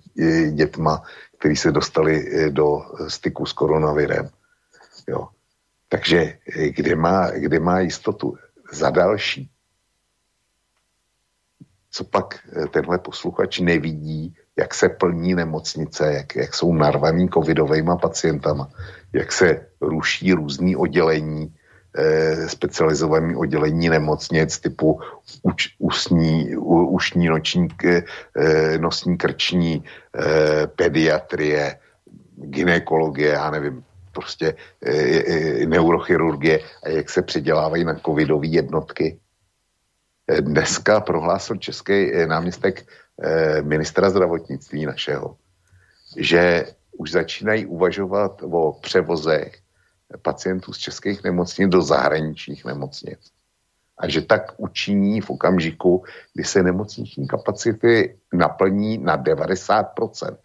[0.52, 1.04] dětma,
[1.40, 4.30] kteří se dostali do styku s koronavirem.
[5.08, 5.28] Jo.
[5.92, 8.38] Takže eh, kde má, kde má jistotu?
[8.72, 9.52] Za další.
[11.92, 17.92] Co pak eh, tenhle posluchač nevidí, jak se plní nemocnice, jak, jak jsou narvaný covidovými
[18.02, 18.70] pacientama,
[19.14, 21.56] jak se ruší různý oddělení,
[21.98, 25.00] eh, specializované oddělení nemocnic typu
[25.44, 31.80] uč, usní, u, ušní, noční, eh, nosní, krční, eh, pediatrie,
[32.36, 34.56] ginekologie, já nevím, prostě
[34.86, 39.20] e, e, neurochirurgie a jak se předělávají na covidové jednotky.
[40.40, 42.86] Dneska prohlásil český náměstek
[43.62, 45.38] ministra zdravotnictví našeho,
[46.18, 49.62] že už začínají uvažovat o převozech
[50.22, 53.20] pacientů z českých nemocnic do zahraničních nemocnic.
[53.98, 60.38] A že tak učiní v okamžiku, kdy se nemocniční kapacity naplní na 90%.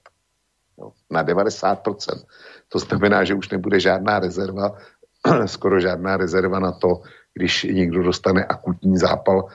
[0.79, 2.25] No, na 90%.
[2.69, 4.77] To znamená, že už nebude žádná rezerva,
[5.47, 7.03] skoro žádná rezerva na to,
[7.35, 9.49] když někdo dostane akutní zápal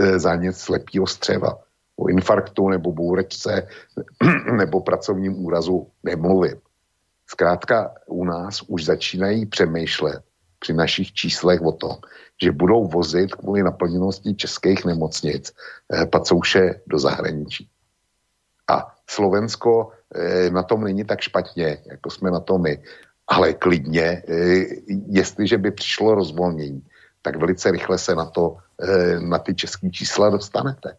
[0.00, 1.58] eh, zánět slepého střeva,
[1.98, 3.68] o infarktu nebo bůrečce
[4.56, 6.56] nebo pracovním úrazu nemluvím.
[7.26, 10.22] Zkrátka u nás už začínají přemýšlet
[10.58, 11.96] při našich číslech o tom,
[12.42, 15.52] že budou vozit kvůli naplněnosti českých nemocnic
[15.92, 17.68] eh, pacouše do zahraničí.
[18.68, 22.82] A Slovensko Eh, na tom není tak špatně, jako jsme na tom my.
[23.26, 24.64] Ale klidně, eh,
[25.08, 26.82] jestliže by přišlo rozvolnění,
[27.22, 30.96] tak velice rychle se na to, eh, na ty české čísla dostanete.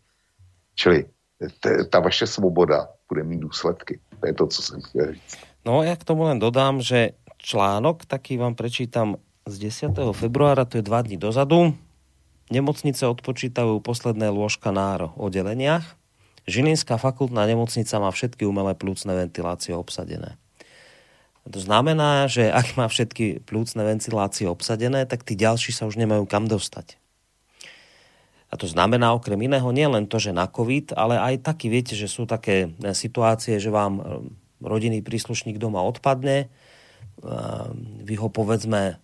[0.75, 1.05] Čili
[1.89, 3.99] ta vaše svoboda bude mít důsledky.
[4.19, 5.37] To je to, co jsem chtěl říct.
[5.65, 9.91] No ja k tomu len dodám, že článok, taký vám prečítam z 10.
[10.15, 11.75] februára, to je dva dní dozadu.
[12.51, 15.99] Nemocnice odpočítajú posledné lôžka na oddeleniach
[16.49, 20.33] Žilinská fakultná nemocnica má všetky umelé plúcne ventilácie obsadené.
[21.45, 26.25] To znamená, že ak má všetky plúcne ventilácie obsadené, tak tí ďalší sa už nemajú
[26.25, 26.97] kam dostať.
[28.49, 32.09] A to znamená okrem iného nielen to, že na COVID, ale aj taký, viete, že
[32.09, 34.25] sú také situácie, že vám
[34.57, 36.49] rodinný príslušník doma odpadne,
[38.03, 38.97] vy ho povedzme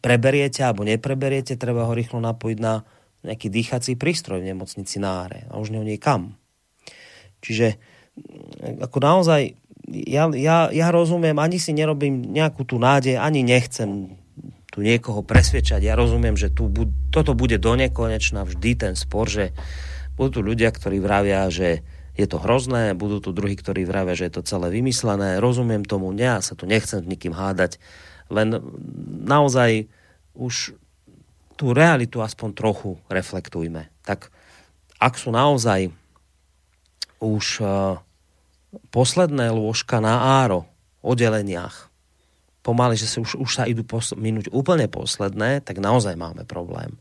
[0.00, 2.82] preberiete alebo nepreberiete, treba ho rýchlo napojiť na
[3.20, 6.40] nejaký dýchací prístroj v nemocnici na áre a už nie kam.
[7.44, 7.76] Čiže
[8.80, 9.52] ako naozaj
[9.90, 14.19] ja, ja, ja rozumiem, ani si nerobím nejakú tú nádej, ani nechcem
[14.70, 15.82] tu niekoho presvedčať.
[15.82, 16.70] Ja rozumiem, že tu,
[17.10, 19.50] toto bude do nekonečna vždy ten spor, že
[20.14, 21.82] budú tu ľudia, ktorí vravia, že
[22.14, 25.42] je to hrozné, budú tu druhí, ktorí vravia, že je to celé vymyslené.
[25.42, 27.82] Rozumiem tomu, ja sa tu nechcem s nikým hádať,
[28.30, 28.62] len
[29.26, 29.90] naozaj
[30.38, 30.78] už
[31.58, 33.90] tú realitu aspoň trochu reflektujme.
[34.06, 34.30] Tak
[35.02, 35.92] ak sú naozaj
[37.20, 38.00] už uh,
[38.94, 40.64] posledné lôžka na áro,
[41.04, 41.89] oddeleniach,
[42.60, 47.00] pomaly, že sa už, už sa idú pos- minúť úplne posledné, tak naozaj máme problém.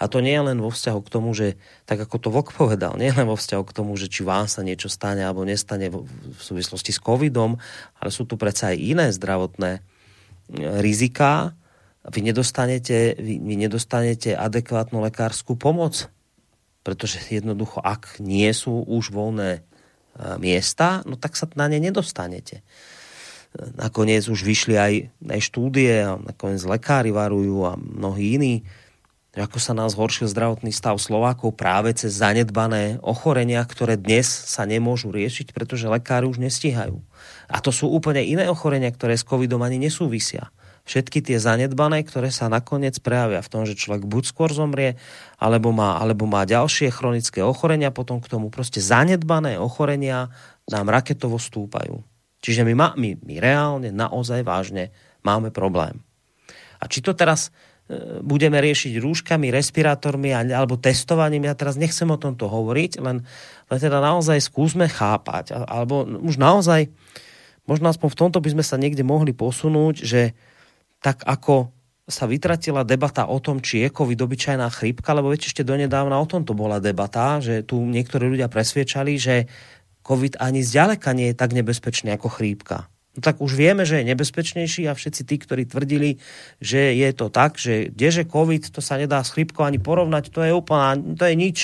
[0.00, 1.54] A to nie je len vo vzťahu k tomu, že,
[1.86, 4.50] tak ako to Vok povedal, nie je len vo vzťahu k tomu, že či vám
[4.50, 7.60] sa niečo stane alebo nestane v, v súvislosti s covidom,
[8.02, 9.80] ale sú tu predsa aj iné zdravotné e,
[10.82, 11.54] riziká,
[12.04, 16.12] vy nedostanete, vy, vy nedostanete adekvátnu lekárskú pomoc.
[16.84, 19.60] Pretože jednoducho, ak nie sú už voľné e,
[20.36, 22.60] miesta, no tak sa na ne nedostanete.
[23.54, 24.94] Nakoniec už vyšli aj,
[25.30, 28.54] aj štúdie a nakoniec lekári varujú a mnohí iní,
[29.34, 35.10] ako sa nás zhoršil zdravotný stav Slovákov práve cez zanedbané ochorenia, ktoré dnes sa nemôžu
[35.10, 37.02] riešiť, pretože lekári už nestíhajú.
[37.50, 40.54] A to sú úplne iné ochorenia, ktoré s covidom ani nesúvisia
[40.84, 45.00] všetky tie zanedbané, ktoré sa nakoniec prejavia v tom, že človek buď skôr zomrie,
[45.40, 50.28] alebo má, alebo má ďalšie chronické ochorenia, potom k tomu proste zanedbané ochorenia
[50.68, 52.04] nám raketovo stúpajú.
[52.44, 54.92] Čiže my, má, my, my reálne, naozaj vážne
[55.24, 56.04] máme problém.
[56.76, 57.48] A či to teraz
[57.88, 63.24] e, budeme riešiť rúškami, respirátormi alebo testovaním, ja teraz nechcem o tomto hovoriť, len,
[63.72, 66.92] len teda naozaj skúsme chápať, alebo už naozaj,
[67.64, 70.36] možno aspoň v tomto by sme sa niekde mohli posunúť, že
[71.00, 71.72] tak ako
[72.04, 76.28] sa vytratila debata o tom, či je COVID obyčajná chrípka, lebo viete, ešte donedávna o
[76.28, 79.48] tomto bola debata, že tu niektorí ľudia presviečali, že
[80.04, 82.92] COVID ani zďaleka nie je tak nebezpečný ako chrípka.
[83.14, 86.18] No tak už vieme, že je nebezpečnejší a všetci tí, ktorí tvrdili,
[86.58, 90.42] že je to tak, že kdeže COVID, to sa nedá s chrípkou ani porovnať, to
[90.42, 91.58] je úplne, to je nič.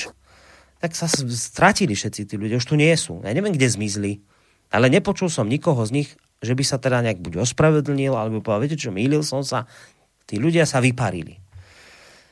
[0.78, 3.20] Tak sa stratili všetci tí ľudia, už tu nie sú.
[3.26, 4.22] Ja neviem, kde zmizli.
[4.70, 6.08] Ale nepočul som nikoho z nich,
[6.38, 9.66] že by sa teda nejak buď ospravedlnil, alebo povedal, viete čo, mýlil som sa,
[10.24, 11.42] tí ľudia sa vyparili.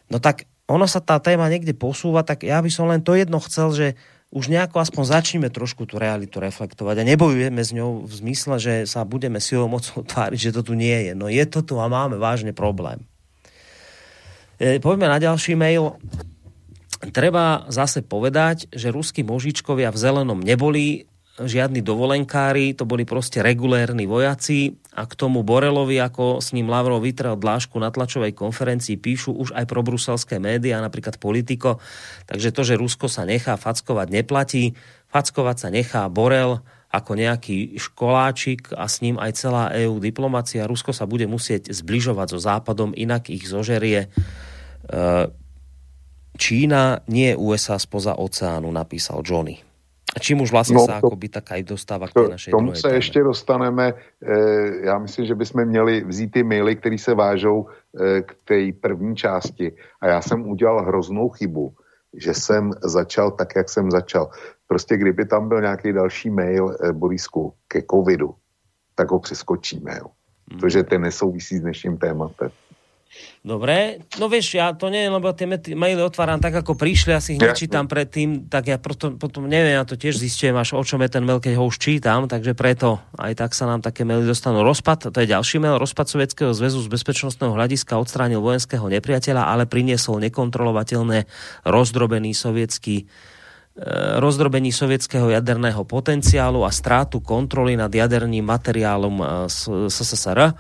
[0.08, 3.42] No tak ono sa tá téma niekde posúva, tak ja by som len to jedno
[3.42, 3.86] chcel, že
[4.28, 8.74] už nejako aspoň začneme trošku tú realitu reflektovať a nebojujeme s ňou v zmysle, že
[8.84, 11.12] sa budeme silou mocou tváriť, že to tu nie je.
[11.16, 13.08] No je to tu a máme vážne problém.
[14.60, 15.96] E, poďme na ďalší mail.
[17.14, 21.07] Treba zase povedať, že ruskí možičkovia v zelenom neboli
[21.38, 27.06] žiadni dovolenkári, to boli proste regulérni vojaci a k tomu Borelovi, ako s ním Lavrov
[27.06, 31.78] vytrel dlášku na tlačovej konferencii, píšu už aj pro bruselské médiá, napríklad Politico.
[32.26, 34.74] Takže to, že Rusko sa nechá fackovať, neplatí.
[35.06, 36.58] Fackovať sa nechá Borel
[36.88, 40.66] ako nejaký školáčik a s ním aj celá EU diplomacia.
[40.66, 44.08] Rusko sa bude musieť zbližovať so Západom, inak ich zožerie.
[44.08, 44.98] E,
[46.40, 49.67] Čína, nie USA spoza oceánu, napísal Johnny.
[50.16, 52.74] A čím už vlastně no, se to, akoby tak aj dostává k té našej Tomu
[52.74, 52.94] se téme.
[52.94, 53.88] ještě dostaneme.
[53.88, 53.96] E,
[54.86, 59.16] já myslím, že bychom měli vzít ty maily, které se vážou e, k té první
[59.16, 59.72] části.
[60.00, 61.72] A já jsem udělal hroznou chybu,
[62.16, 64.30] že jsem začal tak, jak jsem začal.
[64.66, 68.34] Prostě kdyby tam byl nějaký další mail e, Borisku ke covidu,
[68.94, 70.06] tak ho přeskočíme, jo.
[70.50, 70.60] Hmm.
[70.60, 72.50] Protože ten nesouvisí s dnešním tématem.
[73.40, 77.40] Dobre, no vieš, ja to nie, lebo tie maily otváram tak, ako prišli, asi ich
[77.40, 81.16] nečítam predtým, tak ja potom, potom neviem, ja to tiež zistím, až o čom je
[81.16, 84.60] ten mail, keď ho už čítam, takže preto aj tak sa nám také maily dostanú.
[84.60, 89.64] Rozpad, to je ďalší mail, rozpad Sovietskeho zväzu z bezpečnostného hľadiska odstránil vojenského nepriateľa, ale
[89.64, 91.24] priniesol nekontrolovateľné
[91.64, 93.04] rozdrobený sovietský e,
[94.20, 100.52] rozdrobení sovietského jaderného potenciálu a strátu kontroly nad jaderným materiálom SSSR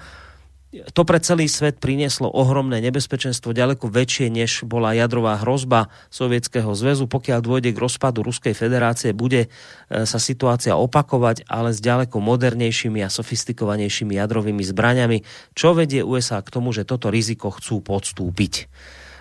[0.68, 7.08] to pre celý svet prinieslo ohromné nebezpečenstvo, ďaleko väčšie, než bola jadrová hrozba Sovietskeho zväzu.
[7.08, 13.00] Pokiaľ dôjde k rozpadu Ruskej federácie, bude e, sa situácia opakovať, ale s ďaleko modernejšími
[13.00, 15.24] a sofistikovanejšími jadrovými zbraňami,
[15.56, 18.68] čo vedie USA k tomu, že toto riziko chcú podstúpiť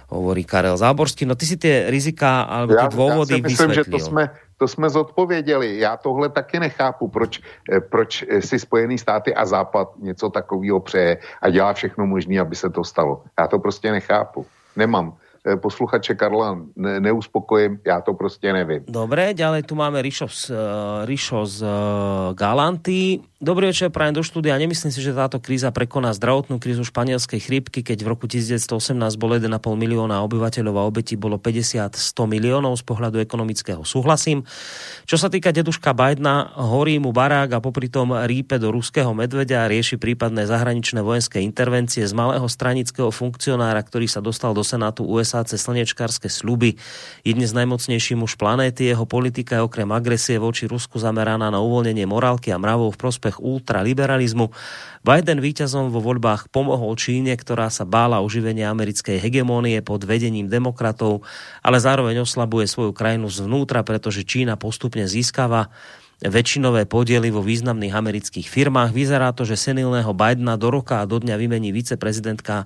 [0.07, 1.27] hovorí Karel Záborský.
[1.27, 4.31] No ty si tie rizika alebo ja, ty dôvody ja si myslím, že to jsme,
[4.57, 5.79] to jsme zodpověděli.
[5.79, 11.17] Já tohle taky nechápu, proč, eh, proč si Spojený státy a Západ něco takového přeje
[11.41, 13.23] a dělá všechno možné, aby se to stalo.
[13.39, 14.45] Já to prostě nechápu.
[14.75, 15.17] Nemám
[15.47, 18.84] Eh, posluchače Karla ne, neuspokojím, já to prostě nevím.
[18.88, 20.51] Dobre, ďalej tu máme Rišo z,
[21.07, 21.59] Rišo z
[22.35, 23.23] Galanty.
[23.38, 24.57] Dobrý večer, prajem do štúdia.
[24.57, 29.38] Nemyslím si, že táto kríza prekoná zdravotnú krízu španielskej chrípky, keď v roku 1918 bolo
[29.38, 31.93] 1,5 milióna obyvateľov a obetí bolo 50-100
[32.26, 33.85] miliónov z pohľadu ekonomického.
[33.85, 34.41] Súhlasím.
[35.05, 39.61] Čo sa týka deduška Bidena, horí mu barák a popri tom rípe do ruského medvedia
[39.61, 45.05] a rieši prípadné zahraničné vojenské intervencie z malého stranického funkcionára, ktorý sa dostal do Senátu
[45.05, 46.73] USA cez slnečkárske sluby.
[47.22, 52.09] Je dnes najmocnejší muž planéty, jeho politika je okrem agresie voči Rusku zameraná na uvoľnenie
[52.09, 54.47] morálky a mravov v prospech prospech ultraliberalizmu.
[55.03, 61.27] Biden víťazom vo voľbách pomohol Číne, ktorá sa bála uživenia americkej hegemónie pod vedením demokratov,
[61.59, 65.71] ale zároveň oslabuje svoju krajinu zvnútra, pretože Čína postupne získava
[66.23, 68.89] väčšinové podiely vo významných amerických firmách.
[68.95, 72.65] Vyzerá to, že senilného Bidena do roka a do dňa vymení viceprezidentka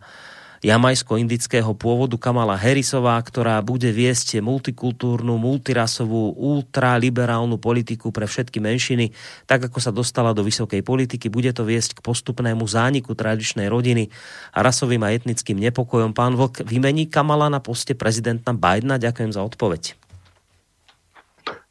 [0.62, 9.10] jamajsko-indického pôvodu Kamala Harrisová, ktorá bude viesť multikultúrnu, multirasovú, ultraliberálnu politiku pre všetky menšiny,
[9.50, 11.34] tak ako sa dostala do vysokej politiky.
[11.34, 14.14] Bude to viesť k postupnému zániku tradičnej rodiny
[14.54, 16.14] a rasovým a etnickým nepokojom.
[16.14, 19.02] Pán Vlk vymení Kamala na poste prezidenta Bidena?
[19.02, 19.98] Ďakujem za odpoveď.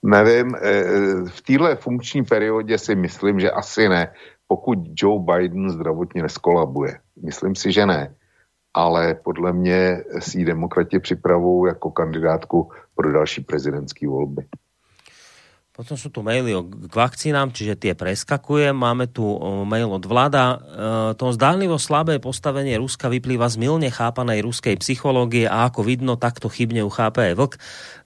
[0.02, 0.60] Nevím, e,
[1.28, 4.08] v téhle funkční periodě si myslím, že asi ne,
[4.48, 6.98] pokud Joe Biden zdravotně neskolabuje.
[7.22, 8.14] Myslím si, že ne
[8.74, 14.47] ale podle mě si demokrati připravují jako kandidátku pro další prezidentské volby.
[15.81, 18.77] Potom sú tu maily k vakcínám, čiže tie preskakujem.
[18.77, 19.24] Máme tu
[19.65, 20.44] mail od vláda.
[20.44, 20.57] E,
[21.16, 26.52] to zdánlivo slabé postavenie Ruska vyplýva z milne chápanej ruskej psychológie a ako vidno, takto
[26.52, 27.55] chybne uchápe aj vlk.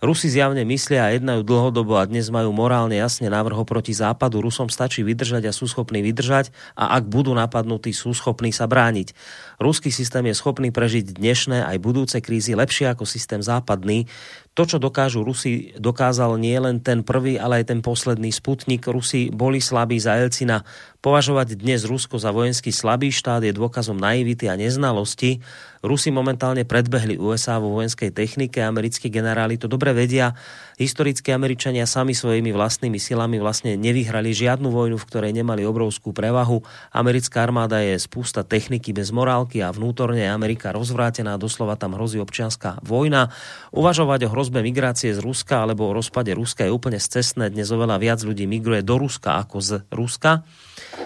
[0.07, 4.39] Rusi zjavne myslia a jednajú dlhodobo a dnes majú morálne jasne návrh proti západu.
[4.39, 9.19] Rusom stačí vydržať a sú schopní vydržať a ak budú napadnutí, sú schopní sa brániť.
[9.59, 14.07] Ruský systém je schopný prežiť dnešné aj budúce krízy lepšie ako systém západný
[14.55, 18.87] to, čo dokážu Rusi, dokázal nie len ten prvý, ale aj ten posledný sputnik.
[18.87, 20.63] Rusi boli slabí za Elcina
[21.05, 25.45] Považovať dnes Rusko za vojenský slabý štát je dôkazom naivity a neznalosti.
[25.85, 30.33] Rusi momentálne predbehli USA vo vojenskej technike, americkí generáli to dobre vedia.
[30.81, 36.65] Historicky Američania sami svojimi vlastnými silami vlastne nevyhrali žiadnu vojnu, v ktorej nemali obrovskú prevahu.
[36.97, 42.17] Americká armáda je spústa techniky bez morálky a vnútorne je Amerika rozvrátená, doslova tam hrozí
[42.17, 43.29] občianská vojna.
[43.77, 47.53] Uvažovať o hrozbe migrácie z Ruska alebo o rozpade Ruska je úplne scestné.
[47.53, 50.49] Dnes oveľa viac ľudí migruje do Ruska ako z Ruska.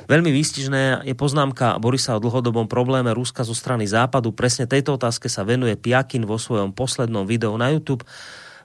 [0.09, 4.33] Veľmi výstižné je poznámka Borisa o dlhodobom probléme Ruska zo strany západu.
[4.33, 8.09] Presne tejto otázke sa venuje Piakin vo svojom poslednom videu na YouTube.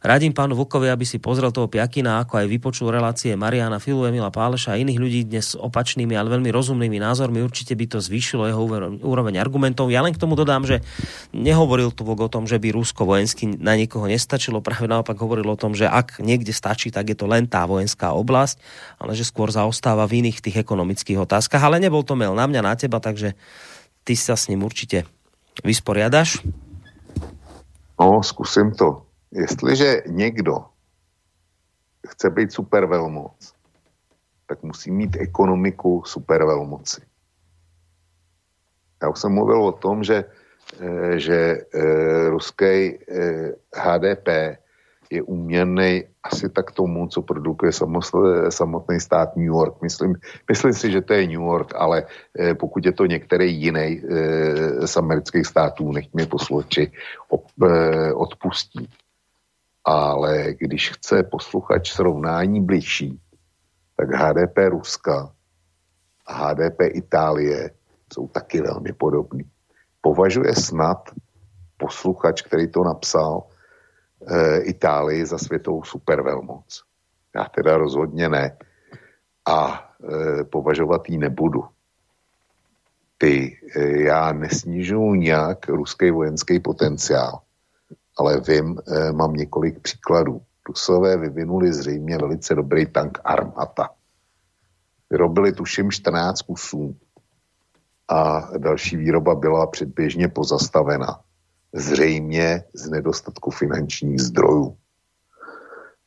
[0.04, 4.28] Radím pánu Vukovi, aby si pozrel toho Piakina, ako aj vypočul relácie Mariana Filu, Emila
[4.36, 7.40] Páleša a iných ľudí dnes opačnými, ale veľmi rozumnými názormi.
[7.40, 8.68] Určite by to zvýšilo jeho
[9.00, 9.88] úroveň argumentov.
[9.96, 10.84] Ja len k tomu dodám, že
[11.32, 14.60] nehovoril tu o tom, že by Rusko vojensky na nikoho nestačilo.
[14.60, 18.12] Práve naopak hovoril o tom, že ak niekde stačí, tak je to len tá vojenská
[18.12, 18.60] oblasť,
[19.00, 21.64] ale že skôr zaostáva v iných tých ekonomických otázkach.
[21.64, 23.40] Ale nebol to mail na mňa, na teba, takže
[24.04, 25.08] ty sa s ním určite
[25.64, 26.44] vysporiadaš.
[27.96, 29.13] No, skúsim to.
[29.34, 30.66] Jestliže někdo
[32.08, 33.54] chce být supervelmoc,
[34.48, 37.02] tak musí mít ekonomiku supervelmoci.
[39.02, 40.26] Já už jsem mluvil o tom, že,
[40.80, 43.00] eh, že eh, ruský
[43.76, 44.58] HDP eh,
[45.10, 47.72] je úměrný asi tak tomu, co produkuje
[48.50, 49.82] samotný stát New York.
[49.82, 50.16] Myslím,
[50.50, 52.06] myslím si, že to je New York, ale
[52.58, 54.02] pokud je to některý jiný
[54.86, 56.92] z amerických států, nech mě posluchači
[58.16, 58.90] odpustí
[59.86, 63.20] ale když chce posluchač srovnání bližší,
[63.98, 65.32] tak HDP Ruska
[66.26, 67.72] a HDP Itálie
[68.14, 69.44] jsou taky velmi podobný.
[70.02, 71.10] Považuje snad
[71.78, 73.44] posluchač, který to napsal,
[74.28, 76.84] e, Itálii za světovou supervelmoc.
[77.36, 78.58] Já teda rozhodně ne.
[79.46, 79.90] A
[80.40, 81.66] e, považovat ji nebudu.
[83.18, 87.42] Ty, e, já nesnižuji nějak ruský vojenský potenciál
[88.18, 90.42] ale vím, e, mám několik příkladů.
[90.68, 93.90] Rusové vyvinuli zřejmě velice dobrý tank Armata.
[95.10, 96.96] Vyrobili tuším 14 kusů
[98.08, 101.20] a další výroba byla předběžně pozastavena.
[101.74, 104.78] Zřejmě z nedostatku finančních zdrojů.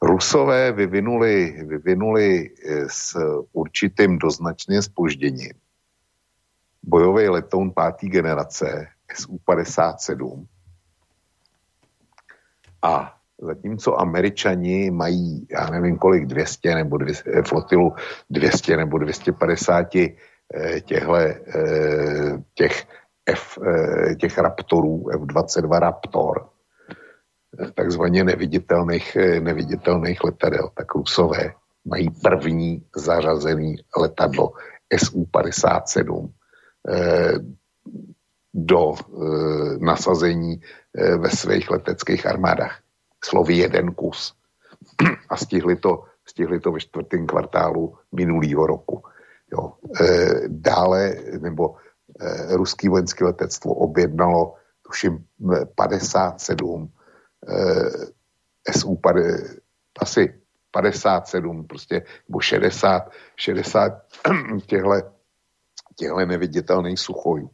[0.02, 3.18] Rusové vyvinuli, vyvinuli eh, s
[3.52, 5.52] určitým doznačným spožděním
[6.86, 10.46] bojový letoun pátý generace SU-57,
[12.86, 17.92] a zatímco američani mají, já nevím kolik, 200 nebo 200, eh, flotilu
[18.30, 20.16] 200 nebo 250
[20.84, 21.40] těchhle,
[22.54, 22.86] těch,
[23.26, 23.58] F,
[24.20, 26.48] těch Raptorů, F-22 Raptor,
[27.74, 31.52] takzvaně neviditelných, neviditelných letadel, tak Rusové
[31.84, 34.52] mají první zařazený letadlo
[34.94, 36.30] SU-57
[38.56, 38.96] do
[39.78, 40.60] nasazení
[40.96, 42.80] ve svých leteckých armádách
[43.24, 44.34] slovy jeden kus.
[45.28, 49.02] A stihli to, stihli to ve čtvrtém kvartálu minulého roku.
[49.52, 49.72] Jo.
[50.00, 50.06] E,
[50.48, 51.76] dále, nebo
[52.20, 55.24] e, ruský vojenské letectvo objednalo, tuším,
[55.74, 56.92] 57
[58.68, 58.98] e, SU,
[60.00, 60.34] asi
[60.70, 63.92] 57, prostě, nebo 60, 60
[64.66, 65.16] těchto
[65.98, 67.50] těchto neviditelných suchojů.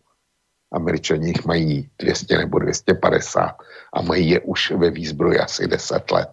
[0.73, 3.57] Američani jich mají 200 nebo 250
[3.93, 6.29] a mají je už ve výzbroji asi 10 let.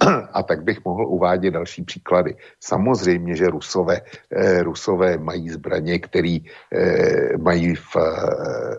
[0.32, 2.36] A tak bych mohl uvádět další příklady.
[2.60, 4.00] Samozřejmě, že Rusové,
[4.30, 6.38] eh, Rusové mají zbraně, které
[6.72, 8.00] eh, mají v, eh,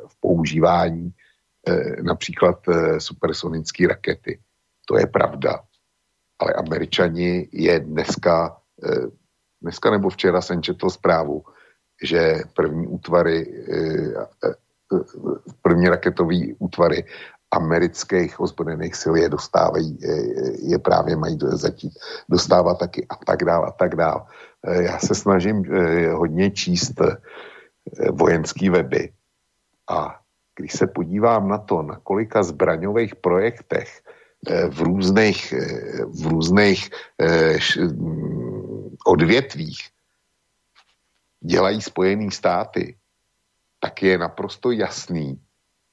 [0.08, 1.12] v používání
[1.68, 4.40] eh, například eh, supersonické rakety.
[4.86, 5.60] To je pravda.
[6.40, 9.08] Ale Američani je dneska, eh,
[9.62, 11.44] dneska nebo včera jsem četl zprávu,
[12.04, 14.50] že první útvary eh,
[15.62, 17.06] první raketové útvary
[17.52, 19.98] amerických ozbrojených sil je dostávají,
[20.62, 21.90] je právě mají zatím
[22.30, 24.28] dostávat taky a tak dál a tak dál.
[24.64, 27.18] Eh, já se snažím eh, hodně číst eh,
[28.12, 29.14] vojenský weby
[29.90, 30.20] a
[30.56, 34.02] když se podívám na to, na kolika zbraňových projektech
[34.70, 35.54] v různých,
[36.08, 36.90] v různých
[39.06, 39.80] odvětvích
[41.42, 42.99] dělají Spojené státy,
[43.80, 45.40] tak je naprosto jasný,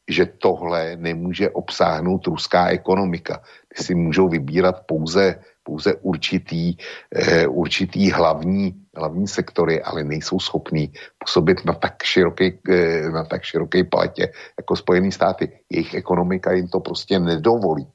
[0.09, 3.43] že tohle nemůže obsáhnout ruská ekonomika.
[3.69, 6.77] Ty si můžou vybírat pouze, pouze určitý,
[7.15, 13.43] eh, určitý hlavní, hlavní sektory, ale nejsou schopní působit na tak široké, eh, na tak
[13.43, 15.59] široké paletě jako Spojené státy.
[15.71, 17.87] Jejich ekonomika jim to prostě nedovolí.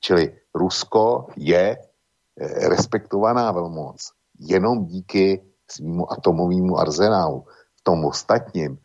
[0.00, 7.44] Čili Rusko je eh, respektovaná velmoc jenom díky svýmu atomovému arzenálu.
[7.76, 8.78] V tom ostatním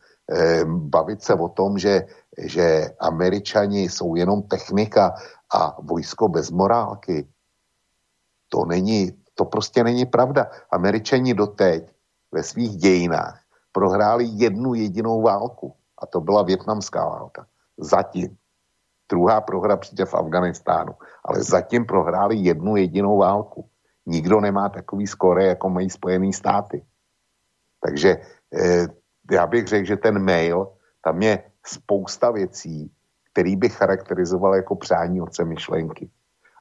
[0.65, 5.15] bavit se o tom, že, že američani jsou jenom technika
[5.53, 7.27] a vojsko bez morálky,
[8.49, 10.49] to není, to prostě není pravda.
[10.71, 11.95] Američani doteď
[12.31, 13.39] ve svých dějinách
[13.71, 17.47] prohráli jednu jedinou válku a to byla větnamská válka.
[17.77, 18.37] Zatím.
[19.09, 20.95] Druhá prohra přijde v Afganistánu,
[21.25, 23.69] ale zatím prohráli jednu jedinou válku.
[24.05, 26.85] Nikdo nemá takový skore, jako mají Spojené státy.
[27.79, 28.17] Takže
[28.53, 28.87] eh,
[29.31, 30.67] já bych řekl, že ten mail,
[31.01, 32.91] tam je spousta věcí,
[33.31, 36.09] který bych charakterizoval jako přání otce myšlenky.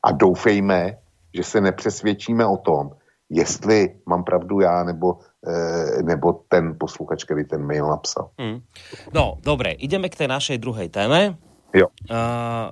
[0.04, 0.98] A doufejme,
[1.34, 2.90] že se nepřesvědčíme o tom,
[3.30, 8.30] jestli mám pravdu já, nebo, e, nebo ten posluchač, který ten mail napsal.
[8.38, 8.60] Hmm.
[9.14, 11.34] No, dobre, ideme k tej našej druhej téme.
[11.74, 11.86] Jo.
[12.10, 12.70] Uh,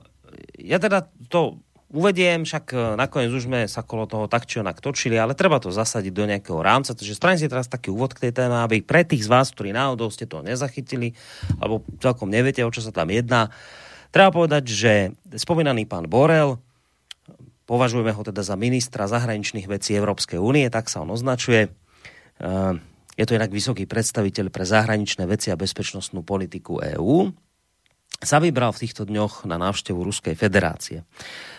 [0.59, 1.61] ja teda to
[1.95, 5.63] uvediem, však e, nakoniec už sme sa kolo toho tak či onak točili, ale treba
[5.63, 8.83] to zasadiť do nejakého rámca, takže spravím si teraz taký úvod k tej téme, aby
[8.83, 11.15] pre tých z vás, ktorí náhodou ste to nezachytili,
[11.63, 13.55] alebo celkom neviete, o čo sa tam jedná,
[14.11, 14.93] treba povedať, že
[15.39, 16.59] spomínaný pán Borel,
[17.65, 21.71] považujeme ho teda za ministra zahraničných vecí Európskej únie, tak sa on označuje.
[21.71, 22.51] E,
[23.15, 27.44] je to inak vysoký predstaviteľ pre zahraničné veci a bezpečnostnú politiku EÚ
[28.23, 31.03] sa vybral v týchto dňoch na návštevu Ruskej federácie.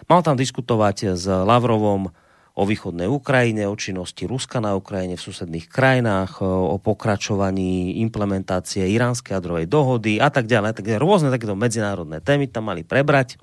[0.08, 2.14] Mal tam diskutovať s Lavrovom
[2.56, 9.36] o východnej Ukrajine, o činnosti Ruska na Ukrajine v susedných krajinách, o pokračovaní implementácie iránskej
[9.36, 10.80] jadrovej dohody a tak ďalej.
[10.80, 13.36] Tak rôzne takéto medzinárodné témy tam mali prebrať.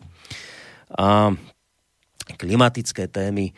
[0.96, 1.36] A
[2.40, 3.52] klimatické témy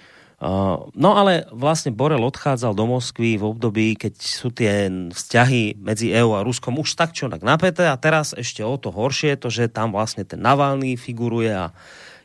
[0.92, 6.36] No ale vlastne Borel odchádzal do Moskvy v období, keď sú tie vzťahy medzi EU
[6.36, 9.48] a Ruskom už tak čo tak napäté a teraz ešte o to horšie je to,
[9.48, 11.72] že tam vlastne ten Navalny figuruje a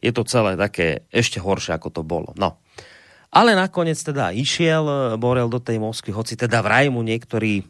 [0.04, 2.36] je to celé také ešte horšie, ako to bolo.
[2.36, 2.60] No.
[3.32, 7.64] Ale nakoniec teda išiel Borel do tej Moskvy, hoci teda vraj mu niektorí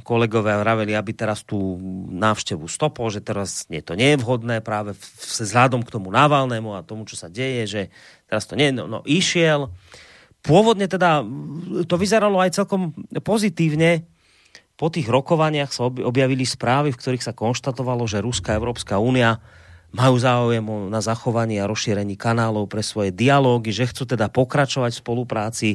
[0.00, 1.76] kolegovia vraveli, aby teraz tú
[2.14, 6.86] návštevu stopol, že teraz nie, to nie je vhodné práve vzhľadom k tomu Navalnému a
[6.86, 7.82] tomu, čo sa deje, že
[8.30, 9.74] teraz to nie, no, no išiel.
[10.40, 11.26] Pôvodne teda
[11.84, 12.94] to vyzeralo aj celkom
[13.26, 14.06] pozitívne.
[14.78, 19.42] Po tých rokovaniach sa objavili správy, v ktorých sa konštatovalo, že Ruská Európska únia
[19.90, 25.02] majú záujem na zachovanie a rozšírení kanálov pre svoje dialógy, že chcú teda pokračovať v
[25.02, 25.68] spolupráci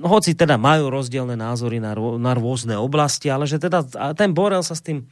[0.00, 3.82] hoci teda majú rozdielne názory na, na rôzne oblasti, ale že teda
[4.14, 5.04] ten Borel sa s tým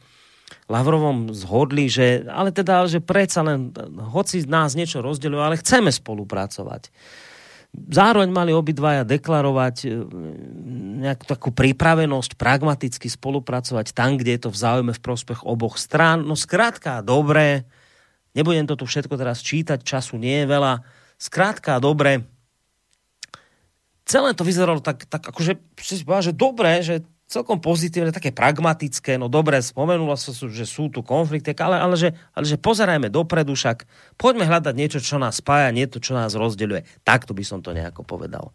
[0.70, 3.74] Lavrovom zhodli, že, ale teda, že predsa len,
[4.14, 6.94] hoci nás niečo rozdeľuje, ale chceme spolupracovať.
[7.70, 9.88] Zároveň mali obidvaja deklarovať e,
[11.06, 16.22] nejakú takú pripravenosť pragmaticky spolupracovať tam, kde je to v záujme v prospech oboch strán.
[16.22, 17.66] No skrátka, dobre,
[18.34, 20.82] nebudem to tu všetko teraz čítať, času nie je veľa.
[21.18, 22.26] Skrátka, dobre,
[24.02, 29.62] celé to vyzeralo tak, tak akože, že dobre, že celkom pozitívne, také pragmatické, no dobre,
[29.62, 33.86] spomenulo sa, že sú tu konflikty, ale, ale, že, ale že pozerajme dopredu, však
[34.18, 37.06] poďme hľadať niečo, čo nás spája, niečo, čo nás rozdeľuje.
[37.06, 38.50] Takto by som to nejako povedal.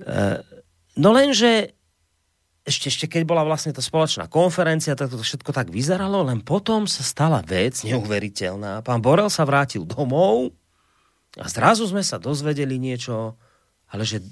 [0.00, 0.40] E,
[0.96, 1.76] no lenže
[2.64, 6.88] ešte, ešte keď bola vlastne tá spoločná konferencia, tak to všetko tak vyzeralo, len potom
[6.88, 8.80] sa stala vec neuveriteľná.
[8.80, 10.48] Pán Borel sa vrátil domov
[11.36, 13.36] a zrazu sme sa dozvedeli niečo,
[13.92, 14.24] ale že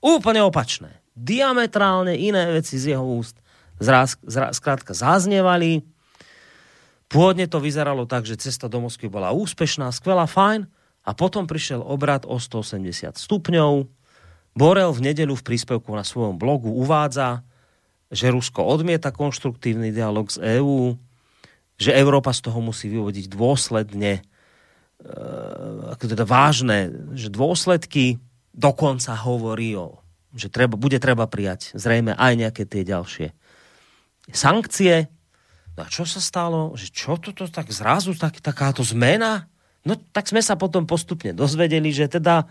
[0.00, 3.42] úplne opačné diametrálne iné veci z jeho úst
[3.82, 5.82] zraz, zraz, skrátka zaznievali.
[7.10, 10.64] Pôvodne to vyzeralo tak, že cesta do Moskvy bola úspešná, skvelá, fajn.
[11.02, 13.90] A potom prišiel obrad o 180 stupňov.
[14.54, 17.42] Borel v nedelu v príspevku na svojom blogu uvádza,
[18.12, 20.94] že Rusko odmieta konštruktívny dialog z EÚ,
[21.80, 25.12] že Európa z toho musí vyvodiť dôsledne, e,
[25.96, 28.20] ako teda vážne, že dôsledky
[28.52, 30.01] dokonca hovorí o
[30.32, 33.36] že treba, bude treba prijať zrejme aj nejaké tie ďalšie
[34.30, 35.10] sankcie.
[35.74, 36.76] No a čo sa stalo?
[36.76, 39.48] Že čo toto tak zrazu, tak, takáto zmena?
[39.82, 42.46] No tak sme sa potom postupne dozvedeli, že teda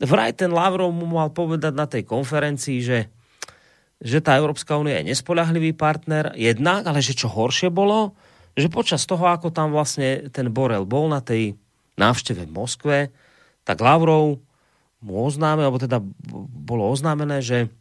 [0.00, 2.98] vraj ten Lavrov mu mal povedať na tej konferencii, že,
[4.00, 8.16] že tá Európska únia je nespoľahlivý partner jednak, ale že čo horšie bolo,
[8.56, 11.58] že počas toho, ako tam vlastne ten Borel bol na tej
[12.00, 12.98] návšteve v Moskve,
[13.68, 14.40] tak Lavrov
[15.00, 16.00] mu oznáme, alebo teda
[16.52, 17.72] bolo oznámené, že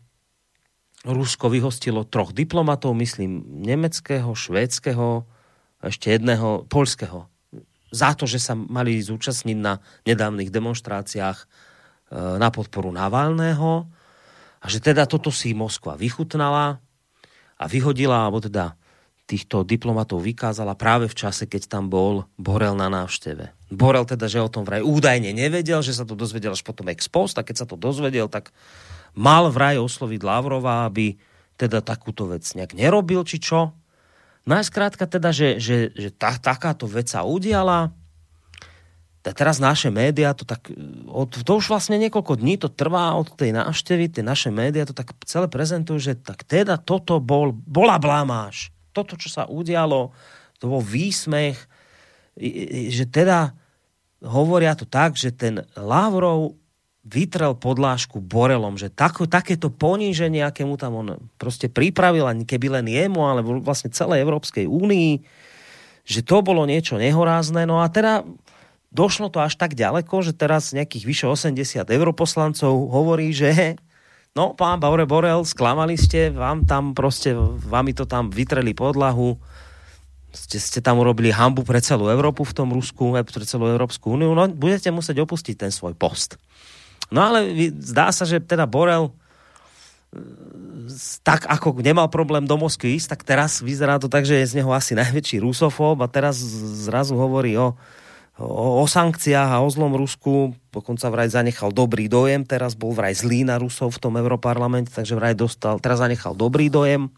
[1.07, 5.23] Rusko vyhostilo troch diplomatov, myslím, nemeckého, švédskeho,
[5.79, 7.31] ešte jedného, polského,
[7.89, 11.45] za to, že sa mali zúčastniť na nedávnych demonstráciách e,
[12.37, 13.87] na podporu Navalného
[14.59, 16.83] a že teda toto si Moskva vychutnala
[17.59, 18.75] a vyhodila, alebo teda
[19.25, 23.59] týchto diplomatov vykázala práve v čase, keď tam bol Borel na návšteve.
[23.69, 27.05] Borel teda, že o tom vraj údajne nevedel, že sa to dozvedel až potom ex
[27.05, 28.49] post a keď sa to dozvedel, tak
[29.13, 31.17] mal vraj osloviť Lavrova, aby
[31.53, 33.75] teda takúto vec nejak nerobil, či čo.
[34.47, 37.93] No teda, že, že, že tá, takáto vec sa udiala.
[39.19, 40.73] A teraz naše médiá to tak,
[41.05, 44.95] od, to už vlastne niekoľko dní to trvá od tej návštevy, tie naše médiá to
[44.97, 50.11] tak celé prezentujú, že tak teda toto bol, bola blamáž toto, čo sa udialo,
[50.59, 51.68] to bol výsmech,
[52.89, 53.53] že teda
[54.23, 56.55] hovoria to tak, že ten Lavrov
[57.07, 61.07] vytrel podlášku Borelom, že tako, takéto poníženie, aké mu tam on
[61.39, 65.23] proste pripravil, ani keby len jemu, ale vlastne celej Európskej únii,
[66.05, 67.65] že to bolo niečo nehorázne.
[67.65, 68.27] No a teda
[68.93, 73.79] došlo to až tak ďaleko, že teraz nejakých vyše 80 europoslancov hovorí, že
[74.37, 77.33] No, pán Baure Borel, sklamali ste, vám tam proste,
[77.65, 79.41] vami to tam vytreli podlahu,
[80.39, 84.31] ste, ste tam urobili hambu pre celú Európu v tom Rusku, pre celú Európsku úniu,
[84.31, 86.39] no budete musieť opustiť ten svoj post.
[87.11, 89.11] No ale zdá sa, že teda Borel
[91.21, 94.57] tak ako nemal problém do Moskvy ísť, tak teraz vyzerá to tak, že je z
[94.61, 96.41] neho asi najväčší rusofób a teraz
[96.81, 97.77] zrazu hovorí o
[98.39, 103.11] o, o sankciách a o zlom Rusku, dokonca vraj zanechal dobrý dojem, teraz bol vraj
[103.11, 107.11] zlý na Rusov v tom Europarlamente, takže vraj dostal, teraz zanechal dobrý dojem.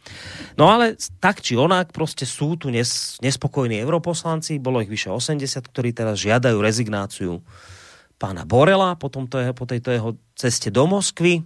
[0.58, 5.46] No ale tak či onak, proste sú tu nes, nespokojní europoslanci, bolo ich vyše 80,
[5.62, 7.40] ktorí teraz žiadajú rezignáciu
[8.18, 11.46] pána Borela po, tomto, po tejto jeho ceste do Moskvy.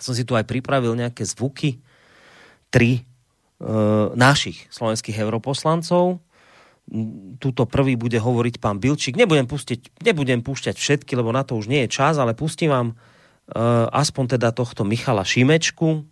[0.00, 1.84] Som si tu aj pripravil nejaké zvuky,
[2.74, 3.02] tri e,
[4.18, 6.18] našich slovenských europoslancov,
[7.40, 9.16] túto prvý bude hovoriť pán Bilčík.
[9.16, 12.88] Nebudem, pustiť, nebudem púšťať všetky, lebo na to už nie je čas, ale pustím vám
[12.92, 16.04] uh, aspoň teda tohto Michala Šimečku,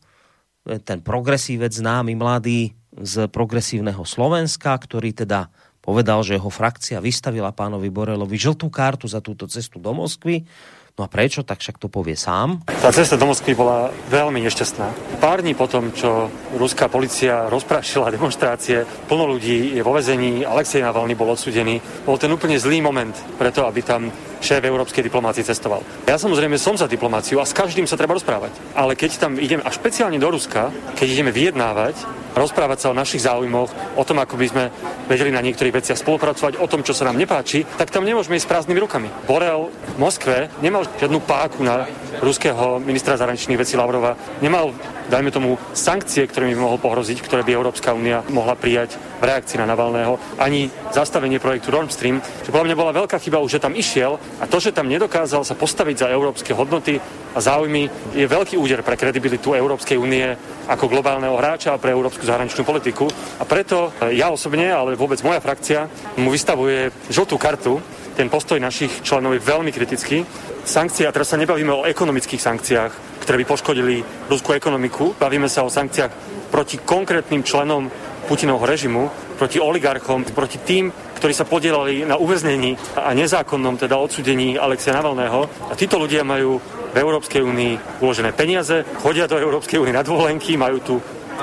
[0.62, 5.50] ten progresívec známy mladý z progresívneho Slovenska, ktorý teda
[5.82, 10.46] povedal, že jeho frakcia vystavila pánovi Borelovi žltú kartu za túto cestu do Moskvy
[10.92, 11.40] No a prečo?
[11.40, 12.60] Tak však to povie sám.
[12.68, 15.18] Tá cesta do Moskvy bola veľmi nešťastná.
[15.24, 16.28] Pár dní potom, čo
[16.60, 21.80] ruská policia rozprášila demonstrácie, plno ľudí je vo vezení, Alexej Navalny bol odsudený.
[22.04, 24.12] Bol ten úplne zlý moment preto, aby tam
[24.42, 25.86] šéf európskej diplomácie cestoval.
[26.04, 28.50] Ja samozrejme som za diplomáciu a s každým sa treba rozprávať.
[28.74, 31.94] Ale keď tam ideme, a špeciálne do Ruska, keď ideme vyjednávať,
[32.34, 34.64] rozprávať sa o našich záujmoch, o tom, ako by sme
[35.06, 38.46] vedeli na niektorých veciach spolupracovať, o tom, čo sa nám nepáči, tak tam nemôžeme ísť
[38.48, 39.08] s prázdnymi rukami.
[39.28, 41.86] Borel v Moskve nemal žiadnu páku na
[42.24, 44.72] ruského ministra zahraničných vecí Lavrova, nemal
[45.12, 49.62] dajme tomu, sankcie, ktorými by mohol pohroziť, ktoré by Európska únia mohla prijať v reakcii
[49.62, 52.18] na Navalného, ani zastavenie projektu Nord Stream.
[52.42, 55.46] Že podľa mňa bola veľká chyba už, že tam išiel a to, že tam nedokázal
[55.46, 56.98] sa postaviť za európske hodnoty
[57.32, 57.86] a záujmy,
[58.18, 60.26] je veľký úder pre kredibilitu Európskej únie
[60.66, 63.06] ako globálneho hráča a pre európsku zahraničnú politiku.
[63.38, 65.86] A preto ja osobne, ale vôbec moja frakcia,
[66.18, 67.78] mu vystavuje žltú kartu.
[68.12, 70.26] Ten postoj našich členov je veľmi kritický.
[70.66, 72.92] Sankcie, a teraz sa nebavíme o ekonomických sankciách,
[73.24, 75.16] ktoré by poškodili ruskú ekonomiku.
[75.16, 76.12] Bavíme sa o sankciách
[76.52, 77.88] proti konkrétnym členom
[78.26, 80.88] Putinovho režimu, proti oligarchom, proti tým,
[81.18, 85.46] ktorí sa podielali na uväznení a nezákonnom teda odsudení Alexia Navalného.
[85.70, 86.58] A títo ľudia majú
[86.92, 90.94] v Európskej únii uložené peniaze, chodia do Európskej únie na dôlenky, majú tu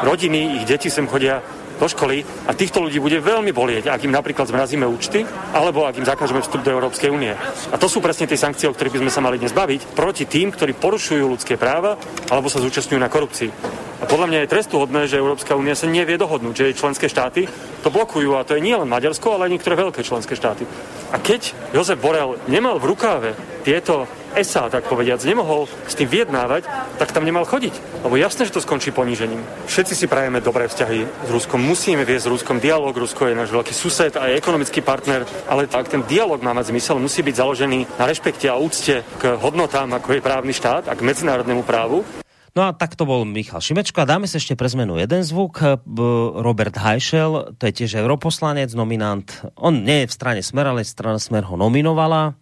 [0.03, 1.41] rodiny, ich deti sem chodia
[1.79, 5.23] do školy a týchto ľudí bude veľmi bolieť, ak im napríklad zmrazíme účty,
[5.55, 7.31] alebo ak im zakážeme vstup do Európskej únie.
[7.71, 10.27] A to sú presne tie sankcie, o ktorých by sme sa mali dnes baviť, proti
[10.27, 11.95] tým, ktorí porušujú ľudské práva
[12.27, 13.51] alebo sa zúčastňujú na korupcii.
[13.99, 17.47] A podľa mňa je trestuhodné, že Európska únia sa nevie dohodnúť, že jej členské štáty
[17.83, 20.63] to blokujú a to je nielen Maďarsko, ale aj niektoré veľké členské štáty.
[21.11, 24.07] A keď Jozef Borel nemal v rukáve tieto
[24.37, 26.63] SA, tak povediac, nemohol s tým vyjednávať,
[27.01, 28.05] tak tam nemal chodiť.
[28.05, 29.41] Lebo jasné, že to skončí ponížením.
[29.65, 32.93] Všetci si prajeme dobré vzťahy s Ruskom, musíme viesť s Ruskom dialog.
[32.93, 36.71] Rusko je náš veľký sused a je ekonomický partner, ale ak ten dialog má mať
[36.71, 40.93] zmysel, musí byť založený na rešpekte a úcte k hodnotám, ako je právny štát a
[40.93, 42.05] k medzinárodnému právu.
[42.57, 44.01] No a tak to bol Michal Šimečko.
[44.01, 45.61] A dáme sa ešte pre zmenu jeden zvuk.
[46.33, 49.29] Robert Hajšel, to je tiež europoslanec, nominant.
[49.53, 52.33] On nie je v strane Smer, ale strana Smer ho nominovala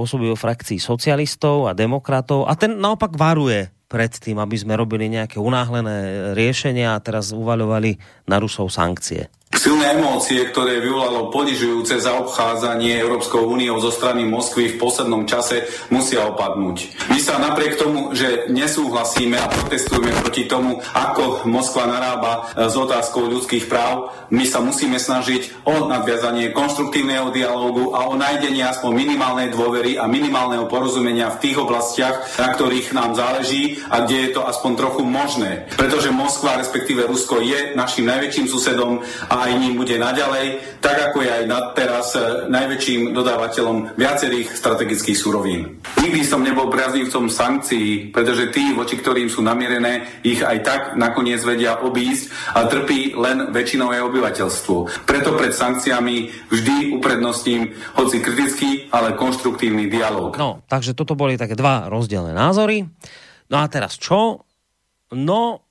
[0.00, 5.12] pôsobil v frakcii socialistov a demokratov a ten naopak varuje pred tým, aby sme robili
[5.12, 9.28] nejaké unáhlené riešenia a teraz uvaľovali na Rusov sankcie.
[9.50, 16.22] Silné emócie, ktoré vyvolalo ponižujúce zaobchádzanie Európskou úniou zo strany Moskvy v poslednom čase, musia
[16.30, 17.10] opadnúť.
[17.10, 23.26] My sa napriek tomu, že nesúhlasíme a protestujeme proti tomu, ako Moskva narába s otázkou
[23.26, 29.50] ľudských práv, my sa musíme snažiť o nadviazanie konštruktívneho dialógu a o nájdenie aspoň minimálnej
[29.50, 34.46] dôvery a minimálneho porozumenia v tých oblastiach, na ktorých nám záleží a kde je to
[34.46, 35.66] aspoň trochu možné.
[35.74, 41.24] Pretože Moskva, respektíve Rusko, je našim najväčším susedom a aj ním bude naďalej, tak ako
[41.24, 45.80] je aj teraz e, najväčším dodávateľom viacerých strategických surovín.
[45.96, 51.40] Nikdy som nebol priaznivcom sankcií, pretože tí, voči ktorým sú namierené, ich aj tak nakoniec
[51.40, 55.08] vedia obísť a trpí len väčšinové obyvateľstvo.
[55.08, 60.36] Preto pred sankciami vždy uprednostním hoci kritický, ale konštruktívny dialog.
[60.36, 62.84] No, takže toto boli také dva rozdielne názory.
[63.50, 64.46] No a teraz čo?
[65.10, 65.66] No,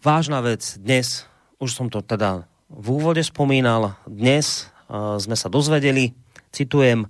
[0.00, 1.28] vážna vec dnes,
[1.60, 6.14] už som to teda v úvode spomínal, dnes uh, sme sa dozvedeli,
[6.50, 7.06] citujem,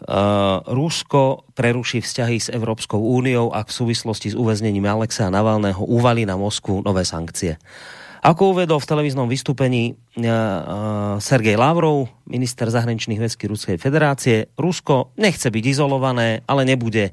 [0.00, 6.24] Uh, Rusko preruší vzťahy s Európskou úniou a v súvislosti s uväznením Alexa Navalného uvali
[6.24, 7.60] na Moskvu nové sankcie.
[8.24, 15.52] Ako uvedol v televíznom vystúpení uh, Sergej Lavrov, minister zahraničných vecí Ruskej federácie, Rusko nechce
[15.52, 17.12] byť izolované, ale nebude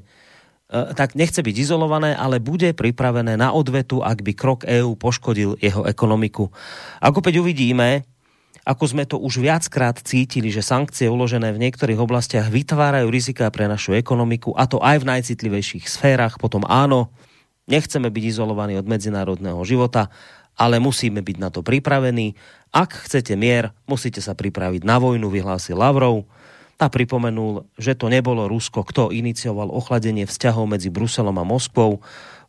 [0.68, 5.88] tak nechce byť izolované, ale bude pripravené na odvetu, ak by krok EÚ poškodil jeho
[5.88, 6.52] ekonomiku.
[7.00, 8.04] Ako opäť uvidíme,
[8.68, 13.64] ako sme to už viackrát cítili, že sankcie uložené v niektorých oblastiach vytvárajú rizika pre
[13.64, 17.08] našu ekonomiku, a to aj v najcitlivejších sférach, potom áno,
[17.64, 20.12] nechceme byť izolovaní od medzinárodného života,
[20.52, 22.36] ale musíme byť na to pripravení.
[22.76, 26.28] Ak chcete mier, musíte sa pripraviť na vojnu, vyhlásil Lavrov
[26.78, 31.98] a pripomenul, že to nebolo Rusko, kto inicioval ochladenie vzťahov medzi Bruselom a Moskvou.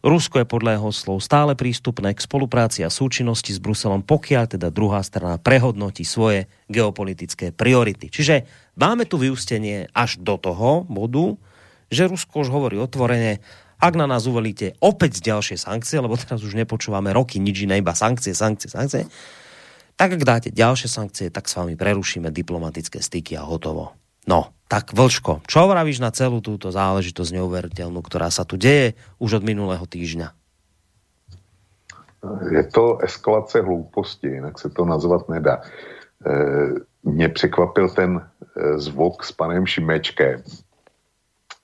[0.05, 4.69] Rusko je podľa jeho slov stále prístupné k spolupráci a súčinnosti s Bruselom, pokiaľ teda
[4.69, 8.13] druhá strana prehodnotí svoje geopolitické priority.
[8.13, 8.45] Čiže
[8.77, 11.35] máme tu vyústenie až do toho bodu,
[11.89, 13.41] že Rusko už hovorí otvorene,
[13.81, 17.97] ak na nás uvelíte opäť ďalšie sankcie, lebo teraz už nepočúvame roky nič iné, iba
[17.97, 19.09] sankcie, sankcie, sankcie,
[19.99, 23.98] tak ak dáte ďalšie sankcie, tak s vami prerušíme diplomatické styky a hotovo.
[24.29, 29.41] No, tak Vlčko, čo vravíš na celú túto záležitosť neuveriteľnú, ktorá sa tu deje už
[29.41, 30.29] od minulého týždňa?
[32.53, 35.65] Je to eskalace hlouposti, jinak se to nazvat nedá.
[35.65, 35.65] E,
[37.03, 40.43] mě překvapil ten e, zvuk s panem Šimečkem,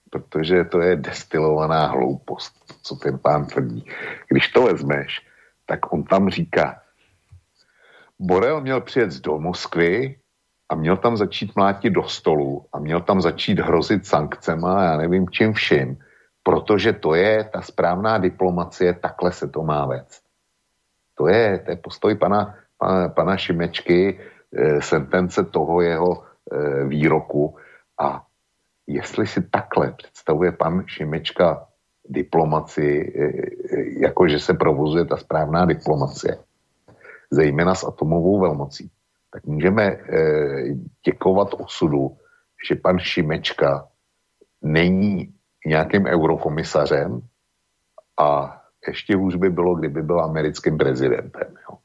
[0.09, 3.85] protože to je destilovaná hloupost, co ten pán tvrdí.
[4.29, 5.21] Když to vezmeš,
[5.65, 6.81] tak on tam říká,
[8.19, 10.15] Borel měl přijet do Moskvy
[10.69, 15.29] a měl tam začít mlátit do stolu a měl tam začít hrozit sankcema, já nevím
[15.29, 15.97] čím vším,
[16.43, 20.23] protože to je ta správná diplomacie, takhle se to má vést.
[21.17, 24.19] To je, to je postoj pana, pana, pana Šimečky,
[24.53, 27.57] e, sentence toho jeho e, výroku
[28.01, 28.25] a
[28.87, 31.67] jestli si takhle představuje pan Šimečka
[32.09, 36.37] diplomaci, e, e, jako že se provozuje ta správná diplomacie,
[37.31, 38.91] zejména s atomovou velmocí,
[39.35, 39.97] tak můžeme e,
[41.05, 42.17] děkovat osudu,
[42.67, 43.87] že pan Šimečka
[44.63, 45.33] není
[45.65, 47.19] nějakým eurokomisařem
[48.19, 51.47] a ještě už by bylo, kdyby byl americkým prezidentem.
[51.69, 51.77] Jo.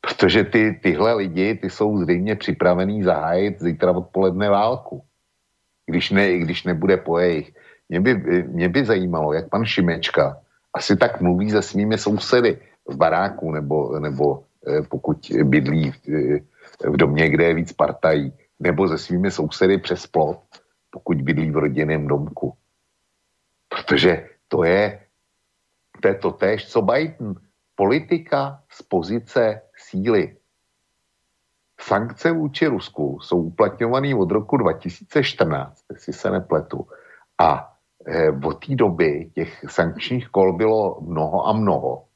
[0.00, 5.04] Protože ty, tyhle lidi, ty jsou zřejmě připravený zahájit zítra odpoledne válku.
[5.86, 7.52] Když, ne, když nebude po jejich.
[7.88, 10.40] Mě by, mě by zajímalo, jak pan Šimečka
[10.74, 12.58] asi tak mluví se svými sousedy
[12.88, 14.49] v baráku nebo, nebo eh,
[14.88, 20.06] pokud bydlí v, eh, v domě, kde je víc partají, nebo se svými sousedy přes
[20.06, 20.40] plot,
[20.90, 22.54] pokud bydlí v rodinném domku.
[23.68, 25.06] Protože to je,
[26.02, 27.34] to je to též, co Biden.
[27.74, 30.36] Politika z pozice síly.
[31.80, 36.86] Sankce vůči Rusku jsou uplatňované od roku 2014, jestli se nepletu.
[37.38, 37.72] A
[38.06, 42.09] e, od té doby těch sankčních kol bylo mnoho a mnoho.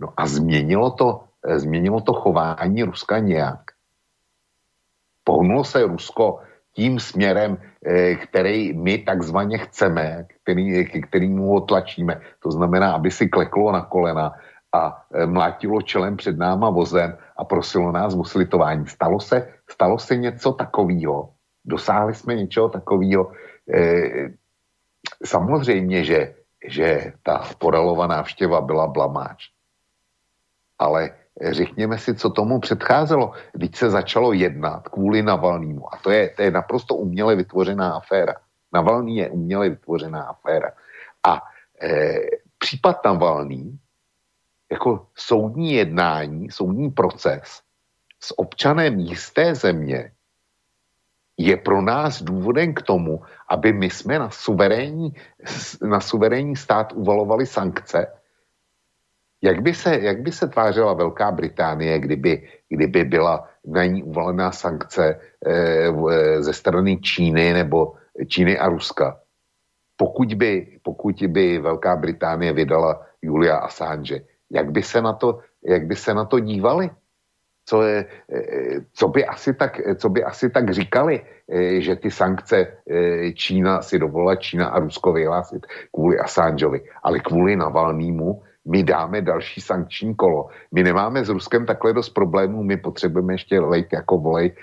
[0.00, 3.60] No a změnilo to, e, změnilo to chování Ruska nějak.
[5.24, 6.40] Pohnulo se Rusko
[6.78, 12.22] tím směrem, eh, který my takzvaně chceme, který, kterýmu ho tlačíme.
[12.38, 14.32] To znamená, aby si kleklo na kolena
[14.72, 18.86] a eh, mlátilo čelem před náma vozem a prosilo nás o slitování.
[18.86, 21.34] Stalo se, stalo se něco takového.
[21.66, 23.34] Dosáhli jsme něčeho takového.
[23.74, 24.30] Eh,
[25.24, 29.50] samozřejmě, že, že ta Poralová návštěva byla blamáč.
[30.78, 31.10] Ale
[31.42, 33.32] řekněme si, co tomu předcházelo.
[33.52, 35.94] Když se začalo jednat kvůli Navalnímu.
[35.94, 38.34] A to je, to je naprosto uměle vytvořená aféra.
[38.72, 40.70] Navalný je uměle vytvořená aféra.
[41.24, 41.42] A
[41.82, 42.18] e,
[42.58, 43.78] případ Navalný
[44.70, 47.62] jako soudní jednání, soudní proces
[48.20, 50.12] s občanem jisté země
[51.38, 55.14] je pro nás důvodem k tomu, aby my jsme na suverénní,
[55.82, 58.06] na suverénní stát uvalovali sankce,
[59.42, 64.52] jak by se, jak by se tvářila Velká Británie, kdyby, kdyby byla na ní uvalená
[64.52, 67.94] sankce eh, eh, ze strany Číny nebo
[68.28, 69.20] Číny a Ruska?
[69.96, 74.20] Pokud by, pokud by Velká Británie vydala Julia Assange,
[74.50, 76.90] jak by se na to, jak by se na to dívali?
[77.68, 82.10] Co, je, eh, co, by asi tak, co by asi tak říkali, eh, že ty
[82.10, 82.82] sankce
[83.34, 89.60] Čína si dovolila Čína a Rusko vyhlásit kvůli Assangeovi, ale kvůli Navalnému my dáme další
[89.60, 90.48] sankční kolo.
[90.72, 94.56] My nemáme s Ruskem takhle dost problémů, my potřebujeme ještě lejt jako volej,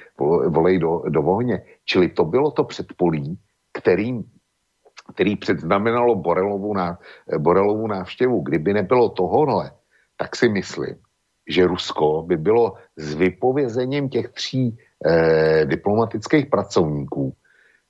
[0.48, 1.62] volej do, do vohně.
[1.86, 3.40] Čili to bylo to předpolí,
[3.74, 4.24] kterým
[5.14, 7.00] který předznamenalo Borelovu, ná,
[7.38, 8.42] Borelovu návštěvu.
[8.42, 9.72] Kdyby nebylo tohohle,
[10.18, 10.96] tak si myslím,
[11.48, 17.34] že Rusko by bylo s vypovězením těch tří eh, diplomatických pracovníků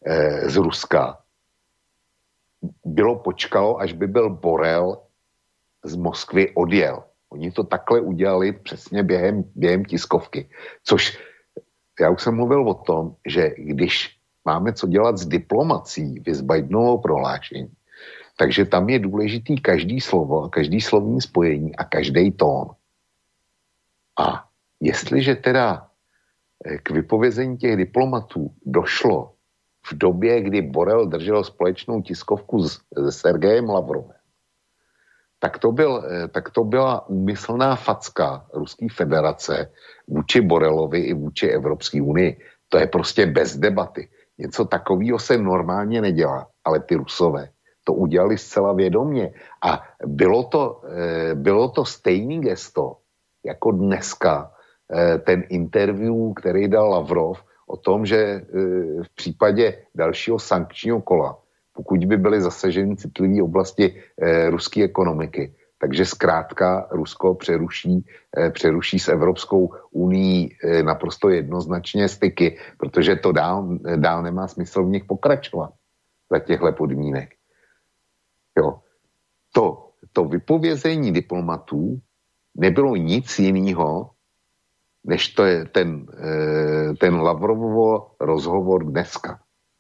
[0.05, 1.17] eh, z Ruska
[2.85, 4.97] bylo počkalo, až by byl Borel
[5.85, 7.03] z Moskvy odjel.
[7.29, 10.49] Oni to takhle udělali přesně během, během tiskovky.
[10.83, 11.17] Což
[11.99, 16.41] já už jsem mluvil o tom, že když máme co dělat s diplomací, vy s
[16.41, 17.71] Bidenovou prohlášení,
[18.37, 22.75] takže tam je důležitý každý slovo, každý slovní spojení a každý tón.
[24.19, 24.47] A
[24.81, 25.87] jestliže teda
[26.65, 29.33] eh, k vypovězení těch diplomatů došlo
[29.85, 34.17] v době, kdy Borel držel společnou tiskovku s, s Sergejem Lavrovem,
[35.45, 39.69] tak to, byl, eh, tak to byla úmyslná facka Ruské federace
[40.09, 42.41] vůči Borelovi i vůči Evropské unii.
[42.73, 44.09] To je prostě bez debaty.
[44.41, 47.53] Něco takového se normálně nedělá, ale ty Rusové
[47.85, 49.37] to udělali zcela vědomně.
[49.61, 53.05] A bylo to, eh, bylo to stejný gesto,
[53.45, 54.49] jako dneska
[54.85, 57.37] eh, ten interview, který dal Lavrov
[57.69, 58.45] o tom, že
[59.01, 61.44] v případě dalšího sankčního kola
[61.75, 65.53] pokud by byly zasaženy citlivé oblasti eh, ruské ekonomiky.
[65.77, 68.05] Takže zkrátka Rusko přeruší,
[68.37, 74.83] eh, přeruší s Evropskou unii eh, naprosto jednoznačně styky, protože to dál, dál nemá smysl
[74.83, 75.71] v nich pokračovat
[76.31, 77.29] za těchto podmínek.
[78.57, 78.79] Jo.
[79.53, 81.99] To, to vypovězení diplomatů
[82.55, 84.09] nebylo nic jiného,
[85.03, 89.39] než to je ten, eh, ten Lavrovovo rozhovor dneska.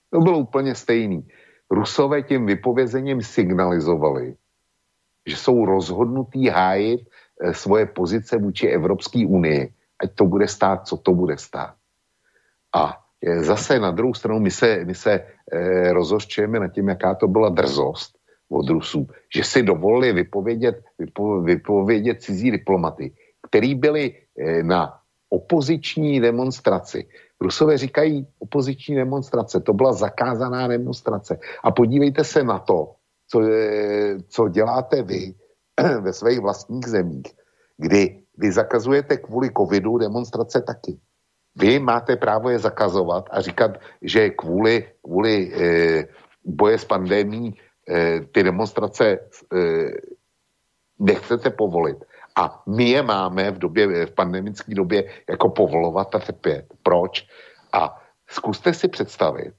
[0.09, 1.27] To bylo úplně stejný.
[1.71, 4.35] Rusové tím vypovězením signalizovali,
[5.25, 7.09] že jsou rozhodnutí hájit
[7.41, 11.75] eh, svoje pozice vůči Evropské unii, ať to bude stát, co to bude stát.
[12.75, 13.05] A
[13.39, 17.49] zase na druhou stranu my se, my se e, rozhořčujeme nad tím, jaká to byla
[17.49, 18.17] drzost
[18.49, 23.11] od Rusů, že si dovolili vypovědět, vypo, vypovědět cizí diplomaty,
[23.47, 24.15] který byli
[24.61, 27.07] na opoziční demonstraci.
[27.41, 31.39] Rusové říkají opoziční demonstrace, to byla zakázaná demonstrace.
[31.63, 32.95] A podívejte se na to,
[33.27, 33.41] co,
[34.27, 35.33] co děláte vy
[36.01, 37.27] ve svých vlastních zemích,
[37.77, 40.99] kdy vy zakazujete kvůli covidu demonstrace taky.
[41.55, 43.71] Vy máte právo je zakazovat a říkat,
[44.01, 46.07] že kvůli, kvůli e,
[46.45, 47.55] boje s pandemí
[47.89, 49.17] e, ty demonstrace e,
[50.99, 51.97] nechcete povolit.
[52.35, 56.65] A my je máme v době, v pandemické době jako povolovat a trpět.
[56.83, 57.27] Proč?
[57.73, 59.53] A zkuste si představit,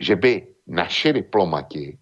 [0.00, 1.98] že by naši diplomati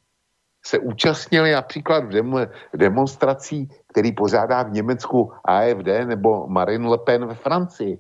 [0.67, 2.35] se účastnili například v, dem,
[2.77, 7.99] demonstrací, který pořádá v Německu AFD nebo Marine Le Pen ve Francii.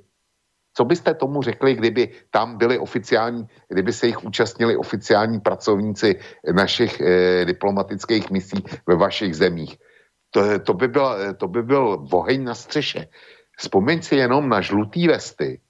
[0.74, 6.20] Co byste tomu řekli, kdyby tam byli oficiální, kdyby se jich účastnili oficiální pracovníci
[6.52, 9.78] našich eh, diplomatických misí ve vašich zemích?
[10.30, 13.08] To, to, by byl, to by byl oheň na střeše.
[13.58, 15.60] Vzpomeň si jenom na žlutý vesty,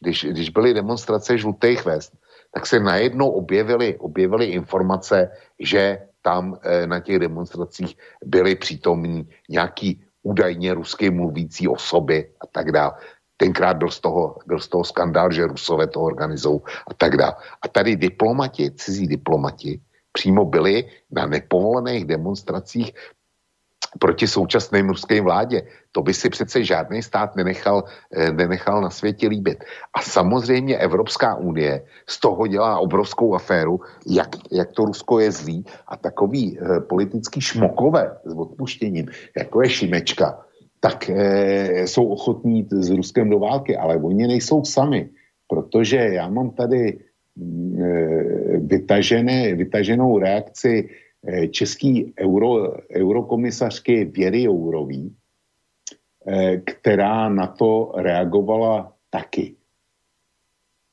[0.00, 2.12] když, když byly demonstrace žlutých vest,
[2.54, 10.02] tak se najednou objevily, objevily informace, že tam e, na těch demonstracích byly přítomní nějaký
[10.22, 12.92] údajně rusky mluvící osoby a tak dále.
[13.36, 16.60] Tenkrát byl z, toho, byl z toho skandál, že Rusové to organizují
[16.90, 17.34] a tak dále.
[17.62, 19.80] A tady diplomati, cizí diplomati,
[20.12, 22.92] přímo byli na nepovolených demonstracích
[23.98, 25.62] proti současné ruské vládě.
[25.92, 27.84] To by si přece žádný stát nenechal,
[28.14, 29.64] eh, nenechal na světě líbit.
[29.94, 35.64] A samozřejmě Evropská unie z toho dělá obrovskou aféru, jak, jak to Rusko je zlý
[35.88, 39.06] a takový eh, politický šmokové s odpuštěním,
[39.36, 40.38] jako je Šimečka,
[40.80, 45.10] tak eh, jsou ochotní s Ruskem do války, ale oni nejsou sami,
[45.48, 46.98] protože já mám tady
[47.36, 51.11] mm, eh, vytažené, vytaženou reakci Eh,
[51.50, 55.16] český euro, eurokomisařky Věry Jourový,
[56.26, 59.54] eh, která na to reagovala taky.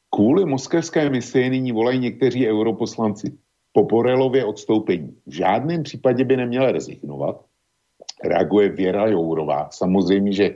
[0.10, 3.38] Kvůli moskevské misi nyní volají někteří europoslanci
[3.74, 5.18] po Borelově odstoupení.
[5.26, 7.46] V žádném případě by neměla rezignovat.
[8.24, 9.70] Reaguje Věra Jourová.
[9.72, 10.56] Samozřejmě, že,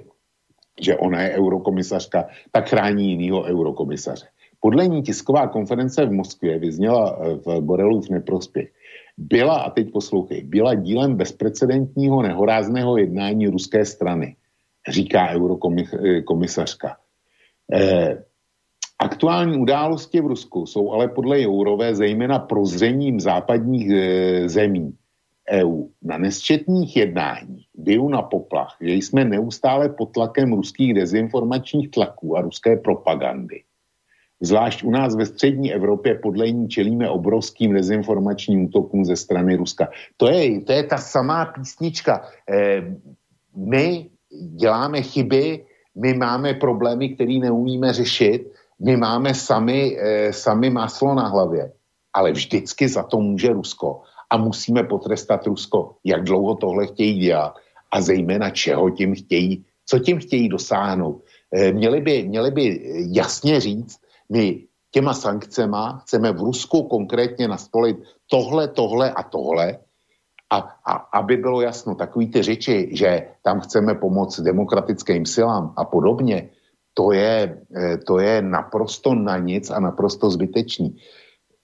[0.81, 4.25] že ona je eurokomisařka, tak chrání jinýho eurokomisaře.
[4.59, 8.71] Podle ní tisková konference v Moskvě vyzněla eh, v Borelův neprospěch
[9.17, 14.35] byla, a teď poslouchej, byla dílem bezprecedentního nehorázného jednání ruské strany,
[14.89, 16.97] říká eurokomisařka.
[17.73, 18.23] Eh,
[18.99, 24.93] aktuální události v Rusku jsou ale podle Jourové zejména prozřením západních eh, zemí
[25.51, 32.37] EU na nesčetných jednání biju na poplach, že jsme neustále pod tlakem ruských dezinformačních tlaků
[32.37, 33.63] a ruské propagandy
[34.43, 39.87] Zvlášť u nás ve střední Evropě podle ní čelíme obrovským dezinformačním útokům ze strany Ruska.
[40.17, 42.27] To je, to je ta samá písnička.
[42.51, 42.83] Eh,
[43.55, 44.09] my
[44.59, 45.63] děláme chyby,
[45.95, 48.51] my máme problémy, které neumíme řešit,
[48.83, 51.71] my máme sami, eh, sami maslo na hlavě,
[52.13, 57.55] ale vždycky za to může Rusko a musíme potrestat Rusko, jak dlouho tohle chtějí dělat
[57.91, 61.23] a zejména čeho tím chtějí, co tím chtějí dosáhnout.
[61.55, 62.63] Eh, měli by, měli by
[63.07, 67.97] jasně říct, my těma sankcema chceme v Rusku konkrétně nastolit
[68.29, 69.77] tohle, tohle a tohle,
[70.51, 75.85] a, a aby bylo jasno, takový ty řeči, že tam chceme pomoct demokratickým silám a
[75.85, 76.49] podobně,
[76.93, 80.95] to je, eh, to je naprosto na nic a naprosto zbytečný.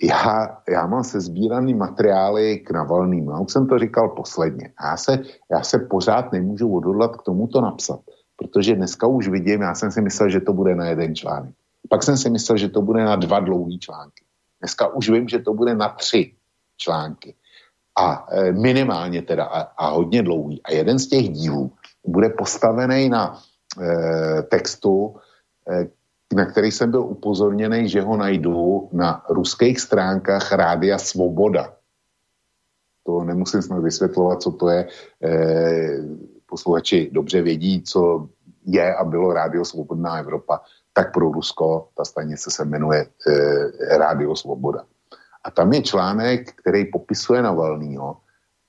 [0.02, 3.30] Já, já mám se sbíraný materiály k Navalným.
[3.30, 4.72] Já už jsem to říkal posledně.
[4.84, 5.22] Já se,
[5.52, 8.00] já se pořád nemůžu odhodlat k tomuto napsat,
[8.36, 11.54] protože dneska už vidím, já jsem si myslel, že to bude na jeden článek.
[11.90, 14.26] Pak jsem si myslel, že to bude na dva dlouhý články.
[14.60, 16.34] Dneska už vím, že to bude na tři
[16.78, 17.36] články.
[18.00, 20.64] A e, minimálně teda a, a hodně dlouhý.
[20.64, 21.72] A jeden z těch dílů
[22.06, 23.40] bude postavený na
[23.82, 25.16] e, textu,
[25.70, 25.88] e,
[26.36, 31.74] na který jsem byl upozorněný, že ho najdu na ruských stránkách Rádia Svoboda.
[33.04, 34.88] To nemusím snad vysvětlovat, co to je.
[35.24, 35.40] E,
[36.46, 38.30] posluchači dobře vědí, co
[38.66, 40.62] je a bylo Rádio Svobodná Evropa
[40.94, 44.86] tak pro Rusko ta stanice se jmenuje e, Rádio Svoboda.
[45.44, 48.18] A tam je článek, který popisuje Navalnýho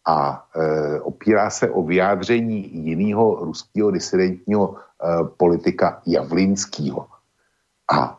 [0.09, 4.81] a e, opírá se o vyjádření jiného ruského disidentního e,
[5.37, 7.07] politika Javlinského.
[7.93, 8.19] A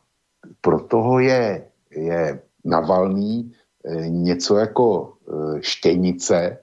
[0.62, 3.54] pro toho je, je Navalný
[3.86, 6.58] e, něco jako e, štěnice.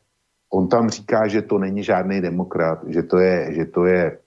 [0.50, 4.18] On tam říká, že to není žádný demokrat, že to je, že to je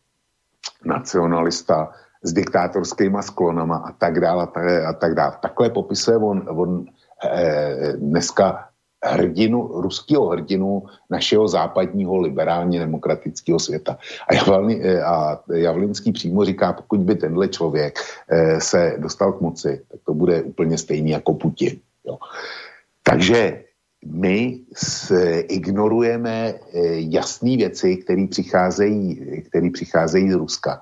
[0.86, 1.92] nacionalista,
[2.24, 4.44] s diktátorskýma sklonama a tak dále
[4.88, 5.34] a tak, dále.
[5.42, 6.86] Takhle popisuje on, on
[7.26, 8.72] e, dneska
[9.06, 13.98] hrdinu, ruského hrdinu našeho západního liberálně demokratického světa.
[14.28, 18.00] A, Javlin, eh, a Javlinský přímo říká, pokud by tenhle člověk
[18.30, 21.80] e, se dostal k moci, tak to bude úplně stejný jako Putin.
[22.06, 22.18] Jo.
[23.04, 23.64] Takže
[24.06, 24.60] my
[25.42, 26.54] ignorujeme
[26.98, 30.82] jasné věci, které přicházejí, které přicházejí z Ruska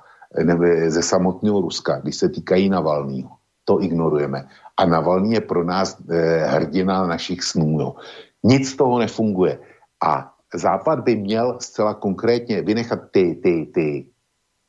[0.88, 3.30] ze samotného Ruska, když se týkají Navalného.
[3.66, 4.48] To ignorujeme.
[4.78, 7.80] A Navalný je pro nás eh, hrdina našich snů.
[7.80, 7.96] Jo.
[8.44, 9.60] Nic z toho nefunguje.
[10.04, 14.10] A Západ by měl zcela konkrétně vynechat ty, ty, ty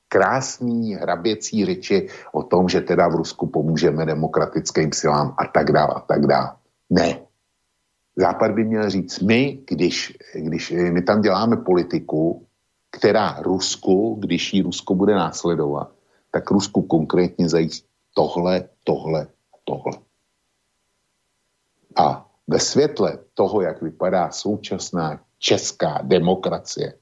[0.08, 5.94] krásný hraběcí řeči o tom, že teda v Rusku pomůžeme demokratickým silám a tak dále
[5.94, 6.50] a tak dále.
[6.90, 7.20] Ne.
[8.16, 12.46] Západ by měl říct, my, když, když my tam děláme politiku,
[12.90, 15.92] která Rusku, když ji Rusko bude následovat,
[16.30, 19.22] tak Rusku konkrétně zajistí tohle, tohle
[19.54, 19.92] a tohle.
[21.96, 26.94] A ve světle toho, jak vypadá současná česká demokracie,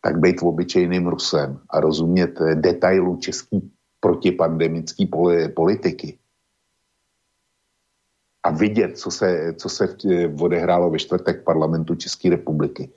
[0.00, 3.58] tak být obyčejným Rusem a rozumět detailu české
[4.00, 5.04] protipandemické
[5.54, 6.18] politiky
[8.42, 9.96] a vidět, co se, co se
[10.40, 12.90] odehrálo ve čtvrtek parlamentu České republiky,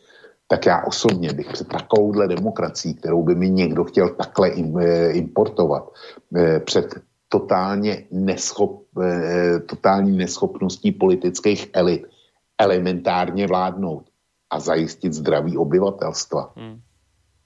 [0.47, 5.93] tak já osobně bych před takovouhle demokracií, kterou by mi někdo chtěl takhle eh, importovat,
[6.37, 6.95] eh, před
[7.29, 12.05] totálně neschop, eh, totální neschopností politických elit
[12.57, 14.05] elementárně vládnout
[14.49, 16.53] a zajistit zdraví obyvatelstva.
[16.55, 16.79] Hmm.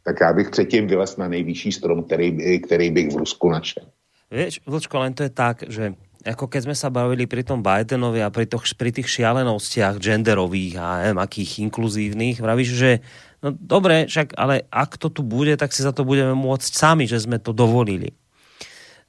[0.03, 3.83] Tak já bych předtím vylez na nejvyšší strom, který, který bych v Rusku našel.
[4.31, 5.93] Vieš, Vlčko, len to je tak, že
[6.27, 10.75] ako keď sme sa bavili pri tom Bidenovi a pri, to, pri tých šialenostiach genderových
[10.75, 12.91] a neviem, akých inkluzívnych, vravíš, že
[13.39, 17.07] no dobre, však, ale ak to tu bude, tak si za to budeme môcť sami,
[17.07, 18.11] že sme to dovolili.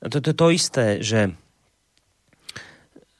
[0.06, 1.34] To je to, isté, že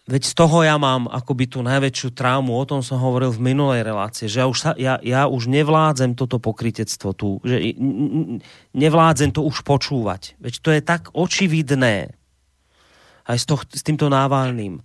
[0.06, 3.82] veď z toho ja mám akoby tú najväčšiu traumu, o tom som hovoril v minulej
[3.82, 7.74] relácii, že ja už, sa, ja, ja už nevládzem toto pokritectvo tu, že
[8.70, 10.38] nevládzem to už počúvať.
[10.38, 12.19] Veď to je tak očividné,
[13.31, 14.82] aj s, to, s týmto návalným.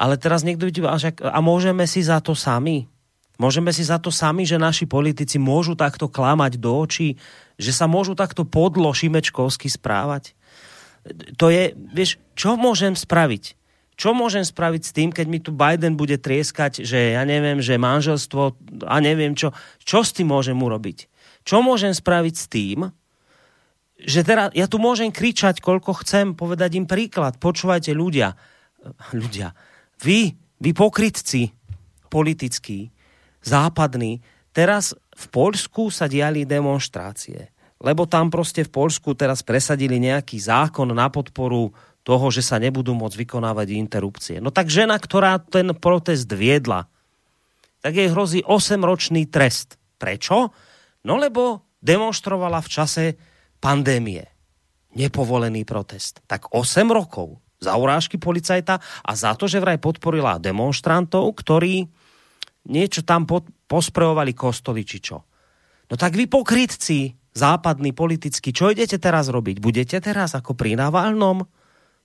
[0.00, 0.96] Ale teraz niekto by
[1.28, 2.88] a môžeme si za to sami?
[3.36, 7.20] Môžeme si za to sami, že naši politici môžu takto klamať do očí,
[7.60, 10.32] že sa môžu takto podlo šimečkovsky správať?
[11.36, 13.58] To je, vieš, čo môžem spraviť?
[13.98, 17.76] Čo môžem spraviť s tým, keď mi tu Biden bude trieskať, že ja neviem, že
[17.76, 18.42] manželstvo
[18.88, 19.52] a neviem čo.
[19.84, 21.10] Čo s tým môžem urobiť?
[21.44, 22.78] Čo môžem spraviť s tým,
[24.02, 27.38] že teraz, ja tu môžem kričať, koľko chcem, povedať im príklad.
[27.38, 28.34] Počúvajte ľudia,
[29.14, 29.54] ľudia,
[30.02, 31.54] vy, vy pokrytci
[32.10, 32.90] politickí,
[33.40, 34.20] západní,
[34.52, 37.52] teraz v Poľsku sa diali demonstrácie.
[37.82, 42.94] Lebo tam proste v Poľsku teraz presadili nejaký zákon na podporu toho, že sa nebudú
[42.94, 44.36] môcť vykonávať interrupcie.
[44.38, 46.86] No tak žena, ktorá ten protest viedla,
[47.82, 49.78] tak jej hrozí 8-ročný trest.
[49.98, 50.54] Prečo?
[51.02, 53.04] No lebo demonstrovala v čase
[53.62, 54.26] pandémie.
[54.98, 56.20] Nepovolený protest.
[56.26, 61.86] Tak 8 rokov za urážky policajta a za to, že vraj podporila demonstrantov, ktorí
[62.66, 65.22] niečo tam pod, posprejovali kostoly či čo.
[65.86, 69.62] No tak vy pokrytci, západní politicky, čo idete teraz robiť?
[69.62, 71.46] Budete teraz ako pri Navalnom?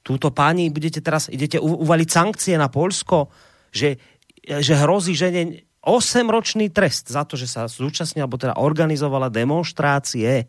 [0.06, 3.28] Túto páni, budete teraz, idete uvaliť sankcie na Polsko,
[3.74, 4.00] že,
[4.40, 10.48] že hrozí žene 8-ročný trest za to, že sa zúčastnila, alebo teda organizovala demonstrácie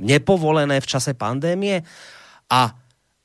[0.00, 1.82] nepovolené v čase pandémie.
[2.52, 2.60] A,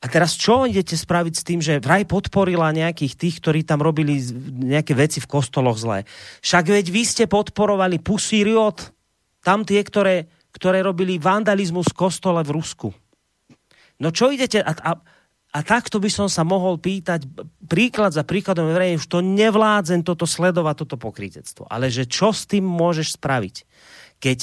[0.01, 4.17] a teraz čo idete spraviť s tým, že vraj podporila nejakých tých, ktorí tam robili
[4.65, 6.07] nejaké veci v kostoloch zlé.
[6.41, 8.91] Však veď vy ste podporovali Pussy Riot,
[9.41, 12.89] tam tie, ktoré, ktoré robili vandalizmus v kostole v Rusku.
[14.01, 14.61] No čo idete...
[14.61, 14.91] A, a,
[15.51, 17.27] a takto by som sa mohol pýtať
[17.67, 21.67] príklad za príkladom, že už to nevládzem toto sledovať, toto pokrytectvo.
[21.67, 23.55] Ale že čo s tým môžeš spraviť?
[24.23, 24.39] Keď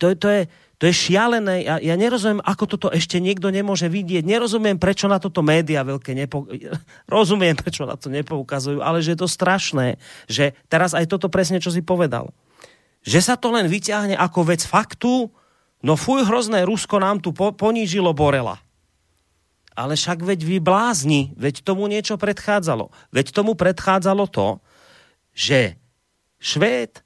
[0.00, 0.42] to, to, je,
[0.80, 1.68] to je šialené.
[1.68, 4.24] Ja, ja nerozumiem, ako toto ešte niekto nemôže vidieť.
[4.24, 6.48] Nerozumiem, prečo na toto média veľké nepo...
[7.04, 11.60] Rozumiem, prečo na to nepoukazujú, ale že je to strašné, že teraz aj toto presne,
[11.60, 12.32] čo si povedal.
[13.04, 15.28] Že sa to len vyťahne ako vec faktu,
[15.84, 18.56] no fuj, hrozné Rusko nám tu po, ponížilo Borela.
[19.76, 22.88] Ale však veď vy blázni, veď tomu niečo predchádzalo.
[23.12, 24.64] Veď tomu predchádzalo to,
[25.36, 25.76] že
[26.40, 27.04] Švéd,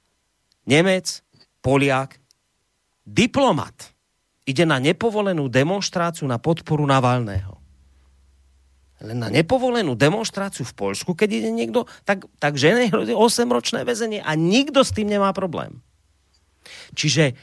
[0.63, 1.19] Nemec,
[1.59, 2.23] Poliak
[3.05, 3.93] diplomat
[4.45, 7.57] ide na nepovolenú demonstráciu na podporu Navalného.
[9.03, 14.33] Len na nepovolenú demonstráciu v Poľsku, keď ide niekto, tak, tak žene 8-ročné väzenie a
[14.33, 15.83] nikto s tým nemá problém.
[16.95, 17.35] Čiže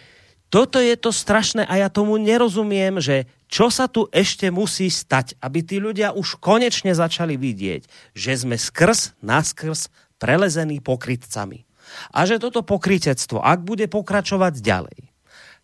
[0.48, 5.36] toto je to strašné a ja tomu nerozumiem, že čo sa tu ešte musí stať,
[5.44, 7.84] aby tí ľudia už konečne začali vidieť,
[8.16, 11.68] že sme skrz, naskrz prelezení pokrytcami.
[12.16, 15.11] A že toto pokrytectvo, ak bude pokračovať ďalej,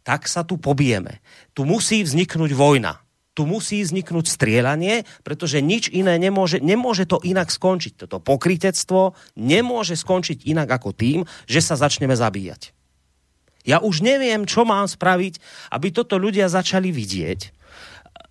[0.09, 1.20] tak sa tu pobijeme.
[1.52, 3.05] Tu musí vzniknúť vojna.
[3.36, 8.09] Tu musí vzniknúť strieľanie, pretože nič iné nemôže, nemôže to inak skončiť.
[8.09, 12.72] Toto pokrytectvo nemôže skončiť inak ako tým, že sa začneme zabíjať.
[13.68, 15.44] Ja už neviem, čo mám spraviť,
[15.76, 17.60] aby toto ľudia začali vidieť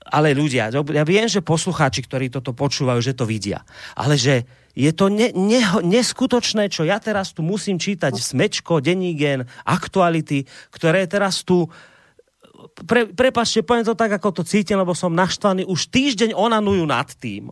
[0.07, 4.47] ale ľudia, ja viem, že poslucháči, ktorí toto počúvajú, že to vidia, ale že
[4.77, 11.09] je to ne, ne, neskutočné, čo ja teraz tu musím čítať smečko, dennígen, aktuality, ktoré
[11.09, 11.65] teraz tu
[12.85, 17.09] pre, prepačte, poviem to tak, ako to cítim, lebo som naštvaný, už týždeň onanujú nad
[17.17, 17.49] tým,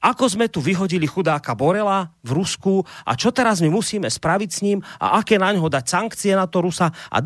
[0.00, 4.60] ako sme tu vyhodili chudáka Borela v Rusku a čo teraz my musíme spraviť s
[4.64, 7.16] ním a aké na ňo dať sankcie na to Rusa a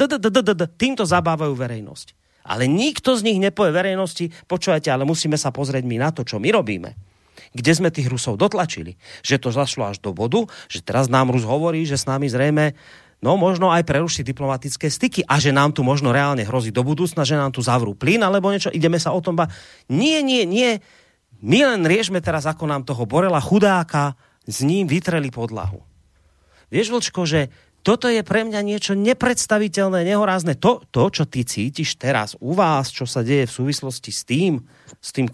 [0.74, 2.18] týmto zabávajú verejnosť.
[2.46, 6.40] Ale nikto z nich nepovie verejnosti, počúvajte, ale musíme sa pozrieť my na to, čo
[6.40, 7.09] my robíme.
[7.50, 8.94] Kde sme tých Rusov dotlačili.
[9.26, 12.78] Že to zašlo až do bodu, že teraz nám Rus hovorí, že s nami zrejme
[13.20, 17.22] no možno aj prerušiť diplomatické styky a že nám tu možno reálne hrozí do budúcna,
[17.28, 19.50] že nám tu zavrú plyn alebo niečo, ideme sa o tom ba...
[19.92, 20.80] Nie, nie, nie.
[21.44, 24.16] My len riešme teraz, ako nám toho Borela chudáka
[24.48, 25.84] s ním vytreli podlahu.
[26.70, 30.52] Vieš, Vlčko, že toto je pre mňa niečo nepredstaviteľné, nehorázne.
[30.60, 34.60] To, to, čo ty cítiš teraz u vás, čo sa deje v súvislosti s tým,
[35.00, 35.32] s tým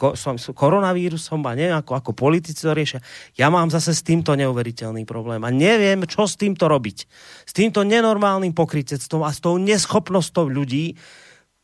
[0.54, 3.02] koronavírusom a neviem, ako, politici to riešia.
[3.34, 6.98] Ja mám zase s týmto neuveriteľný problém a neviem, čo s týmto robiť.
[7.42, 10.94] S týmto nenormálnym pokrytectvom a s tou neschopnosťou ľudí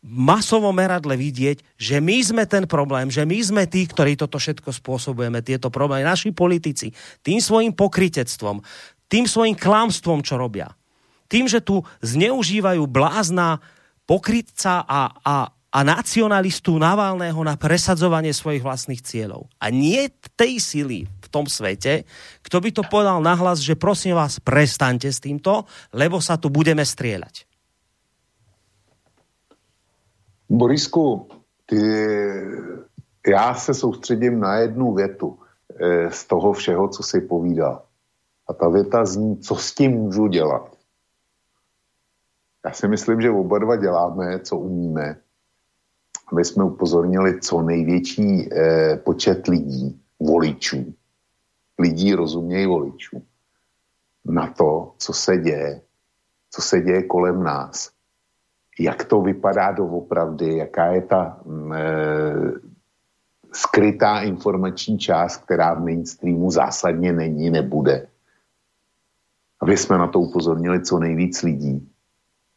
[0.02, 4.74] masovo meradle vidieť, že my sme ten problém, že my sme tí, ktorí toto všetko
[4.74, 6.90] spôsobujeme, tieto problémy, naši politici,
[7.22, 8.66] tým svojim pokrytectvom,
[9.12, 10.72] tým svojim klamstvom, čo robia.
[11.28, 13.60] Tým, že tu zneužívajú blázna
[14.08, 19.52] pokrytca a, a, a nacionalistu Navalného na presadzovanie svojich vlastných cieľov.
[19.60, 22.08] A nie tej sily v tom svete,
[22.40, 26.84] kto by to povedal nahlas, že prosím vás, prestaňte s týmto, lebo sa tu budeme
[26.84, 27.44] strieľať.
[30.48, 31.28] Borisku,
[31.64, 31.80] ty,
[33.28, 35.38] já se soustředím na jednu větu
[35.80, 37.91] e, z toho všeho, co si povídal.
[38.48, 40.76] A ta věta zní, co s tím můžu dělat.
[42.64, 45.16] Já si myslím, že oba dva děláme, co umíme,
[46.32, 50.94] aby jsme upozornili co největší eh, počet lidí, voličů,
[51.78, 53.22] lidí rozumějí voličů,
[54.24, 55.80] na to, co se děje,
[56.50, 57.90] co se děje kolem nás,
[58.78, 61.82] jak to vypadá doopravdy, jaká je ta mm, e,
[63.52, 68.06] skrytá informační část, která v mainstreamu zásadně není, nebude
[69.62, 71.88] aby jsme na to upozornili co nejvíc lidí.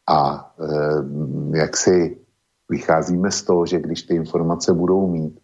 [0.08, 2.18] A e, jak si
[2.68, 5.40] vycházíme z toho, že když ty informace budou mít,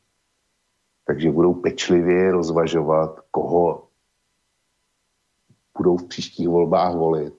[1.07, 3.89] takže budou pečlivě rozvažovat, koho
[5.79, 7.35] budou v příštích volbách volit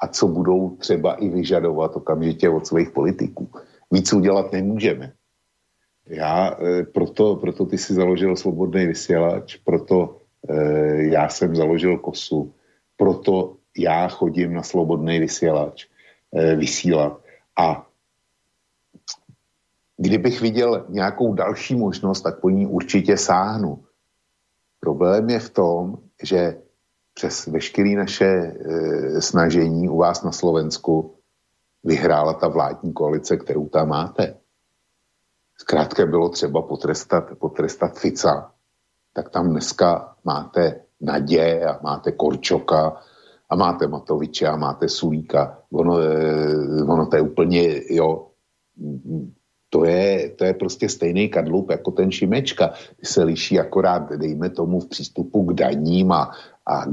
[0.00, 3.50] a co budou třeba i vyžadovat okamžitě od svých politiků.
[3.90, 5.12] Víc udělat nemůžeme.
[6.06, 10.56] Já e, proto, proto ty si založil Svobodný vysílač, proto e,
[11.02, 12.54] já jsem založil KOSu,
[12.96, 15.86] proto já chodím na slobodný vysílač,
[16.36, 17.20] eh, vysílat
[17.58, 17.86] a
[19.96, 23.84] kdybych viděl nějakou další možnost, tak po ní určitě sáhnu.
[24.80, 26.56] Problém je v tom, že
[27.14, 28.54] přes veškeré naše e,
[29.20, 31.16] snažení u vás na Slovensku
[31.84, 34.36] vyhrála ta vládní koalice, kterou tam máte.
[35.58, 38.52] Zkrátka bylo třeba potrestat, potrestat Fica,
[39.12, 43.02] tak tam dneska máte Nadě a máte Korčoka
[43.48, 45.58] a máte Matoviče a máte Sulíka.
[45.72, 48.26] Ono, eh, ono to je úplně, jo,
[49.70, 52.72] to je, to je prostě stejný kadlup jako ten Šimečka.
[52.96, 56.30] Ty se liší akorát, dejme tomu, v přístupu k daním a,
[56.66, 56.84] a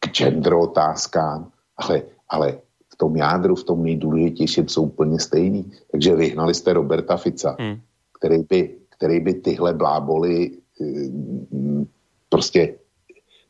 [0.00, 2.58] k gender otázkám, ale, ale
[2.92, 5.72] v tom jádru, v tom nejdůležitějším jsou úplně stejný.
[5.92, 7.80] Takže vyhnali jste Roberta Fica, hmm.
[8.18, 11.10] který, by, který by tyhle bláboli eh,
[12.28, 12.74] prostě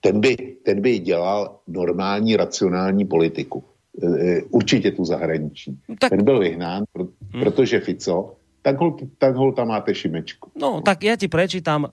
[0.01, 3.65] ten by, ten by dělal normální, racionální politiku.
[4.03, 5.79] E, e, určitě tu zahraničí.
[5.89, 6.11] No tak...
[6.11, 7.43] Ten byl vyhnán, hmm.
[7.43, 10.53] protože Fico tak hol, tak hol tam máte Šimečku.
[10.59, 11.89] No, tak ja ti prečítam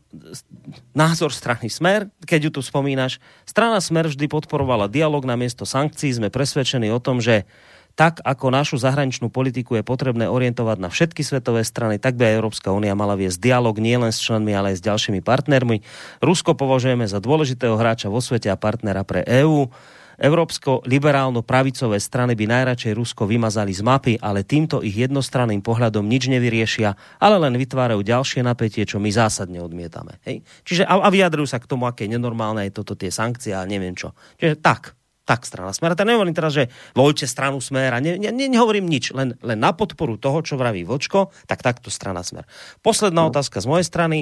[0.92, 3.22] názor strany Smer, keď ju tu spomínaš.
[3.48, 6.12] Strana Smer vždy podporovala dialog na miesto sankcií.
[6.12, 7.48] Sme presvedčení o tom, že
[7.96, 12.38] tak ako našu zahraničnú politiku je potrebné orientovať na všetky svetové strany, tak by aj
[12.44, 15.80] Európska únia mala viesť dialog nielen s členmi, ale aj s ďalšími partnermi.
[16.20, 19.72] Rusko považujeme za dôležitého hráča vo svete a partnera pre EÚ.
[20.16, 27.20] Európsko-liberálno-pravicové strany by najradšej Rusko vymazali z mapy, ale týmto ich jednostranným pohľadom nič nevyriešia,
[27.20, 30.16] ale len vytvárajú ďalšie napätie, čo my zásadne odmietame.
[30.24, 30.48] Hej?
[30.64, 33.92] Čiže a, a vyjadrujú sa k tomu, aké nenormálne je toto tie sankcie a neviem
[33.92, 34.16] čo.
[34.40, 34.96] Čiže tak,
[35.26, 35.98] tak strana Smer.
[35.98, 39.58] A nehovorím teraz, že voľte stranu Smer a ne, ne, ne, nehovorím nič, len, len
[39.58, 42.46] na podporu toho, čo vraví Vočko, tak takto strana Smer.
[42.86, 43.30] Posledná no.
[43.34, 44.20] otázka z mojej strany.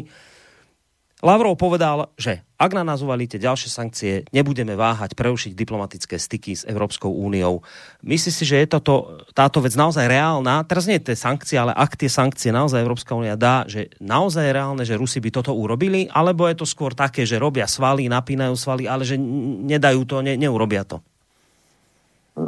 [1.24, 6.68] Lavrov povedal, že ak na nás uvalíte ďalšie sankcie, nebudeme váhať preušiť diplomatické styky s
[6.68, 7.64] Európskou úniou.
[8.04, 10.68] Myslí si, že je toto, táto vec naozaj reálna?
[10.68, 14.52] Teraz nie tie sankcie, ale ak tie sankcie naozaj Európska únia dá, že naozaj je
[14.52, 16.12] reálne, že Rusi by toto urobili?
[16.12, 20.36] Alebo je to skôr také, že robia svaly, napínajú svaly, ale že nedajú to, ne,
[20.36, 21.00] neurobia to?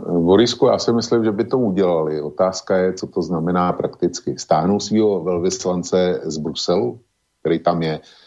[0.04, 2.22] Borisku, já si myslím, že by to udělali.
[2.22, 4.36] Otázka je, co to znamená prakticky.
[4.36, 7.00] Stáhnou svého velvyslance z Bruselu,
[7.40, 8.25] který tam je, Eh,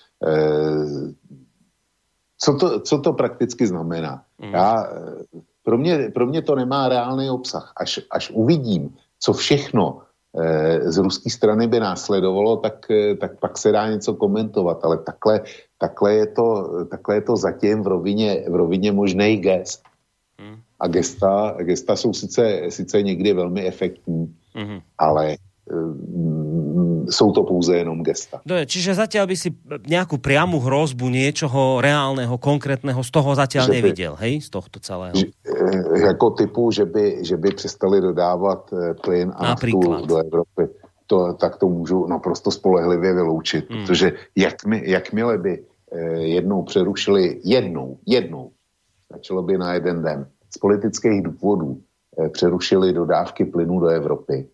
[2.38, 4.22] co to, co to prakticky znamená?
[4.38, 4.54] Mm.
[4.54, 7.72] Já, eh, pro, mě, pro mě to nemá reálný obsah.
[7.76, 9.98] Až, až uvidím, co všechno
[10.40, 12.86] eh, z ruské strany by následovalo, tak,
[13.20, 14.84] tak pak se dá něco komentovat.
[14.84, 15.40] Ale takhle,
[15.78, 19.82] takhle, je, to, takhle je to zatím v rovině, v rovině možný gest.
[20.40, 20.56] Mm.
[20.80, 24.78] A gesta, gesta jsou sice, sice někdy velmi efektní, mm.
[24.98, 25.36] ale
[27.09, 28.44] sú to pouze jenom gesta.
[28.44, 29.51] Dobre, čiže zatiaľ by si
[29.89, 34.78] nejakú priamu hrozbu niečoho reálneho, konkrétného z toho zatiaľ že nevidel, by, hej, z tohto
[34.78, 35.16] celého?
[35.16, 40.16] Že, eh, jako typu, že by, že by přestali dodávat eh, plyn a naftu do
[40.16, 40.68] Evropy.
[41.09, 43.80] To, tak to můžu naprosto spolehlivě vyloučit, hmm.
[43.80, 45.98] protože jakmi, jakmile by eh,
[46.36, 48.52] jednou přerušili, jednou, jednou,
[49.12, 51.80] začalo by na jeden den, z politických důvodů
[52.32, 54.48] přerušili dodávky plynu do Evropy,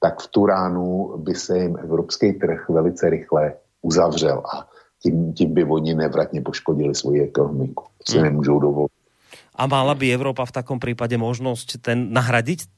[0.00, 3.52] tak v tu ránu by se jim evropský trh velice rychle
[3.82, 4.68] uzavřel a
[5.02, 7.84] tím, tím by oni nevratně poškodili svoji ekonomiku.
[7.84, 8.24] To si hmm.
[8.24, 8.92] nemůžou dovolit.
[9.58, 12.70] A mala by Európa v takom prípade možnosť ten nahradiť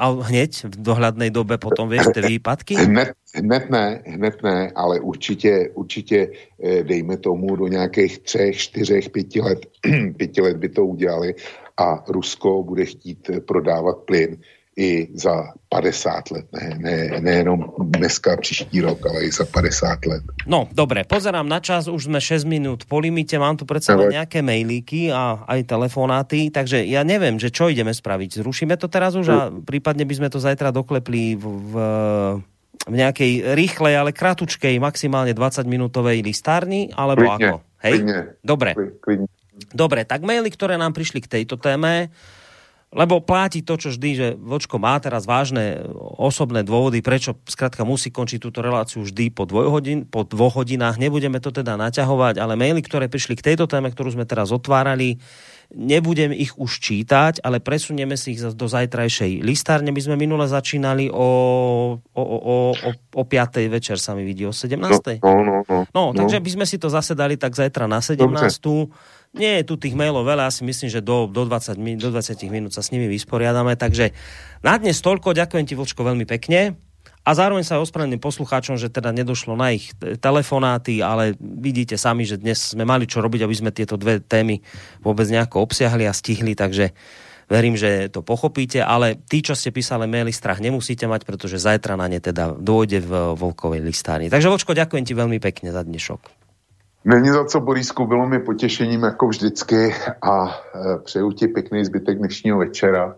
[0.00, 2.72] a hneď v dohľadnej dobe potom, vieš, tie výpadky?
[2.72, 9.12] Hned, hned ne, hned ne, ale určitě, určitě eh, dejme tomu do nějakých třech, čtyřech,
[9.12, 9.60] pěti let,
[10.16, 11.34] pěti let by to udělali
[11.76, 14.40] a Rusko bude chtít prodávat plyn
[14.76, 20.22] i za 50 let, ne, ne, nejenom dneska, příští rok, ale i za 50 let.
[20.48, 24.16] No, dobre, pozerám na čas, už sme 6 minút po limite, mám tu predsa len
[24.16, 28.40] nejaké mailíky a aj telefonáty, takže ja neviem, že čo ideme spraviť.
[28.40, 31.74] Zrušíme to teraz už a prípadne by sme to zajtra doklepli v, v,
[32.88, 37.56] v nejakej rýchlej, ale kratučkej, maximálne 20-minútovej listárni, alebo klidne, ako?
[37.84, 37.92] Hej?
[38.00, 38.70] Klidne, Dobre.
[39.04, 39.28] Klidne.
[39.68, 42.08] Dobre, tak maily, ktoré nám prišli k tejto téme,
[42.92, 45.80] lebo platí to, čo vždy, že Vočko má teraz vážne
[46.20, 51.00] osobné dôvody, prečo skrátka musí končiť túto reláciu vždy po, hodin, po dvoch hodinách.
[51.00, 55.16] Nebudeme to teda naťahovať, ale maily, ktoré prišli k tejto téme, ktorú sme teraz otvárali,
[55.72, 59.88] nebudem ich už čítať, ale presunieme si ich do zajtrajšej listárne.
[59.88, 61.28] My sme minule začínali o,
[61.96, 62.46] o, o,
[62.76, 63.72] o, o 5.
[63.72, 65.24] večer, sa mi vidí, o 17.
[65.24, 68.04] No, no, no, no, no, takže by sme si to zase dali tak zajtra na
[68.04, 68.20] 17.
[68.20, 68.52] Dobre
[69.32, 72.76] nie je tu tých mailov veľa, asi myslím, že do, do, 20, do 20 minút
[72.76, 73.76] sa s nimi vysporiadame.
[73.80, 74.12] Takže
[74.60, 76.76] na dnes toľko, ďakujem ti Vlčko veľmi pekne.
[77.22, 82.34] A zároveň sa ospravedlním poslucháčom, že teda nedošlo na ich telefonáty, ale vidíte sami, že
[82.34, 84.58] dnes sme mali čo robiť, aby sme tieto dve témy
[85.06, 86.90] vôbec nejako obsiahli a stihli, takže
[87.46, 91.94] verím, že to pochopíte, ale tí, čo ste písali maily, strach nemusíte mať, pretože zajtra
[91.94, 94.26] na ne teda dôjde v Volkovej listárni.
[94.26, 96.41] Takže Vočko, ďakujem ti veľmi pekne za dnešok.
[97.04, 102.18] Není za co, Borísku, bylo mi potěšením jako vždycky a e, přeju ti pěkný zbytek
[102.18, 103.16] dnešního večera,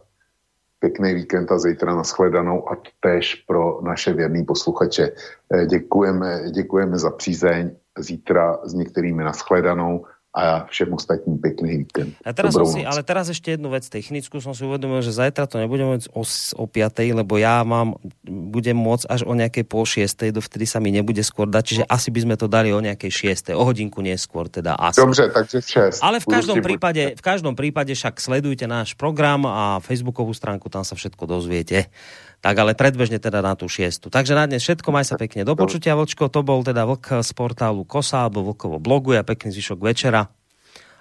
[0.79, 5.11] pěkný víkend a zítra nashledanou a též pro naše věrný posluchače.
[5.55, 10.05] E, děkujeme, děkujeme za přízeň, zítra s některými nashledanou
[10.35, 12.19] a všem ostatním pekný víkend.
[12.27, 15.63] A teraz si, ale teraz ešte jednu vec technickú som si uvedomil, že zajtra to
[15.63, 16.27] nebudem môcť o,
[16.59, 17.95] o 5, lebo ja mám,
[18.27, 22.11] budem môcť až o nejakej pol 6, dovtedy sa mi nebude skôr dať, čiže asi
[22.11, 24.99] by sme to dali o nejakej 6, o hodinku neskôr teda asi.
[24.99, 26.03] Dobře, takže 6.
[26.03, 30.83] Ale v každom, prípade, v každom prípade však sledujte náš program a facebookovú stránku, tam
[30.83, 31.87] sa všetko dozviete.
[32.45, 34.13] Tak ale predbežne teda na tú šiestu.
[34.13, 36.29] Takže na dnes všetko, maj sa pekne do počutia, Vlčko.
[36.29, 40.29] To bol teda Vlk z portálu Kosa alebo Vlkovo blogu a pekný zvyšok večera.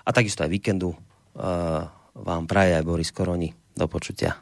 [0.07, 1.83] A takisto aj víkendu uh,
[2.15, 3.51] vám praje aj Boris Koroni.
[3.75, 4.39] Do počutia.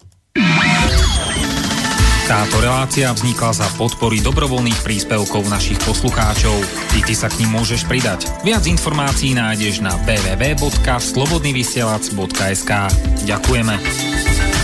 [2.30, 6.54] Táto relácia vznikla za podpory dobrovoľných príspevkov našich poslucháčov.
[7.02, 8.30] I ty sa k ním môžeš pridať.
[8.46, 12.72] Viac informácií nájdeš na www.slobodnyvysielac.sk
[13.26, 14.61] Ďakujeme.